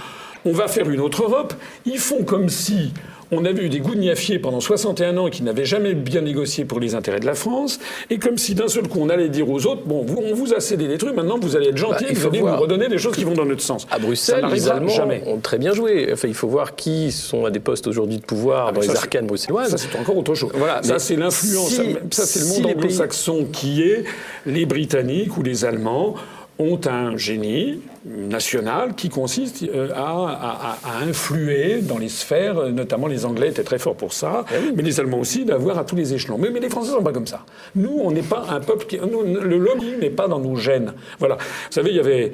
on 0.44 0.52
va 0.52 0.68
faire 0.68 0.90
une 0.90 1.00
autre 1.00 1.22
Europe, 1.22 1.54
ils 1.86 1.98
font 1.98 2.22
comme 2.22 2.48
si 2.48 2.92
on 3.30 3.44
avait 3.44 3.64
eu 3.64 3.68
des 3.68 3.80
gougnafiers 3.80 4.38
pendant 4.38 4.60
61 4.60 5.16
ans 5.16 5.30
qui 5.30 5.42
n'avaient 5.42 5.64
jamais 5.64 5.94
bien 5.94 6.22
négocié 6.22 6.64
pour 6.64 6.80
les 6.80 6.94
intérêts 6.94 7.20
de 7.20 7.26
la 7.26 7.34
France, 7.34 7.78
et 8.10 8.18
comme 8.18 8.38
si 8.38 8.54
d'un 8.54 8.68
seul 8.68 8.88
coup 8.88 8.98
on 9.00 9.08
allait 9.08 9.28
dire 9.28 9.48
aux 9.50 9.66
autres 9.66 9.82
bon, 9.84 10.06
on 10.16 10.34
vous 10.34 10.54
a 10.54 10.60
cédé 10.60 10.88
des 10.88 10.98
trucs, 10.98 11.14
maintenant 11.14 11.38
vous 11.40 11.56
allez 11.56 11.68
être 11.68 11.76
gentil, 11.76 12.04
bah, 12.04 12.10
vous 12.14 12.26
allez 12.26 12.40
nous 12.40 12.56
redonner 12.56 12.88
des 12.88 12.98
choses 12.98 13.14
qui 13.14 13.24
vont 13.24 13.34
dans 13.34 13.44
notre 13.44 13.62
sens. 13.62 13.86
À 13.90 13.98
Bruxelles, 13.98 14.44
les 14.52 14.68
Allemands 14.68 14.88
jamais. 14.88 15.22
ont 15.26 15.38
très 15.38 15.58
bien 15.58 15.72
joué. 15.72 16.08
Enfin, 16.12 16.28
il 16.28 16.34
faut 16.34 16.48
voir 16.48 16.76
qui 16.76 17.12
sont 17.12 17.44
à 17.44 17.50
des 17.50 17.60
postes 17.60 17.86
aujourd'hui 17.86 18.18
de 18.18 18.24
pouvoir 18.24 18.68
ah, 18.68 18.72
dans 18.72 18.80
les 18.80 18.90
arcanes 18.90 19.26
bruxelloises. 19.26 19.70
Ça, 19.70 19.78
c'est 19.78 19.98
encore 19.98 20.16
autre 20.16 20.34
chose. 20.34 20.52
Voilà, 20.54 20.82
ça, 20.82 20.98
c'est 20.98 21.16
l'influence. 21.16 21.80
ça, 22.10 22.26
c'est 22.26 22.40
le 22.40 22.46
monde 22.46 22.76
anglo-saxon 22.76 23.46
qui 23.52 23.82
est 23.82 24.04
les 24.46 24.66
Britanniques 24.66 25.36
ou 25.36 25.42
les 25.42 25.64
Allemands 25.64 26.14
ont 26.58 26.80
un 26.86 27.16
génie 27.16 27.80
national 28.04 28.94
qui 28.94 29.08
consiste 29.08 29.64
euh, 29.64 29.90
à, 29.94 30.76
influer 31.02 31.80
dans 31.80 31.98
les 31.98 32.08
sphères, 32.08 32.70
notamment 32.70 33.06
les 33.06 33.24
Anglais 33.24 33.48
étaient 33.48 33.64
très 33.64 33.78
forts 33.78 33.96
pour 33.96 34.12
ça, 34.12 34.44
eh 34.52 34.72
mais 34.72 34.82
les 34.82 35.00
Allemands 35.00 35.18
aussi, 35.18 35.44
d'avoir 35.44 35.78
à 35.78 35.84
tous 35.84 35.96
les 35.96 36.14
échelons. 36.14 36.38
Mais, 36.38 36.50
les 36.50 36.68
Français 36.68 36.90
ne 36.90 36.96
sont 36.96 37.02
pas 37.02 37.12
comme 37.12 37.26
ça. 37.26 37.44
Nous, 37.74 37.98
on 38.02 38.10
n'est 38.10 38.22
pas 38.22 38.46
un 38.50 38.60
peuple 38.60 38.86
qui... 38.86 38.98
le 38.98 39.58
lobbying 39.58 39.98
n'est 39.98 40.10
pas 40.10 40.28
dans 40.28 40.38
nos 40.38 40.56
gènes. 40.56 40.92
Voilà. 41.18 41.36
Vous 41.36 41.72
savez, 41.72 41.90
il 41.90 41.96
y 41.96 42.00
avait 42.00 42.32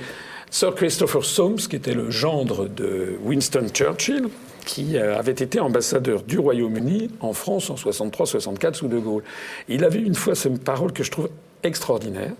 Sir 0.51 0.75
Christopher 0.75 1.25
Soames, 1.25 1.57
qui 1.57 1.77
était 1.77 1.95
le 1.95 2.11
gendre 2.11 2.69
de 2.69 3.15
Winston 3.25 3.67
Churchill, 3.73 4.29
qui 4.67 4.99
euh, 4.99 5.19
avait 5.19 5.33
été 5.33 5.61
ambassadeur 5.61 6.23
du 6.23 6.39
Royaume-Uni 6.39 7.11
en 7.21 7.33
France 7.33 7.71
en 7.71 7.77
63-64 7.77 8.75
sous 8.75 8.89
De 8.89 8.99
Gaulle. 8.99 9.23
Il 9.69 9.85
avait 9.85 10.01
une 10.01 10.15
fois 10.15 10.35
cette 10.35 10.63
parole 10.63 10.93
que 10.93 11.03
je 11.03 11.11
trouve 11.11 11.31
extraordinaire 11.63 12.33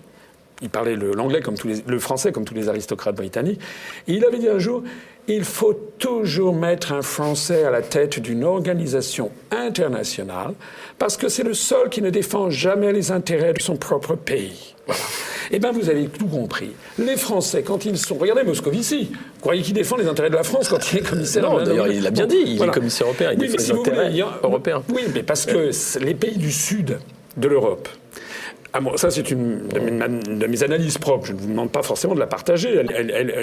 il 0.61 0.69
parlait 0.69 0.95
l'anglais 0.95 1.41
comme 1.41 1.55
tous 1.55 1.67
les, 1.67 1.83
le 1.85 1.99
français 1.99 2.31
comme 2.31 2.45
tous 2.45 2.53
les 2.53 2.69
aristocrates 2.69 3.15
britanniques. 3.15 3.59
Et 4.07 4.13
il 4.13 4.25
avait 4.25 4.39
dit 4.39 4.47
un 4.47 4.59
jour 4.59 4.83
il 5.27 5.43
faut 5.43 5.73
toujours 5.97 6.55
mettre 6.55 6.93
un 6.93 7.01
Français 7.01 7.63
à 7.63 7.69
la 7.69 7.81
tête 7.81 8.19
d'une 8.19 8.43
organisation 8.43 9.31
internationale 9.51 10.53
parce 10.97 11.15
que 11.15 11.29
c'est 11.29 11.43
le 11.43 11.53
seul 11.53 11.89
qui 11.89 12.01
ne 12.01 12.09
défend 12.09 12.49
jamais 12.49 12.91
les 12.91 13.11
intérêts 13.11 13.53
de 13.53 13.61
son 13.61 13.77
propre 13.77 14.15
pays. 14.15 14.75
Eh 15.51 15.59
bien, 15.59 15.71
vous 15.71 15.89
avez 15.89 16.05
tout 16.05 16.27
compris. 16.27 16.71
Les 16.97 17.17
Français, 17.17 17.61
quand 17.61 17.85
ils 17.85 17.97
sont. 17.97 18.15
Regardez 18.15 18.43
Moscovici. 18.43 19.09
Vous 19.11 19.41
croyez 19.41 19.61
qu'il 19.61 19.73
défend 19.73 19.97
les 19.97 20.07
intérêts 20.07 20.29
de 20.29 20.35
la 20.35 20.43
France 20.43 20.69
quand 20.69 20.91
il 20.91 20.99
est 20.99 21.09
commissaire 21.09 21.43
Non, 21.43 21.61
d'ailleurs, 21.61 21.87
il 21.87 22.03
l'a 22.03 22.11
bien 22.11 22.25
dit. 22.25 22.43
Il 22.45 22.63
est 22.63 22.71
commissaire 22.71 23.07
européen. 23.07 23.31
Il 23.33 23.37
défend 23.37 23.57
les 23.57 23.71
intérêts 23.71 24.19
européens. 24.43 24.81
Oui, 24.93 25.03
mais 25.13 25.23
parce 25.23 25.45
que 25.45 25.71
les 25.99 26.13
pays 26.13 26.37
du 26.37 26.51
Sud 26.51 26.99
de 27.37 27.47
l'Europe 27.47 27.89
ah 28.73 28.79
bon, 28.79 28.95
ça, 28.95 29.11
c'est 29.11 29.29
une 29.31 29.67
de 29.67 30.47
mes, 30.47 30.63
analyses 30.63 30.97
propres. 30.97 31.27
Je 31.27 31.33
ne 31.33 31.39
vous 31.39 31.47
demande 31.47 31.71
pas 31.71 31.83
forcément 31.83 32.15
de 32.15 32.19
la 32.19 32.27
partager. 32.27 32.81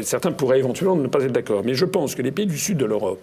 certains 0.02 0.32
pourraient 0.32 0.58
éventuellement 0.58 0.96
ne 0.96 1.06
pas 1.06 1.22
être 1.22 1.32
d'accord. 1.32 1.62
Mais 1.64 1.74
je 1.74 1.84
pense 1.84 2.14
que 2.14 2.22
les 2.22 2.30
pays 2.30 2.46
du 2.46 2.56
sud 2.56 2.78
de 2.78 2.86
l'Europe, 2.86 3.20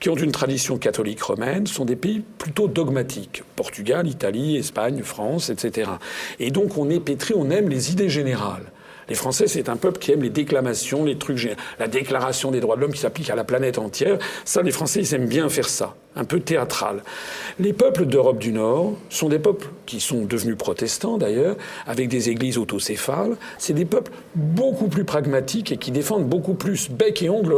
qui 0.00 0.08
ont 0.08 0.14
une 0.14 0.32
tradition 0.32 0.78
catholique 0.78 1.22
romaine, 1.22 1.66
sont 1.66 1.84
des 1.84 1.96
pays 1.96 2.22
plutôt 2.38 2.68
dogmatiques. 2.68 3.42
Portugal, 3.54 4.08
Italie, 4.08 4.56
Espagne, 4.56 5.02
France, 5.02 5.50
etc. 5.50 5.90
Et 6.40 6.50
donc, 6.50 6.78
on 6.78 6.88
est 6.88 7.00
pétri, 7.00 7.34
on 7.36 7.50
aime 7.50 7.68
les 7.68 7.92
idées 7.92 8.08
générales. 8.08 8.64
Les 9.10 9.14
Français, 9.14 9.46
c'est 9.46 9.68
un 9.68 9.76
peuple 9.76 9.98
qui 9.98 10.12
aime 10.12 10.22
les 10.22 10.30
déclamations, 10.30 11.04
les 11.04 11.18
trucs, 11.18 11.54
la 11.78 11.88
déclaration 11.88 12.50
des 12.50 12.60
droits 12.60 12.76
de 12.76 12.80
l'homme 12.80 12.92
qui 12.92 13.00
s'applique 13.00 13.28
à 13.28 13.34
la 13.34 13.44
planète 13.44 13.76
entière. 13.76 14.16
Ça, 14.46 14.62
les 14.62 14.70
Français, 14.70 15.00
ils 15.00 15.14
aiment 15.14 15.28
bien 15.28 15.50
faire 15.50 15.68
ça 15.68 15.96
un 16.16 16.24
peu 16.24 16.40
théâtral. 16.40 17.02
Les 17.58 17.72
peuples 17.72 18.06
d'Europe 18.06 18.38
du 18.38 18.52
Nord 18.52 18.94
sont 19.08 19.28
des 19.28 19.38
peuples 19.38 19.68
qui 19.86 20.00
sont 20.00 20.24
devenus 20.24 20.56
protestants 20.56 21.18
d'ailleurs, 21.18 21.56
avec 21.86 22.08
des 22.08 22.28
églises 22.28 22.58
autocéphales. 22.58 23.36
C'est 23.58 23.72
des 23.72 23.84
peuples 23.84 24.12
beaucoup 24.34 24.88
plus 24.88 25.04
pragmatiques 25.04 25.72
et 25.72 25.76
qui 25.76 25.90
défendent 25.90 26.26
beaucoup 26.26 26.54
plus 26.54 26.90
bec 26.90 27.22
et 27.22 27.30
ongle 27.30 27.54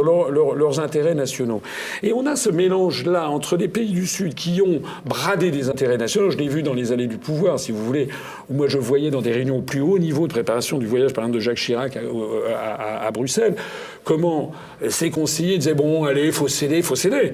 leurs 0.55 0.79
intérêts 0.79 1.15
nationaux. 1.15 1.61
Et 2.03 2.13
on 2.13 2.25
a 2.25 2.35
ce 2.35 2.49
mélange-là 2.49 3.29
entre 3.29 3.57
les 3.57 3.67
pays 3.67 3.91
du 3.91 4.07
Sud 4.07 4.35
qui 4.35 4.61
ont 4.61 4.81
bradé 5.05 5.51
des 5.51 5.69
intérêts 5.69 5.97
nationaux. 5.97 6.31
Je 6.31 6.37
l'ai 6.37 6.47
vu 6.47 6.63
dans 6.63 6.73
les 6.73 6.91
allées 6.91 7.07
du 7.07 7.17
pouvoir, 7.17 7.59
si 7.59 7.71
vous 7.71 7.83
voulez, 7.83 8.07
où 8.49 8.53
moi 8.53 8.67
je 8.67 8.77
voyais 8.77 9.11
dans 9.11 9.21
des 9.21 9.31
réunions 9.31 9.57
au 9.57 9.61
plus 9.61 9.81
haut 9.81 9.99
niveau 9.99 10.27
de 10.27 10.33
préparation 10.33 10.77
du 10.77 10.85
voyage, 10.85 11.13
par 11.13 11.23
exemple, 11.23 11.35
de 11.35 11.41
Jacques 11.41 11.57
Chirac 11.57 11.97
à, 11.97 13.11
Bruxelles, 13.11 13.55
comment 14.03 14.51
ses 14.89 15.09
conseillers 15.09 15.57
disaient 15.57 15.73
bon, 15.73 16.05
allez, 16.05 16.31
faut 16.31 16.47
céder, 16.47 16.81
faut 16.81 16.95
céder. 16.95 17.33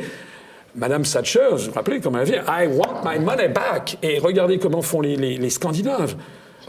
Madame 0.75 1.03
Thatcher, 1.03 1.49
vous 1.51 1.57
vous 1.57 1.71
rappelez 1.71 1.99
comment 1.99 2.19
elle 2.19 2.27
vient 2.27 2.43
I 2.47 2.67
want 2.67 3.01
my 3.03 3.19
money 3.19 3.49
back. 3.49 3.97
Et 4.01 4.19
regardez 4.19 4.57
comment 4.57 4.81
font 4.81 5.01
les, 5.01 5.15
les, 5.15 5.49
Scandinaves. 5.49 6.15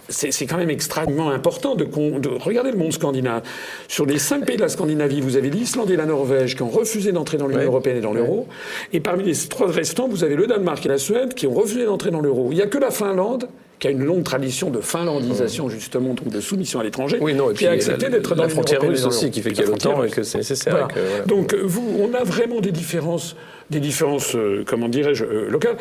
C'est 0.08 0.46
quand 0.46 0.56
même 0.56 0.70
extrêmement 0.70 1.30
important 1.30 1.74
de, 1.74 1.84
de, 1.84 2.28
regarder 2.28 2.72
le 2.72 2.76
monde 2.76 2.92
scandinave. 2.92 3.42
Sur 3.88 4.04
les 4.04 4.18
cinq 4.18 4.44
pays 4.44 4.56
de 4.56 4.62
la 4.62 4.68
Scandinavie, 4.68 5.20
vous 5.20 5.36
avez 5.36 5.48
l'Islande 5.48 5.90
et 5.90 5.96
la 5.96 6.06
Norvège 6.06 6.56
qui 6.56 6.62
ont 6.62 6.68
refusé 6.68 7.12
d'entrer 7.12 7.38
dans 7.38 7.46
l'Union 7.46 7.62
européenne 7.62 7.98
et 7.98 8.00
dans 8.00 8.12
l'euro. 8.12 8.48
Et 8.92 9.00
parmi 9.00 9.24
les 9.24 9.34
trois 9.48 9.70
restants, 9.70 10.08
vous 10.08 10.24
avez 10.24 10.34
le 10.34 10.46
Danemark 10.46 10.84
et 10.84 10.88
la 10.88 10.98
Suède 10.98 11.34
qui 11.34 11.46
ont 11.46 11.54
refusé 11.54 11.84
d'entrer 11.84 12.10
dans 12.10 12.20
l'euro. 12.20 12.48
Il 12.50 12.56
n'y 12.56 12.62
a 12.62 12.66
que 12.66 12.78
la 12.78 12.90
Finlande 12.90 13.48
qui 13.82 13.88
a 13.88 13.90
une 13.90 14.04
longue 14.04 14.22
tradition 14.22 14.70
de 14.70 14.80
finlandisation, 14.80 15.68
justement, 15.68 16.14
donc 16.14 16.28
de 16.28 16.40
soumission 16.40 16.78
à 16.78 16.84
l'étranger, 16.84 17.18
oui, 17.20 17.34
non, 17.34 17.50
et 17.50 17.54
qui 17.54 17.66
a 17.66 17.72
accepté 17.72 18.10
d'être 18.10 18.36
dans 18.36 18.44
la 18.44 18.48
frontière 18.48 18.80
russe 18.80 19.04
aussi, 19.04 19.32
qui 19.32 19.42
fait 19.42 19.50
qu'il 19.50 19.64
y 19.64 19.66
a 19.66 19.70
longtemps 19.70 20.04
et 20.04 20.08
que 20.08 20.22
c'est 20.22 20.38
nécessaire. 20.38 20.86
Donc, 21.26 21.52
vous, 21.54 21.84
on 21.98 22.14
a 22.14 22.22
vraiment 22.22 22.60
des 22.60 22.70
différences 22.70 23.34
des 23.72 23.80
différences, 23.80 24.36
euh, 24.36 24.64
comment 24.66 24.88
dirais-je, 24.88 25.24
euh, 25.24 25.50
locales 25.50 25.76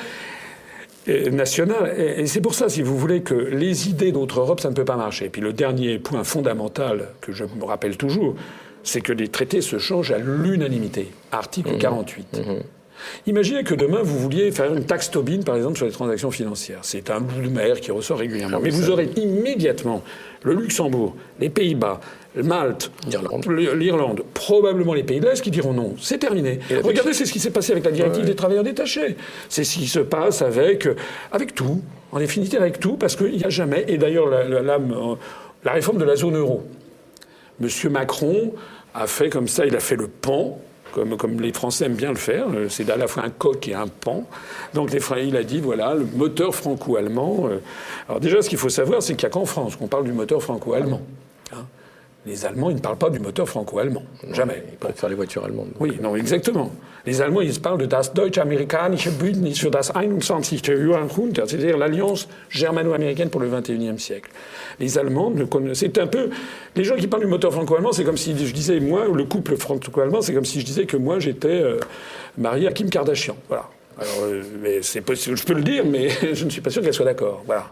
nationales. 1.31 1.95
Et 1.97 2.27
c'est 2.27 2.41
pour 2.41 2.53
ça, 2.53 2.69
si 2.69 2.83
vous 2.83 2.95
voulez, 2.95 3.21
que 3.21 3.33
les 3.33 3.89
idées 3.89 4.11
d'autre 4.11 4.39
Europe, 4.39 4.59
ça 4.59 4.69
ne 4.69 4.75
peut 4.75 4.85
pas 4.85 4.97
marcher. 4.97 5.25
Et 5.25 5.29
puis 5.29 5.41
le 5.41 5.51
dernier 5.51 5.97
point 5.97 6.23
fondamental 6.23 7.07
que 7.21 7.31
je 7.31 7.43
me 7.43 7.63
rappelle 7.63 7.97
toujours, 7.97 8.35
c'est 8.83 9.01
que 9.01 9.11
les 9.11 9.27
traités 9.27 9.61
se 9.61 9.79
changent 9.79 10.11
à 10.11 10.19
l'unanimité. 10.19 11.11
Article 11.31 11.77
48. 11.79 12.37
Mmh. 12.37 12.80
Imaginez 13.27 13.63
que 13.63 13.75
demain, 13.75 13.99
vous 14.01 14.17
vouliez 14.17 14.51
faire 14.51 14.73
une 14.73 14.85
taxe 14.85 15.11
Tobin, 15.11 15.41
par 15.41 15.55
exemple, 15.55 15.77
sur 15.77 15.85
les 15.85 15.91
transactions 15.91 16.31
financières. 16.31 16.79
C'est 16.81 17.09
un 17.09 17.19
bout 17.19 17.41
de 17.41 17.49
mer 17.49 17.79
qui 17.79 17.91
ressort 17.91 18.19
régulièrement. 18.19 18.57
Ah 18.59 18.63
Mais 18.63 18.69
vous 18.69 18.89
aurez 18.89 19.09
immédiatement 19.15 20.03
le 20.43 20.53
Luxembourg, 20.53 21.15
les 21.39 21.49
Pays-Bas, 21.49 21.99
Malte, 22.35 22.91
l'Irlande, 23.75 24.23
probablement 24.33 24.93
les 24.93 25.03
pays 25.03 25.19
de 25.19 25.25
l'Est 25.25 25.41
qui 25.41 25.51
diront 25.51 25.73
non. 25.73 25.95
C'est 25.99 26.17
terminé. 26.17 26.59
Regardez, 26.83 27.13
c'est 27.13 27.25
ce 27.25 27.33
qui 27.33 27.39
s'est 27.39 27.51
passé 27.51 27.73
avec 27.73 27.83
la 27.83 27.91
directive 27.91 28.25
des 28.25 28.35
travailleurs 28.35 28.63
détachés. 28.63 29.17
C'est 29.49 29.65
ce 29.65 29.77
qui 29.77 29.87
se 29.87 29.99
passe 29.99 30.41
avec, 30.41 30.87
euh, 30.87 30.95
avec 31.31 31.53
tout, 31.53 31.81
en 32.11 32.19
définitive 32.19 32.61
avec 32.61 32.79
tout, 32.79 32.95
parce 32.95 33.17
qu'il 33.17 33.35
n'y 33.35 33.43
a 33.43 33.49
jamais, 33.49 33.83
et 33.87 33.97
d'ailleurs 33.97 34.27
la, 34.27 34.45
la, 34.45 35.71
réforme 35.71 35.97
de 35.97 36.05
la 36.05 36.15
zone 36.15 36.37
euro. 36.37 36.63
Monsieur 37.59 37.89
Macron 37.89 38.53
a 38.93 39.07
fait 39.07 39.29
comme 39.29 39.49
ça, 39.49 39.65
il 39.65 39.75
a 39.75 39.81
fait 39.81 39.97
le 39.97 40.07
pan, 40.07 40.57
comme, 40.91 41.41
les 41.41 41.53
Français 41.53 41.85
aiment 41.85 41.95
bien 41.95 42.09
le 42.09 42.17
faire. 42.17 42.45
Euh, 42.53 42.67
c'est 42.69 42.89
à 42.89 42.97
la 42.97 43.07
fois 43.07 43.23
un 43.23 43.29
coq 43.29 43.67
et 43.67 43.73
un 43.73 43.87
pan. 43.87 44.25
Donc 44.73 44.91
les, 44.91 44.99
il 45.25 45.35
a 45.37 45.43
dit, 45.43 45.59
voilà, 45.59 45.93
le 45.93 46.05
moteur 46.15 46.55
franco-allemand. 46.55 47.47
Euh. 47.49 47.59
Alors 48.07 48.19
déjà, 48.19 48.41
ce 48.41 48.49
qu'il 48.49 48.57
faut 48.57 48.69
savoir, 48.69 49.01
c'est 49.01 49.15
qu'il 49.15 49.27
n'y 49.27 49.31
a 49.31 49.33
qu'en 49.33 49.45
France 49.45 49.75
qu'on 49.75 49.87
parle 49.87 50.05
du 50.05 50.13
moteur 50.13 50.41
franco-allemand. 50.41 51.01
Les 52.25 52.45
Allemands, 52.45 52.69
ils 52.69 52.75
ne 52.75 52.81
parlent 52.81 52.99
pas 52.99 53.09
du 53.09 53.19
moteur 53.19 53.49
franco-allemand. 53.49 54.03
Jamais. 54.31 54.63
Ils 54.71 54.77
préfèrent 54.77 55.09
les 55.09 55.15
voitures 55.15 55.43
allemandes. 55.43 55.71
Oui, 55.79 55.97
non, 55.99 56.15
exactement. 56.15 56.71
Les 57.07 57.19
Allemands, 57.19 57.41
ils 57.41 57.59
parlent 57.59 57.79
de 57.79 57.87
das 57.87 58.13
deutsch-amerikanische 58.13 59.09
Bündnis 59.09 59.55
für 59.55 59.71
das 59.71 59.91
21. 59.95 60.43
Jahrhundert, 60.67 61.49
c'est-à-dire 61.49 61.77
l'alliance 61.77 62.27
germano-américaine 62.49 63.29
pour 63.29 63.41
le 63.41 63.49
21e 63.49 63.97
siècle. 63.97 64.29
Les 64.79 64.99
Allemands 64.99 65.31
ne 65.31 65.45
connaissent. 65.45 65.79
C'est 65.79 65.97
un 65.97 66.05
peu. 66.05 66.29
Les 66.75 66.83
gens 66.83 66.95
qui 66.95 67.07
parlent 67.07 67.23
du 67.23 67.29
moteur 67.29 67.51
franco-allemand, 67.51 67.91
c'est 67.91 68.03
comme 68.03 68.17
si 68.17 68.37
je 68.37 68.53
disais, 68.53 68.79
moi, 68.79 69.07
le 69.11 69.23
couple 69.23 69.57
franco-allemand, 69.57 70.21
c'est 70.21 70.35
comme 70.35 70.45
si 70.45 70.61
je 70.61 70.65
disais 70.65 70.85
que 70.85 70.97
moi, 70.97 71.17
j'étais 71.17 71.47
euh, 71.47 71.79
marié 72.37 72.67
à 72.67 72.71
Kim 72.71 72.89
Kardashian. 72.89 73.35
Voilà. 73.47 73.67
Alors, 73.97 74.25
euh, 74.25 74.43
mais 74.61 74.83
c'est 74.83 75.01
possible, 75.01 75.37
je 75.37 75.43
peux 75.43 75.53
le 75.53 75.63
dire, 75.63 75.85
mais 75.85 76.09
je 76.33 76.45
ne 76.45 76.51
suis 76.51 76.61
pas 76.61 76.69
sûr 76.69 76.83
qu'elle 76.83 76.93
soit 76.93 77.05
d'accord. 77.05 77.41
Voilà. 77.47 77.71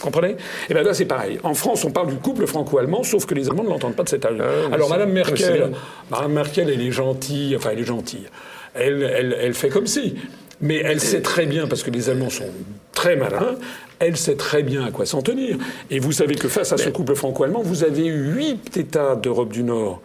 Comprenez? 0.00 0.32
Et 0.32 0.36
eh 0.70 0.74
bien 0.74 0.82
là, 0.82 0.94
c'est 0.94 1.04
pareil. 1.04 1.38
En 1.42 1.54
France, 1.54 1.84
on 1.84 1.90
parle 1.90 2.08
du 2.08 2.16
couple 2.16 2.46
franco-allemand, 2.46 3.02
sauf 3.02 3.26
que 3.26 3.34
les 3.34 3.48
Allemands 3.48 3.64
ne 3.64 3.70
l'entendent 3.70 3.96
pas 3.96 4.02
de 4.02 4.08
cet 4.08 4.24
âge. 4.24 4.38
Ah, 4.40 4.74
Alors, 4.74 4.88
Madame 4.88 5.12
Merkel, 5.12 5.72
Madame 6.10 6.32
Merkel, 6.32 6.70
elle 6.70 6.80
est 6.80 6.92
gentille, 6.92 7.56
enfin, 7.56 7.70
elle 7.72 7.80
est 7.80 7.84
gentille. 7.84 8.26
Elle, 8.74 9.02
elle, 9.02 9.36
elle 9.40 9.54
fait 9.54 9.68
comme 9.68 9.86
si. 9.86 10.16
Mais 10.60 10.76
elle 10.76 11.00
sait 11.00 11.20
très 11.20 11.46
bien, 11.46 11.66
parce 11.66 11.82
que 11.82 11.90
les 11.90 12.10
Allemands 12.10 12.30
sont 12.30 12.48
très 12.92 13.16
malins, 13.16 13.56
elle 13.98 14.16
sait 14.16 14.36
très 14.36 14.62
bien 14.62 14.84
à 14.84 14.90
quoi 14.90 15.06
s'en 15.06 15.22
tenir. 15.22 15.56
Et 15.90 15.98
vous 15.98 16.12
savez 16.12 16.36
que 16.36 16.48
face 16.48 16.72
à 16.72 16.78
ce 16.78 16.88
couple 16.88 17.14
franco-allemand, 17.14 17.62
vous 17.62 17.84
avez 17.84 18.06
huit 18.06 18.76
États 18.76 19.16
d'Europe 19.16 19.52
du 19.52 19.62
Nord 19.62 20.00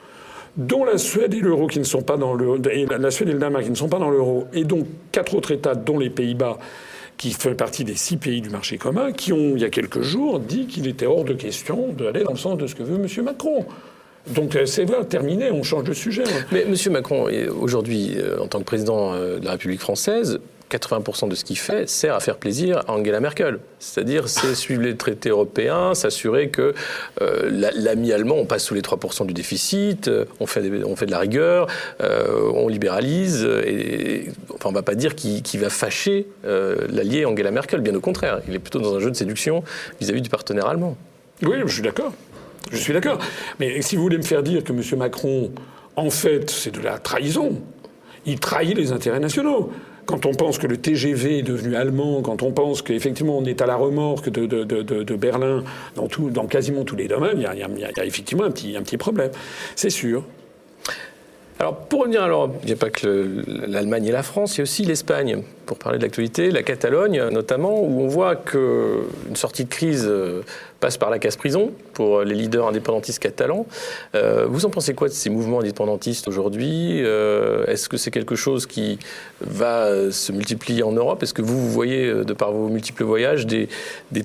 dont 0.58 0.84
la 0.84 0.98
Suède 0.98 1.34
et 1.34 1.40
l'euro 1.40 1.68
qui 1.68 1.80
ne 1.80 1.86
sont 1.86 2.02
pas 2.02 2.18
dans 2.18 2.34
le 2.34 2.60
la 2.98 3.12
Suède 3.12 3.30
et 3.30 3.34
le 3.34 3.40
Danemark 3.40 3.64
qui 3.64 3.70
ne 3.70 3.76
sont 3.76 3.88
pas 3.88 4.00
dans 4.00 4.10
l'euro, 4.10 4.48
et 4.54 4.66
donc 4.66 4.88
quatre 5.12 5.36
autres 5.36 5.52
États, 5.52 5.76
dont 5.76 5.98
les 5.98 6.10
Pays-Bas, 6.10 6.58
qui 7.20 7.32
fait 7.34 7.54
partie 7.54 7.84
des 7.84 7.96
six 7.96 8.16
pays 8.16 8.40
du 8.40 8.50
marché 8.50 8.78
commun, 8.78 9.12
qui 9.12 9.34
ont, 9.34 9.52
il 9.54 9.60
y 9.60 9.66
a 9.66 9.70
quelques 9.70 10.02
jours, 10.02 10.40
dit 10.40 10.68
qu'il 10.68 10.88
était 10.88 11.06
hors 11.06 11.26
de 11.26 11.34
question 11.34 11.90
d'aller 11.92 12.24
dans 12.24 12.32
le 12.32 12.38
sens 12.38 12.58
de 12.58 12.66
ce 12.66 12.76
que 12.76 12.82
veut 12.82 12.96
M. 12.96 13.26
Macron. 13.26 13.66
Donc 14.28 14.56
euh, 14.56 14.66
c'est 14.66 14.86
vrai, 14.86 15.04
terminé, 15.04 15.52
on 15.52 15.62
change 15.62 15.84
de 15.84 15.94
sujet. 15.94 16.24
Mais 16.54 16.62
M. 16.62 16.76
Macron, 16.94 17.28
aujourd'hui, 17.60 18.16
euh, 18.18 18.40
en 18.40 18.48
tant 18.48 18.60
que 18.60 18.64
président 18.64 19.14
euh, 19.14 19.38
de 19.38 19.46
la 19.46 19.52
République 19.52 19.82
française, 19.82 20.40
80% 20.70 21.30
de 21.30 21.36
ce 21.36 21.44
qu'il 21.44 21.58
fait 21.58 21.90
sert 21.90 22.16
à 22.16 22.20
faire 22.20 22.38
plaisir 22.38 22.80
à 22.88 22.94
Angela 22.94 23.20
Merkel. 23.20 23.60
C'est-à-dire, 23.80 24.30
c'est 24.30 24.56
suivre 24.56 24.82
les 24.82 24.96
traités 24.96 25.30
européens, 25.30 25.94
s'assurer 25.94 26.50
que 26.50 26.74
euh, 27.22 27.72
l'ami 27.76 28.12
allemand, 28.12 28.36
on 28.38 28.46
passe 28.46 28.66
sous 28.66 28.74
les 28.74 28.82
3% 28.82 29.26
du 29.26 29.34
déficit, 29.34 30.08
euh, 30.08 30.26
on, 30.40 30.46
fait 30.46 30.84
on 30.86 30.96
fait 30.96 31.06
de 31.06 31.12
la 31.12 31.20
rigueur, 31.20 31.68
euh, 32.02 32.52
on 32.54 32.68
libéralise. 32.68 33.48
Et, 33.66 34.30
enfin, 34.54 34.70
on 34.70 34.72
ne 34.72 34.76
va 34.76 34.84
pas 34.84 34.96
dire 34.96 35.16
qu'il 35.16 35.60
va 35.60 35.70
fâcher 35.70 36.28
l'allié 36.44 37.26
Angela 37.26 37.52
Merkel, 37.52 37.82
bien 37.82 37.96
au 37.96 38.02
contraire. 38.02 38.42
Il 38.48 38.56
est 38.56 38.60
plutôt 38.60 38.80
dans 38.80 38.96
un 38.96 39.00
jeu 39.00 39.12
de 39.12 39.16
séduction 39.16 39.64
vis-à-vis 40.00 40.20
-vis 40.20 40.24
du 40.24 40.30
partenaire 40.30 40.68
allemand. 40.68 40.96
Oui, 41.44 41.58
je 41.66 41.74
suis 41.74 41.82
d'accord. 41.82 42.14
Je 42.72 42.78
suis 42.78 42.94
d'accord. 42.94 43.20
Mais 43.60 43.82
si 43.82 43.96
vous 43.96 44.04
voulez 44.04 44.18
me 44.18 44.24
faire 44.24 44.44
dire 44.44 44.64
que 44.64 44.74
M. 44.74 44.82
Macron, 44.98 45.52
en 45.96 46.10
fait, 46.10 46.50
c'est 46.50 46.72
de 46.72 46.82
la 46.82 46.98
trahison, 46.98 47.62
il 48.26 48.40
trahit 48.40 48.78
les 48.78 48.92
intérêts 48.92 49.20
nationaux 49.20 49.72
quand 50.10 50.26
on 50.26 50.34
pense 50.34 50.58
que 50.58 50.66
le 50.66 50.78
TGV 50.78 51.38
est 51.38 51.44
devenu 51.44 51.76
allemand, 51.76 52.24
quand 52.24 52.42
on 52.42 52.52
pense 52.52 52.82
qu'effectivement 52.82 53.38
on 53.38 53.46
est 53.46 53.62
à 53.62 53.68
la 53.68 53.76
remorque 53.76 54.30
de, 54.32 55.16
Berlin 55.16 55.64
dans, 55.96 56.48
quasiment 56.48 56.84
tous 56.84 56.96
les 56.96 57.08
domaines, 57.08 57.38
il 57.38 57.44
y 57.44 58.00
a, 58.00 58.06
effectivement 58.06 58.44
un 58.44 58.50
petit, 58.50 58.98
problème. 58.98 59.30
C'est 59.76 59.92
sûr. 59.92 60.24
Alors, 61.60 61.76
pour 61.76 62.02
revenir, 62.02 62.24
alors, 62.24 62.50
il 62.64 62.68
n'y 62.68 62.72
a 62.72 62.76
pas 62.78 62.90
que 62.90 63.44
l'Allemagne 63.68 64.06
et 64.06 64.12
la 64.12 64.24
France, 64.24 64.56
il 64.56 64.60
y 64.60 64.62
a 64.62 64.64
aussi 64.64 64.84
l'Espagne, 64.84 65.44
pour 65.68 65.78
parler 65.78 66.00
de 66.00 66.04
l'actualité, 66.04 66.50
la 66.50 66.64
Catalogne 66.64 67.28
notamment, 67.32 67.80
où 67.80 68.02
on 68.02 68.08
voit 68.08 68.36
qu'une 68.36 69.36
sortie 69.36 69.66
de 69.66 69.70
crise 69.70 70.08
euh, 70.08 70.42
passe 70.80 70.98
par 70.98 71.10
la 71.10 71.20
casse-prison 71.20 71.72
pour 71.94 72.22
les 72.22 72.36
leaders 72.36 72.68
indépendantistes 72.68 73.20
catalans. 73.20 73.66
Euh, 74.16 74.46
vous 74.48 74.66
en 74.66 74.70
pensez 74.70 74.94
quoi 74.94 75.08
de 75.08 75.14
ces 75.14 75.30
mouvements 75.30 75.60
indépendantistes 75.60 76.28
aujourd'hui? 76.28 77.02
Euh, 77.04 77.66
Est-ce 77.66 77.90
que 77.90 77.98
c'est 77.98 78.12
quelque 78.12 78.36
chose 78.36 78.66
qui 78.66 79.00
va 79.42 80.12
se 80.12 80.32
multiplier 80.32 80.84
en 80.84 80.92
Europe? 80.92 81.24
Est-ce 81.24 81.34
que 81.34 81.42
vous, 81.42 81.60
vous 81.60 81.70
voyez, 81.70 82.12
de 82.12 82.34
par 82.34 82.52
vos 82.52 82.70
multiples 82.70 83.04
voyages, 83.04 83.46
des 83.46 83.68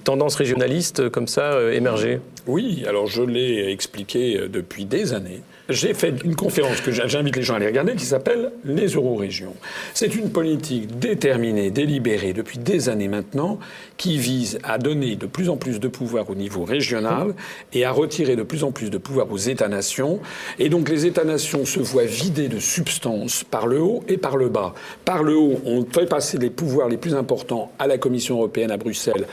tendances 0.03 0.37
régionalistes 0.37 1.09
comme 1.11 1.29
ça 1.29 1.73
émerger? 1.73 2.21
Oui, 2.47 2.85
alors 2.87 3.07
je 3.07 3.23
l'ai 3.23 3.71
expliqué 3.71 4.49
depuis 4.49 4.85
des 4.85 5.12
années 5.12 5.43
j'ai 5.69 5.95
fait 5.95 6.14
une 6.25 6.37
conférence 6.37 6.81
que 6.81 6.90
j'invite 6.90 7.37
les 7.37 7.43
gens 7.43 7.55
à 7.55 7.57
aller 7.57 7.67
regarder 7.67 7.95
qui 7.95 8.05
s'appelle 8.05 8.53
Les 8.64 8.88
Eurorégions. 8.88 9.55
C'est 9.95 10.14
une 10.14 10.31
politique 10.31 10.99
déterminée, 10.99 11.71
délibérée 11.71 12.33
depuis 12.33 12.59
des 12.59 12.88
années 12.88 13.09
maintenant 13.09 13.59
qui 13.97 14.19
vise 14.19 14.59
à 14.62 14.79
donner 14.79 15.17
de 15.17 15.27
plus 15.27 15.49
en 15.49 15.57
plus 15.57 15.81
de 15.81 15.88
pouvoir 15.88 16.29
au 16.29 16.35
niveau 16.35 16.44
régional 16.65 17.35
et 17.73 17.85
à 17.85 17.92
retirer 17.92 18.37
de 18.37 18.42
plus 18.42 18.65
en 18.65 18.73
plus 18.73 18.90
de 18.90 18.99
pouvoir 18.99 19.31
aux 19.31 19.37
États-nations. 19.37 20.21
Et 20.59 20.69
donc 20.69 20.88
les 20.88 21.07
États-nations 21.07 21.65
se 21.65 21.81
voient 21.81 22.05
vidés 22.05 22.49
de 22.49 22.59
substance 22.59 23.45
par 23.45 23.67
le 23.67 23.81
haut 23.81 24.03
et 24.09 24.17
par 24.17 24.37
le 24.37 24.49
bas. 24.49 24.75
Par 25.05 25.23
le 25.23 25.37
haut, 25.37 25.61
on 25.65 25.85
fait 25.85 26.07
passer 26.07 26.38
les 26.38 26.51
pouvoirs 26.51 26.88
les 26.88 26.97
plus 26.97 27.15
importants 27.15 27.73
à 27.79 27.87
la 27.87 27.99
Commission 27.99 28.37
européenne 28.37 28.71
à 28.71 28.77
Bruxelles 28.77 29.27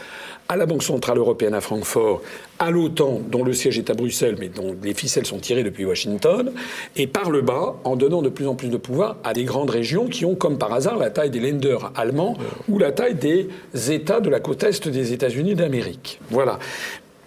à 0.51 0.57
la 0.57 0.65
Banque 0.65 0.83
Centrale 0.83 1.17
Européenne 1.17 1.53
à 1.53 1.61
Francfort, 1.61 2.21
à 2.59 2.71
l'OTAN, 2.71 3.21
dont 3.25 3.41
le 3.41 3.53
siège 3.53 3.77
est 3.77 3.89
à 3.89 3.93
Bruxelles, 3.93 4.35
mais 4.37 4.49
dont 4.49 4.75
les 4.83 4.93
ficelles 4.93 5.25
sont 5.25 5.39
tirées 5.39 5.63
depuis 5.63 5.85
Washington, 5.85 6.51
et 6.97 7.07
par 7.07 7.31
le 7.31 7.41
bas, 7.41 7.77
en 7.85 7.95
donnant 7.95 8.21
de 8.21 8.27
plus 8.27 8.45
en 8.47 8.55
plus 8.55 8.67
de 8.67 8.75
pouvoir 8.75 9.15
à 9.23 9.31
des 9.31 9.45
grandes 9.45 9.69
régions 9.69 10.07
qui 10.07 10.25
ont, 10.25 10.35
comme 10.35 10.57
par 10.57 10.73
hasard, 10.73 10.97
la 10.97 11.09
taille 11.09 11.29
des 11.29 11.39
lenders 11.39 11.93
allemands 11.95 12.35
ou 12.67 12.79
la 12.79 12.91
taille 12.91 13.15
des 13.15 13.47
États 13.89 14.19
de 14.19 14.29
la 14.29 14.41
côte 14.41 14.61
est 14.65 14.89
des 14.89 15.13
États-Unis 15.13 15.55
d'Amérique. 15.55 16.19
Voilà. 16.29 16.59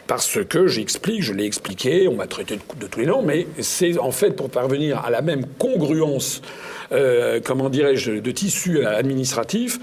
Parce 0.06 0.38
que 0.44 0.66
j'explique, 0.66 1.22
je 1.22 1.32
l'ai 1.32 1.44
expliqué, 1.44 2.08
on 2.08 2.14
m'a 2.14 2.26
traité 2.26 2.58
de, 2.78 2.86
tous 2.86 3.00
les 3.00 3.06
noms, 3.06 3.22
mais 3.22 3.46
c'est 3.60 3.98
en 3.98 4.10
fait 4.10 4.32
pour 4.32 4.50
parvenir 4.50 5.02
à 5.04 5.10
la 5.10 5.22
même 5.22 5.46
congruence, 5.58 6.42
euh, 6.92 7.40
comment 7.42 7.70
dirais-je, 7.70 8.12
de 8.12 8.30
tissu 8.30 8.84
administratif 8.84 9.78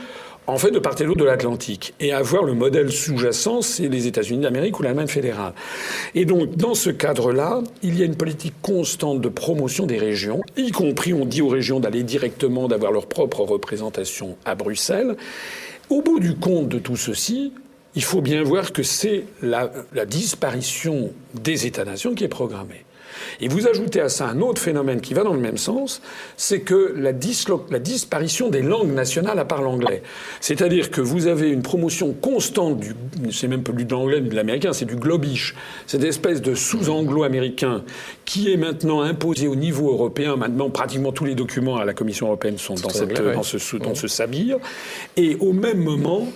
en 0.47 0.57
fait 0.57 0.71
de 0.71 0.79
part 0.79 0.99
et 0.99 1.05
d'autre 1.05 1.19
de 1.19 1.25
l'Atlantique 1.25 1.93
et 1.99 2.11
avoir 2.11 2.43
le 2.43 2.53
modèle 2.53 2.91
sous-jacent, 2.91 3.61
c'est 3.61 3.87
les 3.87 4.07
États-Unis 4.07 4.41
d'Amérique 4.41 4.79
ou 4.79 4.83
l'Allemagne 4.83 5.07
fédérale. 5.07 5.53
Et 6.15 6.25
donc, 6.25 6.55
dans 6.55 6.73
ce 6.73 6.89
cadre-là, 6.89 7.61
il 7.83 7.97
y 7.97 8.01
a 8.01 8.05
une 8.05 8.15
politique 8.15 8.55
constante 8.61 9.21
de 9.21 9.29
promotion 9.29 9.85
des 9.85 9.97
régions, 9.97 10.41
y 10.57 10.71
compris 10.71 11.13
on 11.13 11.25
dit 11.25 11.41
aux 11.41 11.47
régions 11.47 11.79
d'aller 11.79 12.03
directement, 12.03 12.67
d'avoir 12.67 12.91
leur 12.91 13.07
propre 13.07 13.41
représentation 13.41 14.35
à 14.45 14.55
Bruxelles. 14.55 15.15
Au 15.89 16.01
bout 16.01 16.19
du 16.19 16.35
compte 16.35 16.69
de 16.69 16.79
tout 16.79 16.97
ceci, 16.97 17.53
il 17.95 18.03
faut 18.03 18.21
bien 18.21 18.43
voir 18.43 18.71
que 18.71 18.83
c'est 18.83 19.25
la, 19.41 19.71
la 19.93 20.05
disparition 20.05 21.11
des 21.33 21.65
États-nations 21.65 22.15
qui 22.15 22.23
est 22.23 22.29
programmée. 22.29 22.85
Et 23.39 23.47
vous 23.47 23.67
ajoutez 23.67 24.01
à 24.01 24.09
ça 24.09 24.27
un 24.27 24.41
autre 24.41 24.61
phénomène 24.61 25.01
qui 25.01 25.13
va 25.13 25.23
dans 25.23 25.33
le 25.33 25.39
même 25.39 25.57
sens, 25.57 26.01
c'est 26.37 26.61
que 26.61 26.93
la, 26.97 27.11
la, 27.11 27.79
disparition 27.79 28.49
des 28.49 28.61
langues 28.61 28.93
nationales 28.93 29.39
à 29.39 29.45
part 29.45 29.61
l'anglais. 29.61 30.03
C'est-à-dire 30.39 30.91
que 30.91 31.01
vous 31.01 31.27
avez 31.27 31.49
une 31.49 31.61
promotion 31.61 32.13
constante 32.13 32.79
du, 32.79 32.95
c'est 33.31 33.47
même 33.47 33.63
plus 33.63 33.85
de 33.85 33.91
l'anglais 33.91 34.21
ni 34.21 34.29
de 34.29 34.35
l'américain, 34.35 34.73
c'est 34.73 34.85
du 34.85 34.95
globish, 34.95 35.55
cette 35.87 36.03
espèce 36.03 36.41
de 36.41 36.55
sous-anglo-américain 36.55 37.83
qui 38.25 38.51
est 38.51 38.57
maintenant 38.57 39.01
imposé 39.01 39.47
au 39.47 39.55
niveau 39.55 39.91
européen. 39.91 40.35
Maintenant, 40.35 40.69
pratiquement 40.69 41.11
tous 41.11 41.25
les 41.25 41.35
documents 41.35 41.77
à 41.77 41.85
la 41.85 41.93
Commission 41.93 42.27
européenne 42.27 42.57
sont 42.57 42.75
dans, 42.75 42.89
cette, 42.89 43.13
dans, 43.13 43.43
ce, 43.43 43.77
dans 43.77 43.95
ce 43.95 44.07
sabir. 44.07 44.57
Et 45.17 45.35
au 45.39 45.53
même 45.53 45.83
moment, 45.83 46.27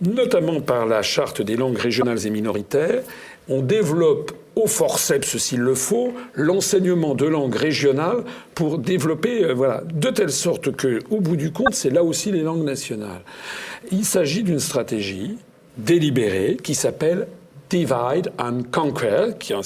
notamment 0.00 0.60
par 0.60 0.86
la 0.86 1.02
charte 1.02 1.42
des 1.42 1.56
langues 1.56 1.78
régionales 1.78 2.26
et 2.26 2.30
minoritaires, 2.30 3.02
on 3.48 3.62
développe 3.62 4.32
au 4.56 4.66
forceps, 4.66 5.36
s'il 5.38 5.60
le 5.60 5.74
faut, 5.74 6.12
l'enseignement 6.34 7.14
de 7.14 7.26
langues 7.26 7.54
régionales 7.54 8.24
pour 8.54 8.78
développer, 8.78 9.44
euh, 9.44 9.54
voilà, 9.54 9.82
de 9.84 10.10
telle 10.10 10.32
sorte 10.32 10.72
que, 10.72 11.00
au 11.10 11.20
bout 11.20 11.36
du 11.36 11.52
compte, 11.52 11.74
c'est 11.74 11.90
là 11.90 12.02
aussi 12.02 12.32
les 12.32 12.42
langues 12.42 12.64
nationales. 12.64 13.22
Il 13.92 14.04
s'agit 14.04 14.42
d'une 14.42 14.58
stratégie 14.58 15.38
délibérée 15.76 16.56
qui 16.62 16.74
s'appelle 16.74 17.28
Divide 17.70 18.32
and 18.38 18.62
Conquer, 18.72 19.34
qui 19.38 19.52
hein, 19.52 19.60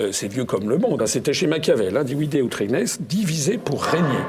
euh, 0.00 0.12
c'est 0.12 0.28
vieux 0.28 0.44
comme 0.44 0.68
le 0.68 0.78
monde, 0.78 1.00
hein, 1.00 1.06
c'était 1.06 1.32
chez 1.32 1.46
Machiavel, 1.46 1.96
hein, 1.96 2.04
divide 2.04 2.34
ut 2.34 2.50
regnes, 2.54 2.84
diviser 3.00 3.56
pour 3.56 3.82
régner. 3.82 4.24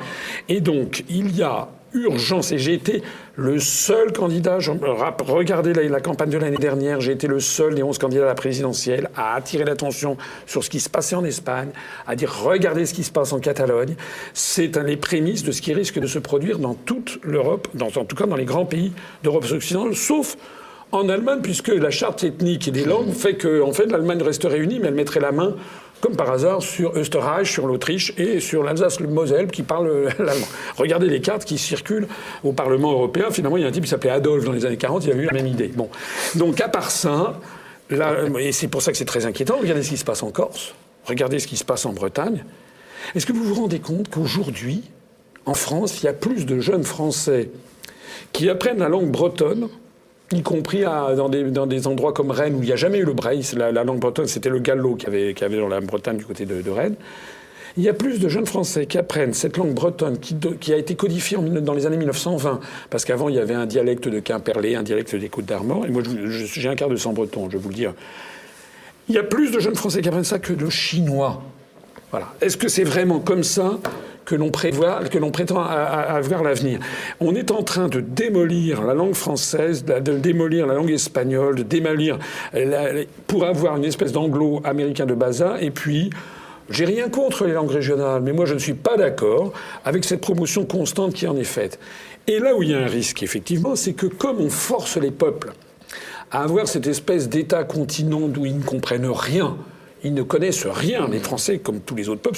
Et 0.49 0.61
donc 0.61 1.03
il 1.09 1.36
y 1.36 1.43
a 1.43 1.68
urgence. 1.96 2.52
Et 2.52 2.58
j'ai 2.58 2.74
été 2.74 3.04
le 3.36 3.60
seul 3.60 4.14
candidat, 4.14 4.60
regardez 5.26 5.74
la, 5.74 6.00
campagne 6.00 6.30
de 6.30 6.38
l'année 6.38 6.58
dernière, 6.58 7.02
j'ai 7.02 7.12
été 7.12 7.28
le 7.28 7.39
seul 7.39 7.76
des 7.76 7.84
11 7.84 7.98
candidats 7.98 8.24
à 8.24 8.28
la 8.28 8.36
présidentielle 8.36 9.10
à 9.16 9.36
attirer 9.36 9.66
l'attention 9.66 10.18
sur 10.46 10.64
ce 10.64 10.70
qui 10.70 10.80
se 10.80 10.89
passait 10.89 11.16
en 11.16 11.26
Espagne, 11.26 11.70
à 12.08 12.16
dire 12.16 12.34
regardez 12.43 12.86
ce 12.86 12.93
qui 12.93 13.04
se 13.04 13.12
passe 13.12 13.34
en 13.34 13.39
Catalogne. 13.39 13.96
C'est 14.34 14.78
un 14.78 14.84
les 14.84 14.98
prémices 14.98 15.43
de 15.43 15.52
ce 15.52 15.62
qui 15.62 15.74
risque 15.74 16.00
de 16.00 16.08
se 16.08 16.20
produire 16.20 16.60
dans 16.60 16.76
toute 16.76 17.20
l'Europe, 17.24 17.68
en 17.82 18.06
tout 18.06 18.16
cas 18.16 18.26
dans 18.26 18.36
les 18.36 18.46
grands 18.46 18.66
pays 18.66 18.93
d'Europe 19.24 19.46
occidentale, 19.52 19.96
sauf 19.96 20.38
en 20.91 21.10
Allemagne, 21.10 21.39
puisque 21.41 21.70
la 21.70 21.91
charte 21.91 22.24
ethnique 22.24 22.68
et 22.68 22.72
des 22.72 22.86
langues 22.86 23.12
fait 23.12 23.36
que, 23.36 23.62
en 23.62 23.74
fait, 23.74 23.88
l'Allemagne 23.88 24.22
resterait 24.22 24.60
unie, 24.60 24.80
mais 24.80 24.88
elle 24.88 24.93
mettrait 24.93 25.20
la 25.20 25.32
main 25.32 25.56
comme 26.02 26.16
par 26.16 26.30
hasard, 26.32 26.62
sur 26.62 26.96
Österreich, 26.96 27.52
sur 27.52 27.68
l'Autriche 27.68 28.14
et 28.18 28.39
sur 28.39 28.64
l'Alsace-Moselle 28.64 29.48
qui 29.48 29.64
parle 29.64 30.10
l'allemand. 30.20 30.48
Regardez 30.78 31.08
les 31.08 31.22
cartes 31.22 31.46
qui 31.46 31.58
circulent 31.58 32.08
au 32.43 32.52
Parlement 32.52 32.91
européen. 32.91 33.32
Finalement, 33.32 33.58
il 33.58 33.64
y 33.64 33.66
a 33.66 33.70
un 33.70 33.72
type 33.72 33.84
qui 33.84 33.89
s'appelait 33.89 34.12
Adolphe 34.12 34.46
dans 34.46 34.52
les 34.52 34.66
années 34.66 34.78
40, 34.78 35.06
il 35.06 35.12
a 35.12 35.16
eu 35.16 35.26
la 35.26 35.34
même 35.34 35.48
idée. 35.48 35.72
Bon. 35.76 35.89
Donc, 36.36 36.62
à 36.62 36.70
part 36.70 36.91
ça, 36.91 37.39
et 37.89 38.52
c'est 38.52 38.68
pour 38.68 38.82
ça 38.82 38.91
que 38.91 38.98
c'est 38.98 39.06
très 39.06 39.26
inquiétant, 39.26 39.58
regardez 39.60 39.84
ce 39.84 39.89
qui 39.89 39.98
se 39.98 40.06
passe 40.06 40.24
en 40.24 40.32
Corse, 40.32 40.74
regardez 41.06 41.39
ce 41.39 41.48
qui 41.48 41.58
se 41.58 41.66
passe 41.66 41.86
en 41.86 41.93
Bretagne. 41.93 42.43
Est-ce 43.14 43.26
que 43.26 43.34
vous 43.34 43.43
vous 43.43 43.56
rendez 43.56 43.80
compte 43.80 44.10
qu'aujourd'hui, 44.10 44.84
en 45.46 45.54
France, 45.54 46.02
il 46.02 46.06
y 46.06 46.10
a 46.10 46.14
plus 46.14 46.46
de 46.46 46.60
jeunes 46.60 46.84
Français 46.84 47.52
qui 48.32 48.50
apprennent 48.50 48.80
la 48.80 48.89
langue 48.89 49.12
bretonne 49.12 49.70
y 50.32 50.42
compris 50.42 50.82
dans, 50.82 51.30
des, 51.30 51.88
endroits 51.88 52.14
comme 52.14 52.32
Rennes 52.32 52.56
où 52.56 52.64
il 52.64 52.66
n'y 52.66 52.72
a 52.72 52.78
jamais 52.78 53.00
eu 53.00 53.06
le 53.06 53.14
braille. 53.14 53.42
La, 53.56 53.72
langue 53.84 54.00
bretonne, 54.00 54.28
c'était 54.28 54.50
le 54.50 54.60
gallo 54.60 54.96
qui 54.96 55.06
avait, 55.06 55.36
avait 55.42 55.58
dans 55.58 55.68
la 55.68 55.82
Bretagne 55.82 56.18
du 56.18 56.26
côté 56.26 56.46
de, 56.46 56.70
Rennes. 56.70 56.96
Il 57.78 57.84
y 57.84 57.90
a 57.90 57.94
plus 57.94 58.20
de 58.20 58.30
jeunes 58.30 58.46
Français 58.46 58.86
qui 58.86 58.98
apprennent 58.98 59.34
cette 59.34 59.58
langue 59.58 59.74
bretonne 59.74 60.18
qui, 60.18 60.74
a 60.74 60.78
été 60.78 60.96
codifiée 60.96 61.38
dans 61.38 61.74
les 61.74 61.86
années 61.86 61.98
1920, 61.98 62.62
parce 62.90 63.04
qu'avant 63.04 63.28
il 63.28 63.36
y 63.36 63.40
avait 63.40 63.54
un 63.54 63.66
dialecte 63.66 64.08
de 64.08 64.20
Quimperlé, 64.20 64.76
un 64.76 64.84
dialecte 64.84 65.14
des 65.14 65.28
Côtes 65.28 65.46
d'Armor, 65.46 65.86
et 65.86 65.90
moi 65.90 66.02
j'ai 66.26 66.70
un 66.70 66.76
quart 66.76 66.88
de 66.88 66.96
sang 66.96 67.12
breton, 67.12 67.50
je 67.50 67.58
vais 67.58 67.64
vous 67.64 67.70
le 67.70 67.76
dire. 67.76 67.94
Il 69.10 69.16
y 69.16 69.18
a 69.18 69.24
plus 69.24 69.52
de 69.52 69.60
jeunes 69.60 69.76
Français 69.76 70.02
qui 70.02 70.08
apprennent 70.08 70.24
ça 70.24 70.40
que 70.40 70.54
de 70.54 70.70
Chinois. 70.70 71.44
Voilà. 72.12 72.34
Est-ce 72.40 72.56
que 72.56 72.70
c'est 72.70 72.86
vraiment 72.86 73.20
comme 73.20 73.44
ça? 73.44 73.78
Que 74.26 74.36
l'on 74.36 74.50
prétend 74.50 75.62
avoir 75.62 76.44
l'avenir. 76.44 76.80
On 77.20 77.36
est 77.36 77.52
en 77.52 77.64
train 77.64 77.88
de 77.88 78.00
démolir 78.02 78.82
la 78.84 78.94
langue 78.94 79.14
française, 79.14 79.86
de 79.86 80.18
démolir 80.18 80.68
la 80.68 80.74
langue 80.74 80.92
espagnole, 80.92 81.56
de 81.56 81.64
démolir 81.64 82.18
pour 83.28 83.46
avoir 83.46 83.78
une 83.78 83.86
espèce 83.86 84.12
d'anglo-américain 84.12 85.06
de 85.06 85.14
bazar, 85.14 85.62
et 85.62 85.72
puis 85.72 86.10
j'ai 86.70 86.86
rien 86.86 87.10
contre 87.10 87.46
les 87.46 87.54
langues 87.54 87.70
régionales, 87.70 88.24
mais 88.24 88.34
moi 88.34 88.46
je 88.46 88.56
ne 88.56 88.60
suis 88.60 88.74
pas 88.74 88.98
d'accord 88.98 89.54
avec 89.84 90.04
cette 90.04 90.22
promotion 90.22 90.66
constante 90.66 91.14
qui 91.14 91.28
en 91.28 91.38
est 91.38 91.44
faite. 91.44 91.80
Et 92.28 92.40
là 92.40 92.56
où 92.56 92.64
il 92.64 92.72
y 92.72 92.74
a 92.74 92.80
un 92.80 92.88
risque, 92.88 93.22
effectivement, 93.22 93.76
c'est 93.76 93.94
que 93.94 94.08
comme 94.08 94.42
on 94.42 94.50
force 94.50 94.98
les 94.98 95.12
peuples 95.12 95.54
à 96.32 96.42
avoir 96.42 96.68
cette 96.68 96.88
espèce 96.88 97.30
d'état 97.30 97.64
continent 97.64 98.28
d'où 98.28 98.48
ils 98.48 98.58
ne 98.58 98.64
comprennent 98.64 99.06
rien, 99.06 99.56
ils 100.06 100.14
ne 100.14 100.22
connaissent 100.22 100.68
rien. 100.68 101.08
Les 101.12 101.20
Français, 101.20 101.58
comme 101.58 101.82
tous 101.82 101.95
les 101.95 102.10
autres 102.10 102.22
peuples, 102.22 102.38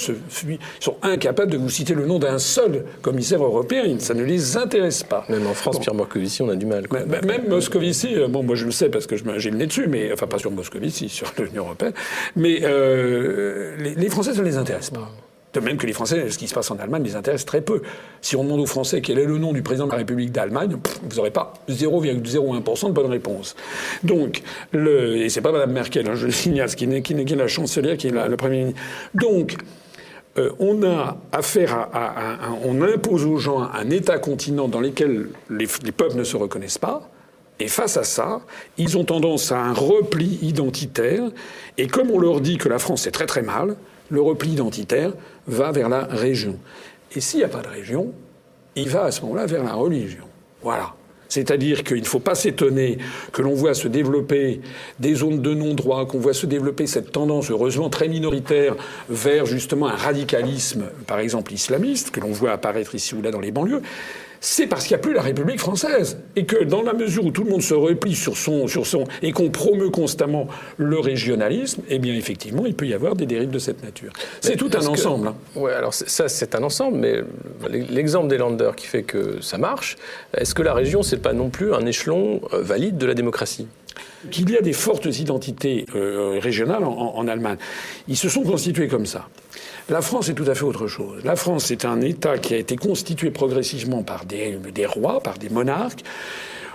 sont 0.80 0.96
incapables 1.02 1.52
de 1.52 1.58
vous 1.58 1.68
citer 1.68 1.94
le 1.94 2.06
nom 2.06 2.18
d'un 2.18 2.38
seul 2.38 2.84
commissaire 3.02 3.44
européen. 3.44 3.84
Ça 3.98 4.14
ne 4.14 4.24
les 4.24 4.56
intéresse 4.56 5.02
pas. 5.02 5.24
Même 5.28 5.46
en 5.46 5.54
France, 5.54 5.78
Pierre 5.78 5.94
Moscovici, 5.94 6.42
on 6.42 6.48
a 6.48 6.56
du 6.56 6.66
mal. 6.66 6.86
Même 7.26 7.48
Moscovici, 7.48 8.14
euh, 8.14 8.28
bon, 8.28 8.42
moi 8.42 8.56
je 8.56 8.64
le 8.64 8.70
sais 8.70 8.88
parce 8.88 9.06
que 9.06 9.16
j'ai 9.16 9.50
le 9.50 9.56
nez 9.56 9.66
dessus, 9.66 9.86
mais 9.86 10.12
enfin 10.12 10.26
pas 10.26 10.38
sur 10.38 10.50
Moscovici, 10.50 11.08
sur 11.18 11.30
l'Union 11.38 11.64
européenne. 11.64 11.92
Mais 12.36 12.60
euh, 12.62 13.76
les, 13.78 13.94
les 13.94 14.08
Français, 14.08 14.32
ça 14.32 14.40
ne 14.40 14.46
les 14.46 14.56
intéresse 14.56 14.90
pas. 14.90 15.10
De 15.54 15.60
même 15.60 15.78
que 15.78 15.86
les 15.86 15.94
Français, 15.94 16.28
ce 16.30 16.36
qui 16.36 16.46
se 16.46 16.54
passe 16.54 16.70
en 16.70 16.78
Allemagne 16.78 17.02
les 17.02 17.16
intéresse 17.16 17.46
très 17.46 17.62
peu. 17.62 17.80
Si 18.20 18.36
on 18.36 18.44
demande 18.44 18.60
aux 18.60 18.66
Français 18.66 19.00
quel 19.00 19.18
est 19.18 19.24
le 19.24 19.38
nom 19.38 19.52
du 19.52 19.62
président 19.62 19.86
de 19.86 19.92
la 19.92 19.98
République 19.98 20.30
d'Allemagne, 20.30 20.76
vous 21.02 21.16
n'aurez 21.16 21.30
pas 21.30 21.54
0,01% 21.70 22.88
de 22.88 22.92
bonne 22.92 23.10
réponse. 23.10 23.56
Donc, 24.02 24.42
le, 24.72 25.16
et 25.16 25.30
c'est 25.30 25.40
pas 25.40 25.52
Mme 25.52 25.72
Merkel, 25.72 26.06
hein, 26.08 26.14
je 26.14 26.26
le 26.26 26.32
signale, 26.32 26.74
qui 26.74 26.86
n'est, 26.86 27.00
qui 27.00 27.14
n'est 27.14 27.24
la 27.24 27.48
chancelière, 27.48 27.96
qui 27.96 28.08
est 28.08 28.10
le 28.10 28.36
Premier 28.36 28.58
ministre. 28.58 28.80
Donc, 29.14 29.56
euh, 30.36 30.50
on 30.58 30.82
a 30.84 31.16
affaire 31.32 31.88
à, 31.92 32.36
on 32.64 32.82
impose 32.82 33.24
aux 33.24 33.38
gens 33.38 33.62
un 33.72 33.90
État-continent 33.90 34.68
dans 34.68 34.80
lequel 34.80 35.28
les 35.50 35.66
peuples 35.92 36.16
ne 36.16 36.24
se 36.24 36.36
reconnaissent 36.36 36.78
pas. 36.78 37.08
Et 37.60 37.66
face 37.66 37.96
à 37.96 38.04
ça, 38.04 38.40
ils 38.76 38.96
ont 38.98 39.04
tendance 39.04 39.50
à 39.50 39.58
un 39.58 39.72
repli 39.72 40.38
identitaire. 40.42 41.24
Et 41.76 41.88
comme 41.88 42.10
on 42.10 42.18
leur 42.18 42.40
dit 42.40 42.56
que 42.56 42.68
la 42.68 42.78
France 42.78 43.06
est 43.06 43.10
très 43.10 43.26
très 43.26 43.42
mal, 43.42 43.76
le 44.10 44.20
repli 44.20 44.52
identitaire 44.52 45.12
va 45.46 45.72
vers 45.72 45.88
la 45.88 46.04
région. 46.04 46.58
Et 47.14 47.20
s'il 47.20 47.40
n'y 47.40 47.44
a 47.44 47.48
pas 47.48 47.62
de 47.62 47.68
région, 47.68 48.12
il 48.76 48.88
va 48.88 49.04
à 49.04 49.10
ce 49.10 49.22
moment-là 49.22 49.46
vers 49.46 49.64
la 49.64 49.74
religion. 49.74 50.24
Voilà. 50.62 50.94
C'est-à-dire 51.28 51.84
qu'il 51.84 52.00
ne 52.00 52.06
faut 52.06 52.20
pas 52.20 52.34
s'étonner 52.34 52.98
que 53.32 53.42
l'on 53.42 53.54
voit 53.54 53.74
se 53.74 53.86
développer 53.86 54.60
des 54.98 55.14
zones 55.14 55.42
de 55.42 55.52
non-droit, 55.52 56.06
qu'on 56.06 56.18
voit 56.18 56.32
se 56.32 56.46
développer 56.46 56.86
cette 56.86 57.12
tendance, 57.12 57.50
heureusement 57.50 57.90
très 57.90 58.08
minoritaire, 58.08 58.76
vers 59.10 59.44
justement 59.44 59.88
un 59.88 59.96
radicalisme, 59.96 60.84
par 61.06 61.18
exemple 61.18 61.52
islamiste, 61.52 62.10
que 62.10 62.20
l'on 62.20 62.32
voit 62.32 62.52
apparaître 62.52 62.94
ici 62.94 63.14
ou 63.14 63.20
là 63.20 63.30
dans 63.30 63.40
les 63.40 63.50
banlieues 63.50 63.82
c'est 64.40 64.66
parce 64.66 64.86
qu'il 64.86 64.96
n'y 64.96 65.00
a 65.00 65.02
plus 65.02 65.12
la 65.12 65.22
République 65.22 65.60
française. 65.60 66.18
Et 66.36 66.44
que 66.44 66.64
dans 66.64 66.82
la 66.82 66.92
mesure 66.92 67.24
où 67.24 67.30
tout 67.30 67.44
le 67.44 67.50
monde 67.50 67.62
se 67.62 67.74
replie 67.74 68.14
sur 68.14 68.36
son, 68.36 68.68
sur 68.68 68.86
son, 68.86 69.04
et 69.22 69.32
qu'on 69.32 69.50
promeut 69.50 69.90
constamment 69.90 70.48
le 70.76 70.98
régionalisme, 70.98 71.82
eh 71.88 71.98
bien, 71.98 72.14
effectivement, 72.14 72.66
il 72.66 72.74
peut 72.74 72.86
y 72.86 72.94
avoir 72.94 73.16
des 73.16 73.26
dérives 73.26 73.50
de 73.50 73.58
cette 73.58 73.82
nature. 73.82 74.12
C'est 74.40 74.56
tout 74.56 74.70
un 74.74 74.86
ensemble. 74.86 75.28
Hein. 75.28 75.36
Oui, 75.56 75.72
alors 75.72 75.94
ça, 75.94 76.28
c'est 76.28 76.54
un 76.54 76.62
ensemble, 76.62 76.98
mais 76.98 77.22
l'exemple 77.68 78.28
des 78.28 78.38
landers 78.38 78.76
qui 78.76 78.86
fait 78.86 79.02
que 79.02 79.40
ça 79.40 79.58
marche, 79.58 79.96
est-ce 80.36 80.54
que 80.54 80.62
la 80.62 80.74
région, 80.74 81.02
c'est 81.02 81.18
pas 81.18 81.32
non 81.32 81.50
plus 81.50 81.74
un 81.74 81.86
échelon 81.86 82.40
euh, 82.52 82.62
valide 82.62 82.98
de 82.98 83.06
la 83.06 83.14
démocratie? 83.14 83.66
Qu'il 84.30 84.50
y 84.50 84.56
a 84.56 84.60
des 84.60 84.72
fortes 84.72 85.06
identités 85.06 85.86
euh, 85.94 86.38
régionales 86.40 86.84
en, 86.84 87.26
Allemagne. 87.28 87.56
Ils 88.06 88.16
se 88.16 88.28
sont 88.28 88.42
constitués 88.42 88.88
comme 88.88 89.06
ça. 89.06 89.28
La 89.90 90.02
France 90.02 90.28
est 90.28 90.34
tout 90.34 90.44
à 90.46 90.54
fait 90.54 90.64
autre 90.64 90.86
chose. 90.86 91.24
La 91.24 91.34
France 91.34 91.70
est 91.70 91.86
un 91.86 92.02
État 92.02 92.36
qui 92.36 92.52
a 92.52 92.58
été 92.58 92.76
constitué 92.76 93.30
progressivement 93.30 94.02
par 94.02 94.26
des, 94.26 94.58
des 94.74 94.84
rois, 94.84 95.20
par 95.20 95.38
des 95.38 95.48
monarques, 95.48 96.04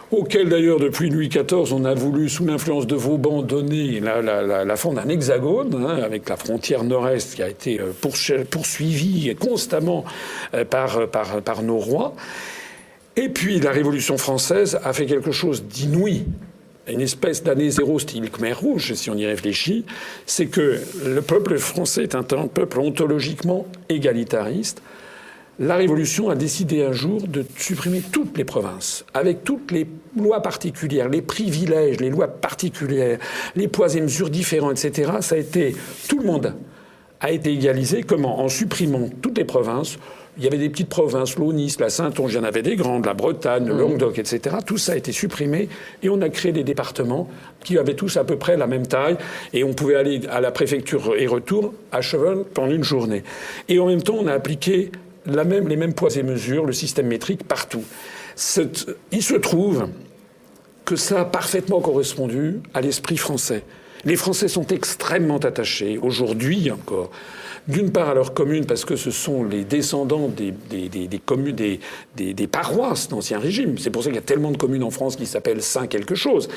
auquel 0.10 0.50
d'ailleurs 0.50 0.80
depuis 0.80 1.12
Louis 1.12 1.30
XIV 1.30 1.74
on 1.74 1.86
a 1.86 1.94
voulu, 1.94 2.28
sous 2.28 2.44
l'influence 2.44 2.88
de 2.88 2.96
Vauban, 2.96 3.44
donner 3.44 4.00
la, 4.00 4.76
forme 4.78 4.96
d'un 4.96 5.10
hexagone, 5.10 5.76
hein, 5.76 6.02
avec 6.04 6.28
la 6.28 6.38
frontière 6.38 6.84
nord-est 6.84 7.36
qui 7.36 7.44
a 7.44 7.50
été 7.50 7.80
euh, 7.80 7.92
poursuivie 8.50 9.36
constamment 9.40 10.06
euh, 10.56 10.66
par, 10.66 11.08
par, 11.10 11.40
par 11.44 11.62
nos 11.62 11.78
rois. 11.78 12.16
Et 13.16 13.30
puis 13.30 13.60
la 13.60 13.70
Révolution 13.70 14.18
française 14.18 14.80
a 14.84 14.92
fait 14.92 15.06
quelque 15.06 15.32
chose 15.32 15.66
d'inouï 15.66 16.26
une 16.88 17.02
espèce 17.02 17.44
d'année 17.44 17.70
zéro 17.70 18.00
style 18.00 18.30
Khmer 18.30 18.54
Rouge, 18.54 18.94
si 18.94 19.10
on 19.10 19.16
y 19.16 19.26
réfléchit, 19.26 19.86
c'est 20.26 20.48
que 20.48 20.82
le 21.06 21.22
peuple 21.22 21.58
français 21.58 22.04
est 22.04 22.16
un 22.16 22.24
peuple 22.24 22.80
ontologiquement 22.80 23.66
égalitariste, 23.90 24.82
la 25.60 25.76
Révolution 25.76 26.30
a 26.30 26.36
décidé 26.36 26.84
un 26.84 26.94
jour 26.94 27.28
de 27.28 27.46
supprimer 27.58 28.02
toutes 28.02 28.38
les 28.38 28.44
provinces, 28.44 29.06
avec 29.14 29.44
toutes 29.44 29.72
les 29.72 29.88
lois 30.18 30.42
particulières, 30.42 31.10
les 31.10 31.22
privilèges, 31.22 32.00
les 32.00 32.10
lois 32.10 32.28
particulières, 32.28 33.20
les 33.56 33.68
poids 33.68 33.94
et 33.96 34.02
mesures 34.02 34.32
différents, 34.32 34.72
etc. 34.72 35.12
Ça 35.22 35.36
a 35.36 35.38
été 35.38 35.76
tout 36.10 36.20
le 36.20 36.26
monde 36.26 36.56
a 37.24 37.32
été 37.32 37.54
égalisé. 37.54 38.04
Comment 38.04 38.42
En 38.42 38.50
supprimant 38.50 39.10
toutes 39.22 39.38
les 39.38 39.46
provinces. 39.46 39.98
Il 40.38 40.44
y 40.44 40.48
avait 40.48 40.58
des 40.58 40.70
petites 40.70 40.90
provinces, 40.90 41.38
l'Aunis, 41.38 41.76
la 41.80 41.90
Saintonge, 41.90 42.34
il 42.34 42.38
y 42.38 42.40
en 42.40 42.44
avait 42.44 42.64
des 42.64 42.76
grandes, 42.76 43.06
la 43.06 43.14
Bretagne, 43.14 43.68
le 43.68 43.76
mmh. 43.76 43.80
Languedoc, 43.80 44.20
etc. 44.20 44.58
Tout 44.66 44.78
ça 44.78 44.94
a 44.94 44.96
été 44.96 45.12
supprimé 45.12 45.70
et 46.02 46.10
on 46.10 46.22
a 46.22 46.30
créé 46.30 46.52
des 46.52 46.64
départements 46.64 47.30
qui 47.64 47.78
avaient 47.78 47.96
tous 47.96 48.18
à 48.18 48.24
peu 48.24 48.38
près 48.38 48.58
la 48.58 48.66
même 48.66 48.88
taille 48.88 49.18
et 49.54 49.64
on 49.64 49.74
pouvait 49.74 49.96
aller 49.96 50.22
à 50.30 50.42
la 50.42 50.52
préfecture 50.52 51.14
et 51.18 51.28
retour 51.28 51.74
à 51.92 52.02
cheval 52.02 52.46
pendant 52.54 52.72
une 52.72 52.84
journée. 52.84 53.24
Et 53.70 53.80
en 53.80 53.88
même 53.88 54.02
temps, 54.02 54.18
on 54.20 54.28
a 54.28 54.34
appliqué 54.34 54.92
la 55.26 55.44
même, 55.44 55.68
les 55.68 55.78
mêmes 55.78 55.94
poids 55.94 56.16
et 56.16 56.24
mesures, 56.24 56.66
le 56.66 56.74
système 56.74 57.08
métrique 57.08 57.48
partout. 57.48 57.84
il 59.12 59.24
se 59.24 59.36
trouve 59.36 59.88
que 60.86 60.96
ça 60.96 61.22
a 61.22 61.26
parfaitement 61.26 61.80
correspondu 61.80 62.60
à 62.74 62.82
l'esprit 62.82 63.18
français. 63.18 63.64
Les 64.06 64.18
Français 64.18 64.50
sont 64.50 64.68
extrêmement 64.68 65.38
attachés, 65.38 65.98
aujourd'hui 65.98 66.70
encore, 66.72 67.10
d'une 67.70 67.90
part 67.90 68.10
à 68.10 68.14
leurs 68.14 68.34
communes, 68.34 68.66
parce 68.66 68.84
que 68.84 68.98
ce 68.98 69.12
sont 69.12 69.46
les 69.46 69.64
descendants 69.64 70.28
des, 70.28 70.54
communes, 71.26 71.56
des, 71.56 72.48
paroisses 72.48 73.08
d'Ancien 73.08 73.40
Régime. 73.40 73.78
C'est 73.78 73.92
pour 73.92 74.04
ça 74.04 74.10
qu'il 74.10 74.18
y 74.18 74.20
a 74.20 74.24
tellement 74.24 74.52
de 74.52 74.58
communes 74.58 74.84
en 74.84 74.92
France 74.92 75.16
qui 75.16 75.26
s'appellent 75.26 75.62
Saint 75.62 75.88
quelque 75.88 76.16
chose, 76.16 76.50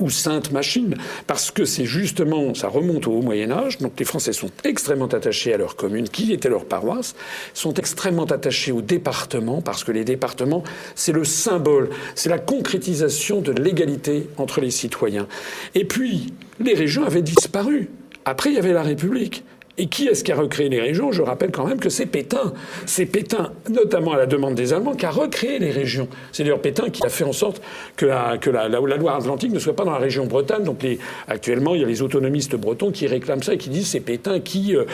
ou 0.00 0.10
Sainte 0.10 0.52
Machine, 0.52 0.94
parce 1.26 1.50
que 1.50 1.64
c'est 1.64 1.86
justement, 1.86 2.54
ça 2.54 2.68
remonte 2.68 3.08
au 3.08 3.14
Haut 3.14 3.22
Moyen-Âge, 3.22 3.78
donc 3.78 3.94
les 3.98 4.04
Français 4.04 4.32
sont 4.32 4.50
extrêmement 4.62 5.06
attachés 5.06 5.52
à 5.52 5.56
leurs 5.56 5.74
communes, 5.74 6.08
qui 6.08 6.32
étaient 6.32 6.48
leurs 6.48 6.66
paroisses, 6.66 7.16
sont 7.52 7.74
extrêmement 7.74 8.26
attachés 8.26 8.70
aux 8.70 8.82
départements, 8.82 9.60
parce 9.60 9.82
que 9.82 9.90
les 9.90 10.04
départements, 10.04 10.62
c'est 10.94 11.12
le 11.12 11.24
symbole, 11.24 11.90
c'est 12.14 12.28
la 12.28 12.38
concrétisation 12.38 13.40
de 13.40 13.50
l'égalité 13.50 14.28
entre 14.36 14.60
les 14.60 14.70
citoyens. 14.70 15.26
Et 15.74 15.84
puis, 15.84 16.32
les 16.62 16.74
régions 16.74 17.04
avaient 17.04 17.22
disparu. 17.22 17.90
Après, 18.24 18.50
il 18.50 18.56
y 18.56 18.58
avait 18.58 18.72
la 18.72 18.82
République. 18.82 19.44
Et 19.78 19.86
qui 19.86 20.06
est-ce 20.06 20.22
qui 20.22 20.30
a 20.32 20.36
recréé 20.36 20.68
les 20.68 20.80
régions? 20.80 21.12
Je 21.12 21.22
rappelle 21.22 21.50
quand 21.50 21.66
même 21.66 21.80
que 21.80 21.88
c'est 21.88 22.04
Pétain. 22.04 22.52
C'est 22.84 23.06
Pétain, 23.06 23.52
notamment 23.70 24.12
à 24.12 24.18
la 24.18 24.26
demande 24.26 24.54
des 24.54 24.74
Allemands, 24.74 24.94
qui 24.94 25.06
a 25.06 25.10
recréé 25.10 25.58
les 25.58 25.70
régions. 25.70 26.08
C'est 26.30 26.42
d'ailleurs 26.42 26.60
Pétain 26.60 26.90
qui 26.90 27.02
a 27.06 27.08
fait 27.08 27.24
en 27.24 27.32
sorte 27.32 27.62
que, 27.96 28.04
la, 28.04 28.36
que 28.36 28.50
la, 28.50 28.68
Loire-Atlantique 28.68 29.50
ne 29.50 29.58
soit 29.58 29.74
pas 29.74 29.84
dans 29.84 29.92
la 29.92 29.98
région 29.98 30.26
Bretagne. 30.26 30.64
Donc 30.64 30.86
actuellement, 31.26 31.74
il 31.74 31.80
y 31.80 31.84
a 31.84 31.86
les 31.86 32.02
autonomistes 32.02 32.54
bretons 32.54 32.90
qui 32.90 33.06
réclament 33.06 33.42
ça 33.42 33.54
et 33.54 33.58
qui 33.58 33.70
disent 33.70 33.88
c'est 33.88 34.00
Pétain 34.00 34.40
qui, 34.40 34.76
euh, 34.76 34.84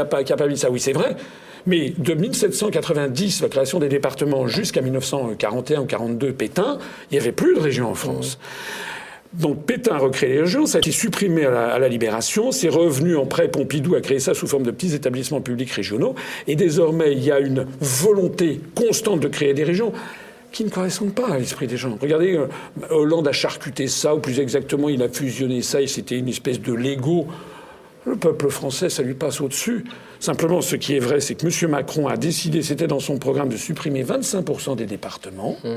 a 0.00 0.04
pas, 0.06 0.24
qui 0.24 0.32
mis 0.48 0.56
ça. 0.56 0.70
Oui, 0.70 0.80
c'est 0.80 0.94
vrai. 0.94 1.14
Mais 1.66 1.92
de 1.96 2.14
1790, 2.14 3.42
la 3.42 3.48
création 3.48 3.78
des 3.80 3.88
départements, 3.88 4.46
jusqu'à 4.46 4.80
1941 4.80 5.82
ou 5.82 5.84
42, 5.84 6.32
Pétain, 6.32 6.78
il 7.10 7.14
n'y 7.14 7.20
avait 7.20 7.32
plus 7.32 7.54
de 7.54 7.60
régions 7.60 7.90
en 7.90 7.94
France. 7.94 8.38
Donc 9.34 9.64
Pétain 9.64 9.94
a 9.94 9.98
recréé 9.98 10.34
les 10.34 10.40
régions, 10.42 10.66
ça 10.66 10.78
a 10.78 10.80
été 10.80 10.92
supprimé 10.92 11.46
à 11.46 11.78
la, 11.78 11.88
Libération, 11.88 12.52
c'est 12.52 12.68
revenu 12.68 13.16
en 13.16 13.24
prêt, 13.24 13.48
Pompidou 13.48 13.94
a 13.94 14.00
créé 14.00 14.18
ça 14.18 14.34
sous 14.34 14.46
forme 14.46 14.62
de 14.62 14.70
petits 14.70 14.94
établissements 14.94 15.40
publics 15.40 15.70
régionaux, 15.70 16.14
et 16.46 16.54
désormais 16.54 17.12
il 17.12 17.24
y 17.24 17.32
a 17.32 17.40
une 17.40 17.66
volonté 17.80 18.60
constante 18.74 19.20
de 19.20 19.28
créer 19.28 19.54
des 19.54 19.64
régions 19.64 19.92
qui 20.52 20.64
ne 20.64 20.68
correspondent 20.68 21.14
pas 21.14 21.30
à 21.30 21.38
l'esprit 21.38 21.66
des 21.66 21.78
gens. 21.78 21.96
Regardez, 21.98 22.36
euh, 22.36 22.46
Hollande 22.90 23.26
a 23.26 23.32
charcuté 23.32 23.88
ça, 23.88 24.14
ou 24.14 24.18
plus 24.18 24.38
exactement 24.38 24.90
il 24.90 25.02
a 25.02 25.08
fusionné 25.08 25.62
ça, 25.62 25.80
et 25.80 25.86
c'était 25.86 26.18
une 26.18 26.28
espèce 26.28 26.60
de 26.60 26.74
Lego. 26.74 27.26
Le 28.04 28.16
peuple 28.16 28.50
français, 28.50 28.90
ça 28.90 29.02
lui 29.02 29.14
passe 29.14 29.40
au-dessus. 29.40 29.84
Simplement, 30.20 30.60
ce 30.60 30.76
qui 30.76 30.94
est 30.94 30.98
vrai, 30.98 31.20
c'est 31.20 31.36
que 31.36 31.46
M. 31.46 31.70
Macron 31.70 32.06
a 32.06 32.18
décidé, 32.18 32.62
c'était 32.62 32.86
dans 32.88 33.00
son 33.00 33.16
programme, 33.16 33.48
de 33.48 33.56
supprimer 33.56 34.04
25% 34.04 34.76
des 34.76 34.86
départements. 34.86 35.56
Mmh 35.64 35.68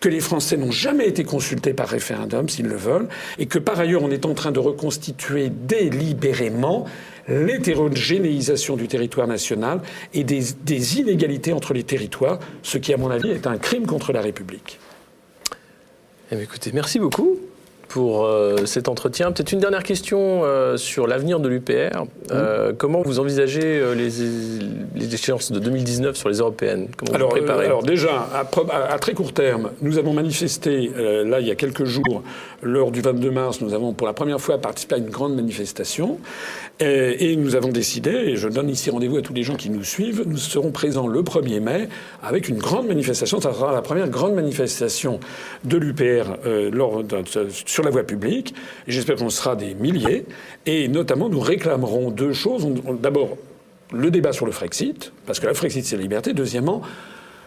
que 0.00 0.08
les 0.08 0.20
Français 0.20 0.56
n'ont 0.56 0.70
jamais 0.70 1.06
été 1.06 1.24
consultés 1.24 1.74
par 1.74 1.88
référendum 1.88 2.48
s'ils 2.48 2.66
le 2.66 2.76
veulent, 2.76 3.08
et 3.38 3.46
que 3.46 3.58
par 3.58 3.78
ailleurs 3.78 4.02
on 4.02 4.10
est 4.10 4.24
en 4.24 4.34
train 4.34 4.50
de 4.50 4.58
reconstituer 4.58 5.50
délibérément 5.50 6.86
l'hétérogénéisation 7.28 8.76
du 8.76 8.88
territoire 8.88 9.26
national 9.26 9.82
et 10.14 10.24
des, 10.24 10.98
inégalités 10.98 11.52
entre 11.52 11.74
les 11.74 11.84
territoires, 11.84 12.40
ce 12.62 12.78
qui 12.78 12.92
à 12.92 12.96
mon 12.96 13.10
avis 13.10 13.30
est 13.30 13.46
un 13.46 13.58
crime 13.58 13.86
contre 13.86 14.12
la 14.12 14.20
République. 14.20 14.80
Eh 16.32 16.40
écoutez, 16.40 16.70
merci 16.72 16.98
beaucoup 16.98 17.38
pour 17.90 18.24
euh, 18.24 18.66
cet 18.66 18.88
entretien. 18.88 19.32
Peut-être 19.32 19.50
une 19.50 19.58
dernière 19.58 19.82
question 19.82 20.42
euh, 20.44 20.76
sur 20.76 21.08
l'avenir 21.08 21.40
de 21.40 21.48
l'UPR. 21.48 22.04
Euh, 22.30 22.72
comment 22.76 23.02
vous 23.02 23.18
envisagez 23.18 23.82
les, 23.96 24.08
les, 24.94 25.14
échéances 25.14 25.50
de 25.50 25.58
2019 25.58 26.16
sur 26.16 26.28
les 26.28 26.38
européennes? 26.38 26.86
Comment 26.96 27.12
alors, 27.12 27.30
vous 27.30 27.36
préparez? 27.36 27.66
alors 27.66 27.82
déjà, 27.82 28.28
à, 28.32 28.98
très 28.98 29.12
court 29.12 29.32
terme, 29.32 29.72
nous 29.82 29.98
avons 29.98 30.12
manifesté, 30.12 30.90
là, 31.24 31.40
il 31.40 31.46
y 31.48 31.50
a 31.50 31.56
quelques 31.56 31.84
jours, 31.84 32.22
lors 32.62 32.92
du 32.92 33.00
22 33.00 33.30
mars, 33.30 33.60
nous 33.60 33.74
avons 33.74 33.92
pour 33.92 34.06
la 34.06 34.12
première 34.12 34.40
fois 34.40 34.58
participé 34.58 34.94
à 34.94 34.98
une 34.98 35.10
grande 35.10 35.34
manifestation. 35.34 36.18
Et, 36.78 37.36
nous 37.36 37.56
avons 37.56 37.68
décidé, 37.68 38.10
et 38.10 38.36
je 38.36 38.48
donne 38.48 38.70
ici 38.70 38.90
rendez-vous 38.90 39.18
à 39.18 39.22
tous 39.22 39.34
les 39.34 39.42
gens 39.42 39.56
qui 39.56 39.68
nous 39.68 39.84
suivent, 39.84 40.22
nous 40.26 40.38
serons 40.38 40.70
présents 40.70 41.08
le 41.08 41.22
1er 41.22 41.60
mai 41.60 41.88
avec 42.22 42.48
une 42.48 42.56
grande 42.56 42.86
manifestation. 42.86 43.40
Ça 43.40 43.52
sera 43.52 43.72
la 43.72 43.82
première 43.82 44.08
grande 44.08 44.34
manifestation 44.34 45.18
de 45.64 45.76
l'UPR 45.76 46.36
lors 46.72 47.02
de, 47.02 47.22
sur 47.66 47.79
sur 47.80 47.84
la 47.86 47.90
voie 47.90 48.04
publique. 48.04 48.54
J'espère 48.86 49.16
qu'on 49.16 49.30
sera 49.30 49.56
des 49.56 49.74
milliers. 49.74 50.26
Et 50.66 50.88
notamment, 50.88 51.30
nous 51.30 51.40
réclamerons 51.40 52.10
deux 52.10 52.34
choses. 52.34 52.68
D'abord, 53.00 53.38
le 53.92 54.10
débat 54.10 54.32
sur 54.32 54.44
le 54.44 54.52
Frexit, 54.52 55.12
parce 55.26 55.40
que 55.40 55.46
la 55.46 55.54
Frexit, 55.54 55.84
c'est 55.84 55.96
la 55.96 56.02
liberté. 56.02 56.34
Deuxièmement, 56.34 56.82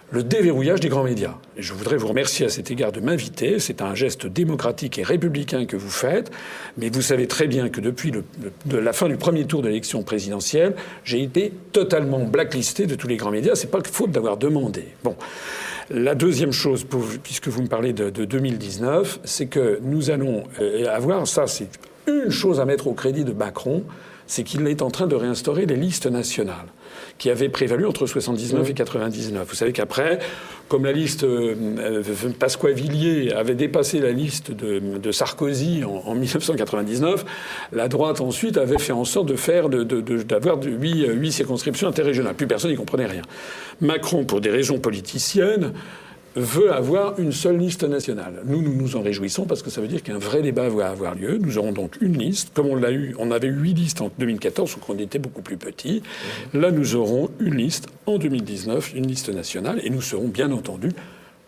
le 0.09 0.23
déverrouillage 0.23 0.79
des 0.79 0.89
grands 0.89 1.03
médias. 1.03 1.35
Je 1.57 1.73
voudrais 1.73 1.97
vous 1.97 2.07
remercier 2.07 2.47
à 2.47 2.49
cet 2.49 2.71
égard 2.71 2.91
de 2.91 2.99
m'inviter. 2.99 3.59
C'est 3.59 3.81
un 3.81 3.93
geste 3.93 4.25
démocratique 4.25 4.97
et 4.97 5.03
républicain 5.03 5.65
que 5.65 5.77
vous 5.77 5.89
faites. 5.89 6.31
Mais 6.77 6.89
vous 6.89 7.03
savez 7.03 7.27
très 7.27 7.47
bien 7.47 7.69
que 7.69 7.79
depuis 7.79 8.11
de 8.11 8.77
la 8.77 8.93
fin 8.93 9.07
du 9.07 9.17
premier 9.17 9.45
tour 9.45 9.61
de 9.61 9.67
l'élection 9.67 10.01
présidentielle, 10.01 10.75
j'ai 11.03 11.21
été 11.21 11.53
totalement 11.71 12.25
blacklisté 12.25 12.87
de 12.87 12.95
tous 12.95 13.07
les 13.07 13.17
grands 13.17 13.31
médias. 13.31 13.53
C'est 13.53 13.71
pas 13.71 13.81
faute 13.83 14.11
d'avoir 14.11 14.37
demandé. 14.37 14.85
Bon. 15.03 15.15
La 15.89 16.15
deuxième 16.15 16.51
chose, 16.51 16.85
puisque 17.23 17.47
vous 17.47 17.61
me 17.61 17.67
parlez 17.67 17.93
de, 17.93 18.09
2019, 18.09 19.19
c'est 19.23 19.47
que 19.47 19.79
nous 19.81 20.09
allons 20.11 20.43
euh, 20.61 20.85
avoir, 20.93 21.27
ça 21.27 21.47
c'est 21.47 21.67
une 22.07 22.29
chose 22.29 22.59
à 22.59 22.65
mettre 22.65 22.87
au 22.87 22.93
crédit 22.93 23.23
de 23.23 23.33
Macron, 23.33 23.83
c'est 24.27 24.43
qu'il 24.43 24.65
est 24.67 24.81
en 24.81 24.89
train 24.89 25.07
de 25.07 25.15
réinstaurer 25.15 25.65
les 25.65 25.75
listes 25.75 26.05
nationales 26.05 26.67
qui 27.17 27.29
avaient 27.29 27.49
prévalu 27.49 27.85
entre 27.85 28.05
79 28.05 28.69
et 28.69 28.73
99. 28.73 29.47
Vous 29.47 29.55
savez 29.55 29.71
qu'après, 29.71 30.19
comme 30.67 30.85
la 30.85 30.91
liste 30.91 31.23
euh, 31.23 32.03
Pasqua-Villiers 32.39 33.33
avait 33.33 33.55
dépassé 33.55 33.99
la 33.99 34.11
liste 34.11 34.51
de, 34.51 35.11
Sarkozy 35.11 35.83
en, 35.83 36.15
1999, 36.15 37.25
la 37.71 37.87
droite 37.87 38.21
ensuite 38.21 38.57
avait 38.57 38.79
fait 38.79 38.93
en 38.93 39.05
sorte 39.05 39.27
de 39.27 39.35
faire 39.35 39.69
d'avoir 39.69 40.57
de, 40.57 40.69
huit 40.69 41.31
circonscriptions 41.31 41.87
interrégionales. 41.87 42.35
Plus 42.35 42.47
personne 42.47 42.71
n'y 42.71 42.77
comprenait 42.77 43.05
rien. 43.05 43.21
Macron, 43.81 44.25
pour 44.25 44.41
des 44.41 44.49
raisons 44.49 44.79
politiciennes, 44.79 45.73
veut 46.35 46.73
avoir 46.73 47.19
une 47.19 47.31
seule 47.31 47.57
liste 47.57 47.83
nationale. 47.83 48.41
Nous, 48.45 48.61
nous 48.61 48.73
nous 48.73 48.95
en 48.95 49.01
réjouissons 49.01 49.45
parce 49.45 49.61
que 49.61 49.69
ça 49.69 49.81
veut 49.81 49.87
dire 49.87 50.03
qu'un 50.03 50.17
vrai 50.17 50.41
débat 50.41 50.69
va 50.69 50.89
avoir 50.89 51.15
lieu. 51.15 51.37
Nous 51.37 51.57
aurons 51.57 51.71
donc 51.71 51.97
une 52.01 52.17
liste, 52.17 52.51
comme 52.53 52.67
on 52.67 52.75
l'a 52.75 52.91
eu, 52.91 53.15
on 53.19 53.31
avait 53.31 53.47
huit 53.47 53.73
listes 53.73 54.01
en 54.01 54.11
2014, 54.17 54.75
donc 54.75 54.89
on 54.89 54.97
était 54.97 55.19
beaucoup 55.19 55.41
plus 55.41 55.57
petit. 55.57 56.01
Là, 56.53 56.71
nous 56.71 56.95
aurons 56.95 57.29
une 57.39 57.55
liste 57.55 57.87
en 58.05 58.17
2019, 58.17 58.93
une 58.95 59.07
liste 59.07 59.29
nationale, 59.29 59.79
et 59.83 59.89
nous 59.89 60.01
serons 60.01 60.27
bien 60.27 60.51
entendu 60.51 60.89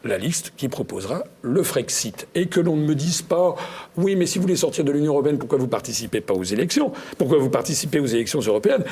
la 0.04 0.18
liste 0.20 0.54
qui 0.56 0.70
proposera 0.70 1.24
le 1.42 1.64
Frexit. 1.64 2.28
Et 2.36 2.46
que 2.46 2.60
l'on 2.60 2.76
ne 2.76 2.86
me 2.86 2.94
dise 2.94 3.24
pas, 3.24 3.56
oui, 3.98 4.16
mais 4.16 4.28
si 4.28 4.38
vous 4.38 4.44
voulez 4.44 4.56
sortir 4.56 4.84
de 4.84 4.92
l'Union 4.92 5.14
européenne, 5.14 5.40
pourquoi 5.40 5.58
vous 5.58 5.68
participez 5.68 6.22
pas 6.22 6.36
aux 6.36 6.44
élections? 6.44 6.92
Pourquoi 7.18 7.40
vous 7.40 7.50
participez 7.50 8.00
aux 8.00 8.06
élections 8.06 8.40
européennes? 8.40 8.84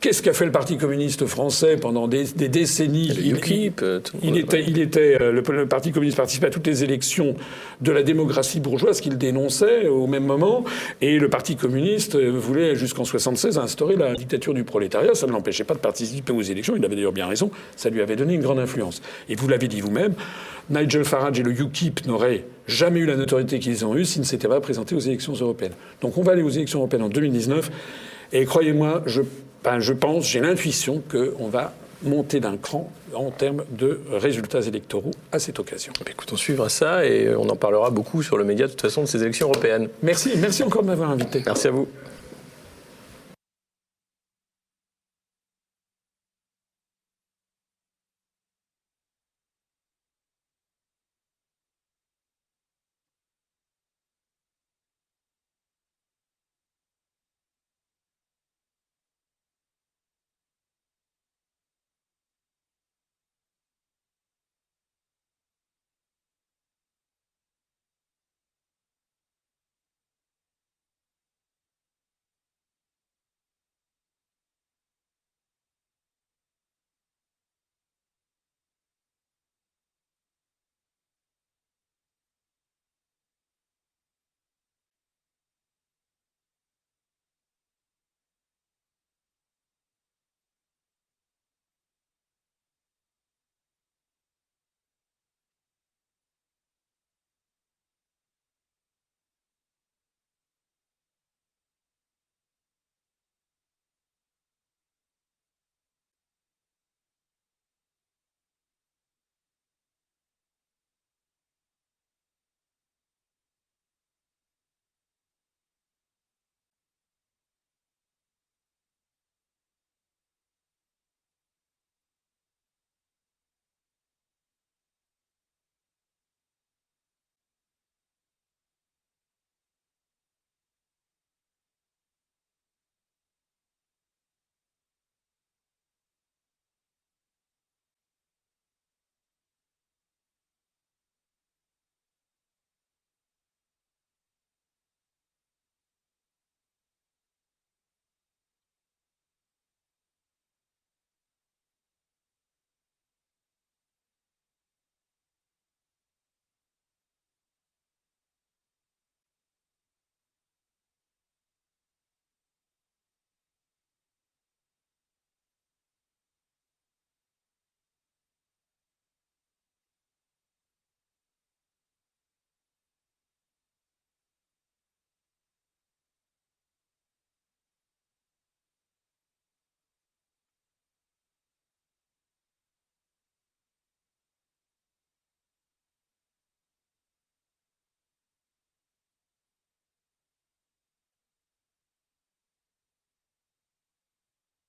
Qu'est-ce 0.00 0.22
qu'a 0.22 0.32
fait 0.32 0.46
le 0.46 0.50
Parti 0.50 0.78
communiste 0.78 1.26
français 1.26 1.76
pendant 1.76 2.08
des, 2.08 2.24
décennies? 2.24 3.10
Il, 3.18 3.36
UKIP, 3.36 3.82
euh, 3.82 4.00
il, 4.22 4.38
était, 4.38 4.64
il 4.66 4.80
était 4.80 5.20
euh, 5.20 5.30
le, 5.30 5.66
Parti 5.66 5.92
communiste 5.92 6.16
participait 6.16 6.46
à 6.46 6.50
toutes 6.50 6.66
les 6.66 6.82
élections 6.82 7.36
de 7.82 7.92
la 7.92 8.02
démocratie 8.02 8.60
bourgeoise 8.60 9.02
qu'il 9.02 9.18
dénonçait 9.18 9.88
au 9.88 10.06
même 10.06 10.24
moment, 10.24 10.64
et 11.02 11.18
le 11.18 11.28
Parti 11.28 11.54
communiste 11.54 12.14
euh, 12.14 12.30
voulait 12.30 12.76
jusqu'en 12.76 13.04
76 13.04 13.58
instaurer 13.58 13.96
la 13.96 14.14
dictature 14.14 14.54
du 14.54 14.64
prolétariat. 14.64 15.14
Ça 15.14 15.26
ne 15.26 15.32
l'empêchait 15.32 15.64
pas 15.64 15.74
de 15.74 15.80
participer 15.80 16.32
aux 16.32 16.40
élections. 16.40 16.74
Il 16.74 16.84
avait 16.86 16.96
d'ailleurs 16.96 17.12
bien 17.12 17.26
raison. 17.26 17.50
Ça 17.76 17.90
lui 17.90 18.00
avait 18.00 18.16
donné 18.16 18.32
une 18.32 18.42
grande 18.42 18.58
influence. 18.58 19.02
Et 19.28 19.34
vous 19.34 19.48
l'avez 19.48 19.68
dit 19.68 19.82
vous-même, 19.82 20.14
Nigel 20.70 21.04
Farage 21.04 21.40
et 21.40 21.42
le 21.42 21.52
UKIP 21.52 22.06
n'auraient 22.06 22.46
jamais 22.66 23.00
eu 23.00 23.06
la 23.06 23.16
notoriété 23.16 23.58
qu'ils 23.58 23.84
ont 23.84 23.94
eue 23.94 24.06
s'ils 24.06 24.22
ne 24.22 24.26
s'étaient 24.26 24.48
pas 24.48 24.60
présentés 24.60 24.94
aux 24.94 25.00
élections 25.00 25.34
européennes. 25.34 25.74
Donc 26.00 26.16
on 26.16 26.22
va 26.22 26.32
aller 26.32 26.42
aux 26.42 26.48
élections 26.48 26.78
européennes 26.78 27.02
en 27.02 27.10
2019. 27.10 27.70
Et 28.32 28.44
croyez-moi, 28.44 29.02
je, 29.06 29.22
ben, 29.64 29.80
je 29.80 29.92
pense, 29.92 30.26
j'ai 30.26 30.40
l'intuition 30.40 31.02
qu'on 31.10 31.48
va 31.48 31.72
monter 32.02 32.40
d'un 32.40 32.56
cran 32.56 32.90
en 33.14 33.30
termes 33.30 33.64
de 33.70 34.00
résultats 34.10 34.62
électoraux 34.62 35.10
à 35.32 35.38
cette 35.38 35.58
occasion. 35.58 35.92
Écoute, 36.08 36.30
on 36.32 36.36
suivra 36.36 36.68
ça 36.68 37.04
et 37.04 37.34
on 37.34 37.48
en 37.48 37.56
parlera 37.56 37.90
beaucoup 37.90 38.22
sur 38.22 38.38
le 38.38 38.44
média 38.44 38.66
de 38.66 38.70
toute 38.70 38.80
façon 38.80 39.02
de 39.02 39.06
ces 39.06 39.22
élections 39.22 39.48
européennes. 39.48 39.88
Merci, 40.02 40.32
merci 40.38 40.62
encore 40.62 40.82
de 40.82 40.88
m'avoir 40.88 41.10
invité. 41.10 41.42
Merci 41.44 41.68
à 41.68 41.70
vous. 41.72 41.88